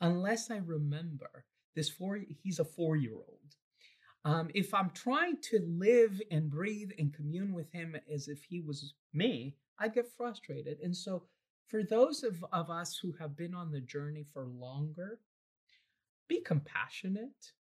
unless 0.00 0.50
I 0.50 0.58
remember 0.58 1.44
this 1.76 1.88
four. 1.88 2.18
He's 2.42 2.58
a 2.58 2.64
four 2.64 2.96
year 2.96 3.14
old. 3.14 3.54
Um, 4.28 4.50
if 4.54 4.74
I'm 4.74 4.90
trying 4.90 5.38
to 5.50 5.60
live 5.66 6.20
and 6.30 6.50
breathe 6.50 6.90
and 6.98 7.14
commune 7.14 7.52
with 7.54 7.70
him 7.72 7.96
as 8.12 8.28
if 8.28 8.42
he 8.42 8.60
was 8.60 8.94
me, 9.12 9.56
I'd 9.78 9.94
get 9.94 10.12
frustrated. 10.16 10.78
And 10.82 10.96
so, 10.96 11.24
for 11.66 11.82
those 11.82 12.22
of, 12.24 12.44
of 12.52 12.70
us 12.70 12.98
who 13.00 13.12
have 13.18 13.36
been 13.36 13.54
on 13.54 13.72
the 13.72 13.80
journey 13.80 14.24
for 14.32 14.46
longer, 14.46 15.18
be 16.28 16.40
compassionate 16.40 17.52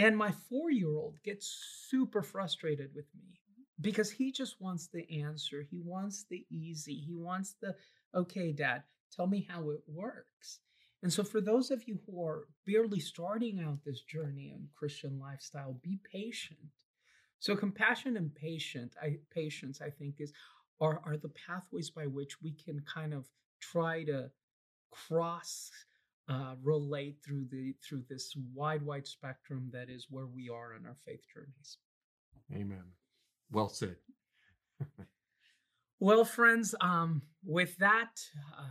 and 0.00 0.16
my 0.16 0.32
four 0.48 0.70
year 0.70 0.96
old 0.96 1.22
gets 1.22 1.46
super 1.88 2.22
frustrated 2.22 2.90
with 2.94 3.06
me 3.14 3.38
because 3.80 4.10
he 4.10 4.32
just 4.32 4.60
wants 4.60 4.88
the 4.92 5.22
answer. 5.22 5.66
He 5.70 5.80
wants 5.84 6.24
the 6.30 6.46
easy. 6.50 6.94
He 6.94 7.14
wants 7.14 7.56
the, 7.60 7.74
okay, 8.14 8.52
dad, 8.52 8.82
tell 9.14 9.26
me 9.26 9.46
how 9.48 9.70
it 9.70 9.80
works. 9.86 10.60
And 11.02 11.12
so, 11.12 11.24
for 11.24 11.40
those 11.40 11.70
of 11.70 11.86
you 11.86 11.98
who 12.06 12.22
are 12.24 12.46
barely 12.66 13.00
starting 13.00 13.60
out 13.60 13.78
this 13.84 14.02
journey 14.02 14.52
in 14.54 14.68
Christian 14.76 15.18
lifestyle, 15.18 15.78
be 15.82 15.98
patient. 16.10 16.58
So, 17.38 17.56
compassion 17.56 18.16
and 18.16 18.34
patient, 18.34 18.94
I, 19.02 19.16
patience, 19.34 19.80
I 19.80 19.90
think, 19.90 20.16
is 20.18 20.32
are, 20.80 21.00
are 21.04 21.16
the 21.16 21.30
pathways 21.30 21.90
by 21.90 22.06
which 22.06 22.42
we 22.42 22.52
can 22.52 22.82
kind 22.92 23.14
of 23.14 23.26
try 23.60 24.04
to 24.04 24.30
cross 24.90 25.70
uh, 26.28 26.54
relate 26.62 27.16
through 27.24 27.46
the 27.50 27.74
through 27.82 28.04
this 28.08 28.34
wide 28.54 28.82
wide 28.82 29.06
spectrum 29.06 29.70
that 29.72 29.88
is 29.88 30.06
where 30.10 30.26
we 30.26 30.48
are 30.48 30.74
in 30.74 30.86
our 30.86 30.96
faith 31.04 31.24
journeys. 31.32 31.78
Amen. 32.54 32.84
Well 33.50 33.68
said. 33.68 33.96
Well, 36.02 36.24
friends, 36.24 36.74
um, 36.80 37.20
with 37.44 37.76
that 37.76 38.22
uh, 38.58 38.62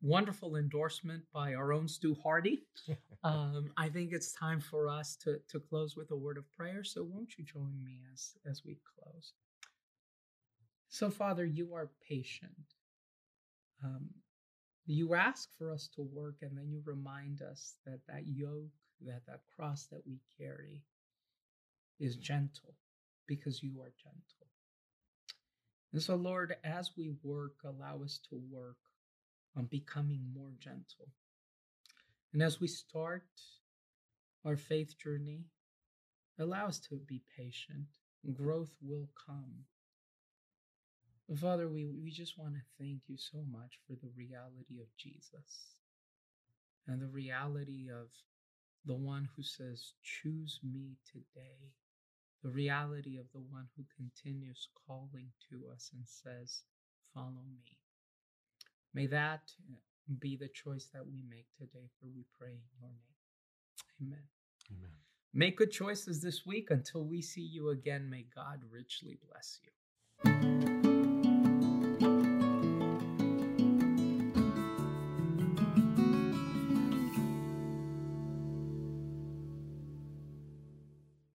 wonderful 0.00 0.56
endorsement 0.56 1.24
by 1.32 1.54
our 1.54 1.72
own 1.72 1.88
Stu 1.88 2.14
Hardy, 2.22 2.62
um, 3.24 3.70
I 3.76 3.88
think 3.88 4.12
it's 4.12 4.32
time 4.32 4.60
for 4.60 4.88
us 4.88 5.16
to, 5.24 5.40
to 5.50 5.60
close 5.60 5.96
with 5.96 6.10
a 6.10 6.16
word 6.16 6.38
of 6.38 6.50
prayer. 6.52 6.84
So, 6.84 7.02
won't 7.02 7.36
you 7.38 7.44
join 7.44 7.82
me 7.82 8.00
as, 8.12 8.34
as 8.48 8.62
we 8.64 8.78
close? 8.94 9.32
So, 10.88 11.10
Father, 11.10 11.44
you 11.44 11.74
are 11.74 11.90
patient. 12.08 12.52
Um, 13.84 14.08
you 14.86 15.14
ask 15.14 15.50
for 15.58 15.70
us 15.70 15.88
to 15.96 16.02
work, 16.02 16.36
and 16.42 16.56
then 16.56 16.70
you 16.70 16.80
remind 16.84 17.42
us 17.42 17.74
that 17.84 18.00
that 18.08 18.26
yoke, 18.26 18.72
that 19.04 19.22
that 19.26 19.40
cross 19.54 19.86
that 19.86 20.00
we 20.06 20.18
carry, 20.38 20.82
is 22.00 22.16
gentle 22.16 22.74
because 23.26 23.62
you 23.62 23.80
are 23.80 23.92
gentle. 24.02 24.46
And 25.92 26.02
so, 26.02 26.16
Lord, 26.16 26.56
as 26.64 26.92
we 26.96 27.12
work, 27.22 27.56
allow 27.64 28.02
us 28.02 28.18
to 28.30 28.40
work 28.50 28.76
on 29.58 29.66
becoming 29.66 30.22
more 30.34 30.52
gentle. 30.58 31.08
And 32.32 32.42
as 32.42 32.60
we 32.60 32.68
start 32.68 33.24
our 34.44 34.56
faith 34.56 34.96
journey, 34.96 35.44
allow 36.38 36.66
us 36.66 36.78
to 36.88 36.96
be 36.96 37.22
patient. 37.36 37.86
Growth 38.32 38.74
will 38.80 39.08
come. 39.26 39.64
Father, 41.36 41.68
we, 41.68 41.86
we 41.86 42.10
just 42.10 42.38
want 42.38 42.54
to 42.54 42.60
thank 42.78 43.00
you 43.08 43.16
so 43.18 43.44
much 43.50 43.78
for 43.86 43.94
the 43.94 44.10
reality 44.16 44.80
of 44.80 44.96
Jesus 44.96 45.76
and 46.86 47.02
the 47.02 47.06
reality 47.06 47.88
of 47.90 48.08
the 48.86 48.94
one 48.94 49.28
who 49.36 49.42
says, 49.42 49.92
Choose 50.02 50.60
me 50.62 50.96
today 51.12 51.72
the 52.42 52.50
reality 52.50 53.18
of 53.18 53.26
the 53.32 53.40
one 53.40 53.66
who 53.76 53.84
continues 53.96 54.68
calling 54.86 55.32
to 55.50 55.68
us 55.74 55.90
and 55.92 56.06
says, 56.06 56.62
Follow 57.12 57.42
me. 57.50 57.77
May 58.94 59.06
that 59.06 59.42
uh, 59.70 59.76
be 60.18 60.36
the 60.36 60.48
choice 60.48 60.88
that 60.94 61.06
we 61.06 61.22
make 61.28 61.46
today, 61.56 61.88
for 62.00 62.06
we 62.14 62.24
pray 62.38 62.50
in 62.50 62.60
your 62.80 62.90
name. 62.90 62.98
Amen. 64.02 64.24
Amen. 64.70 64.90
Make 65.34 65.58
good 65.58 65.70
choices 65.70 66.20
this 66.20 66.46
week. 66.46 66.68
Until 66.70 67.04
we 67.04 67.20
see 67.22 67.42
you 67.42 67.70
again, 67.70 68.08
may 68.08 68.26
God 68.34 68.62
richly 68.72 69.18
bless 69.28 69.60
you. 69.62 70.77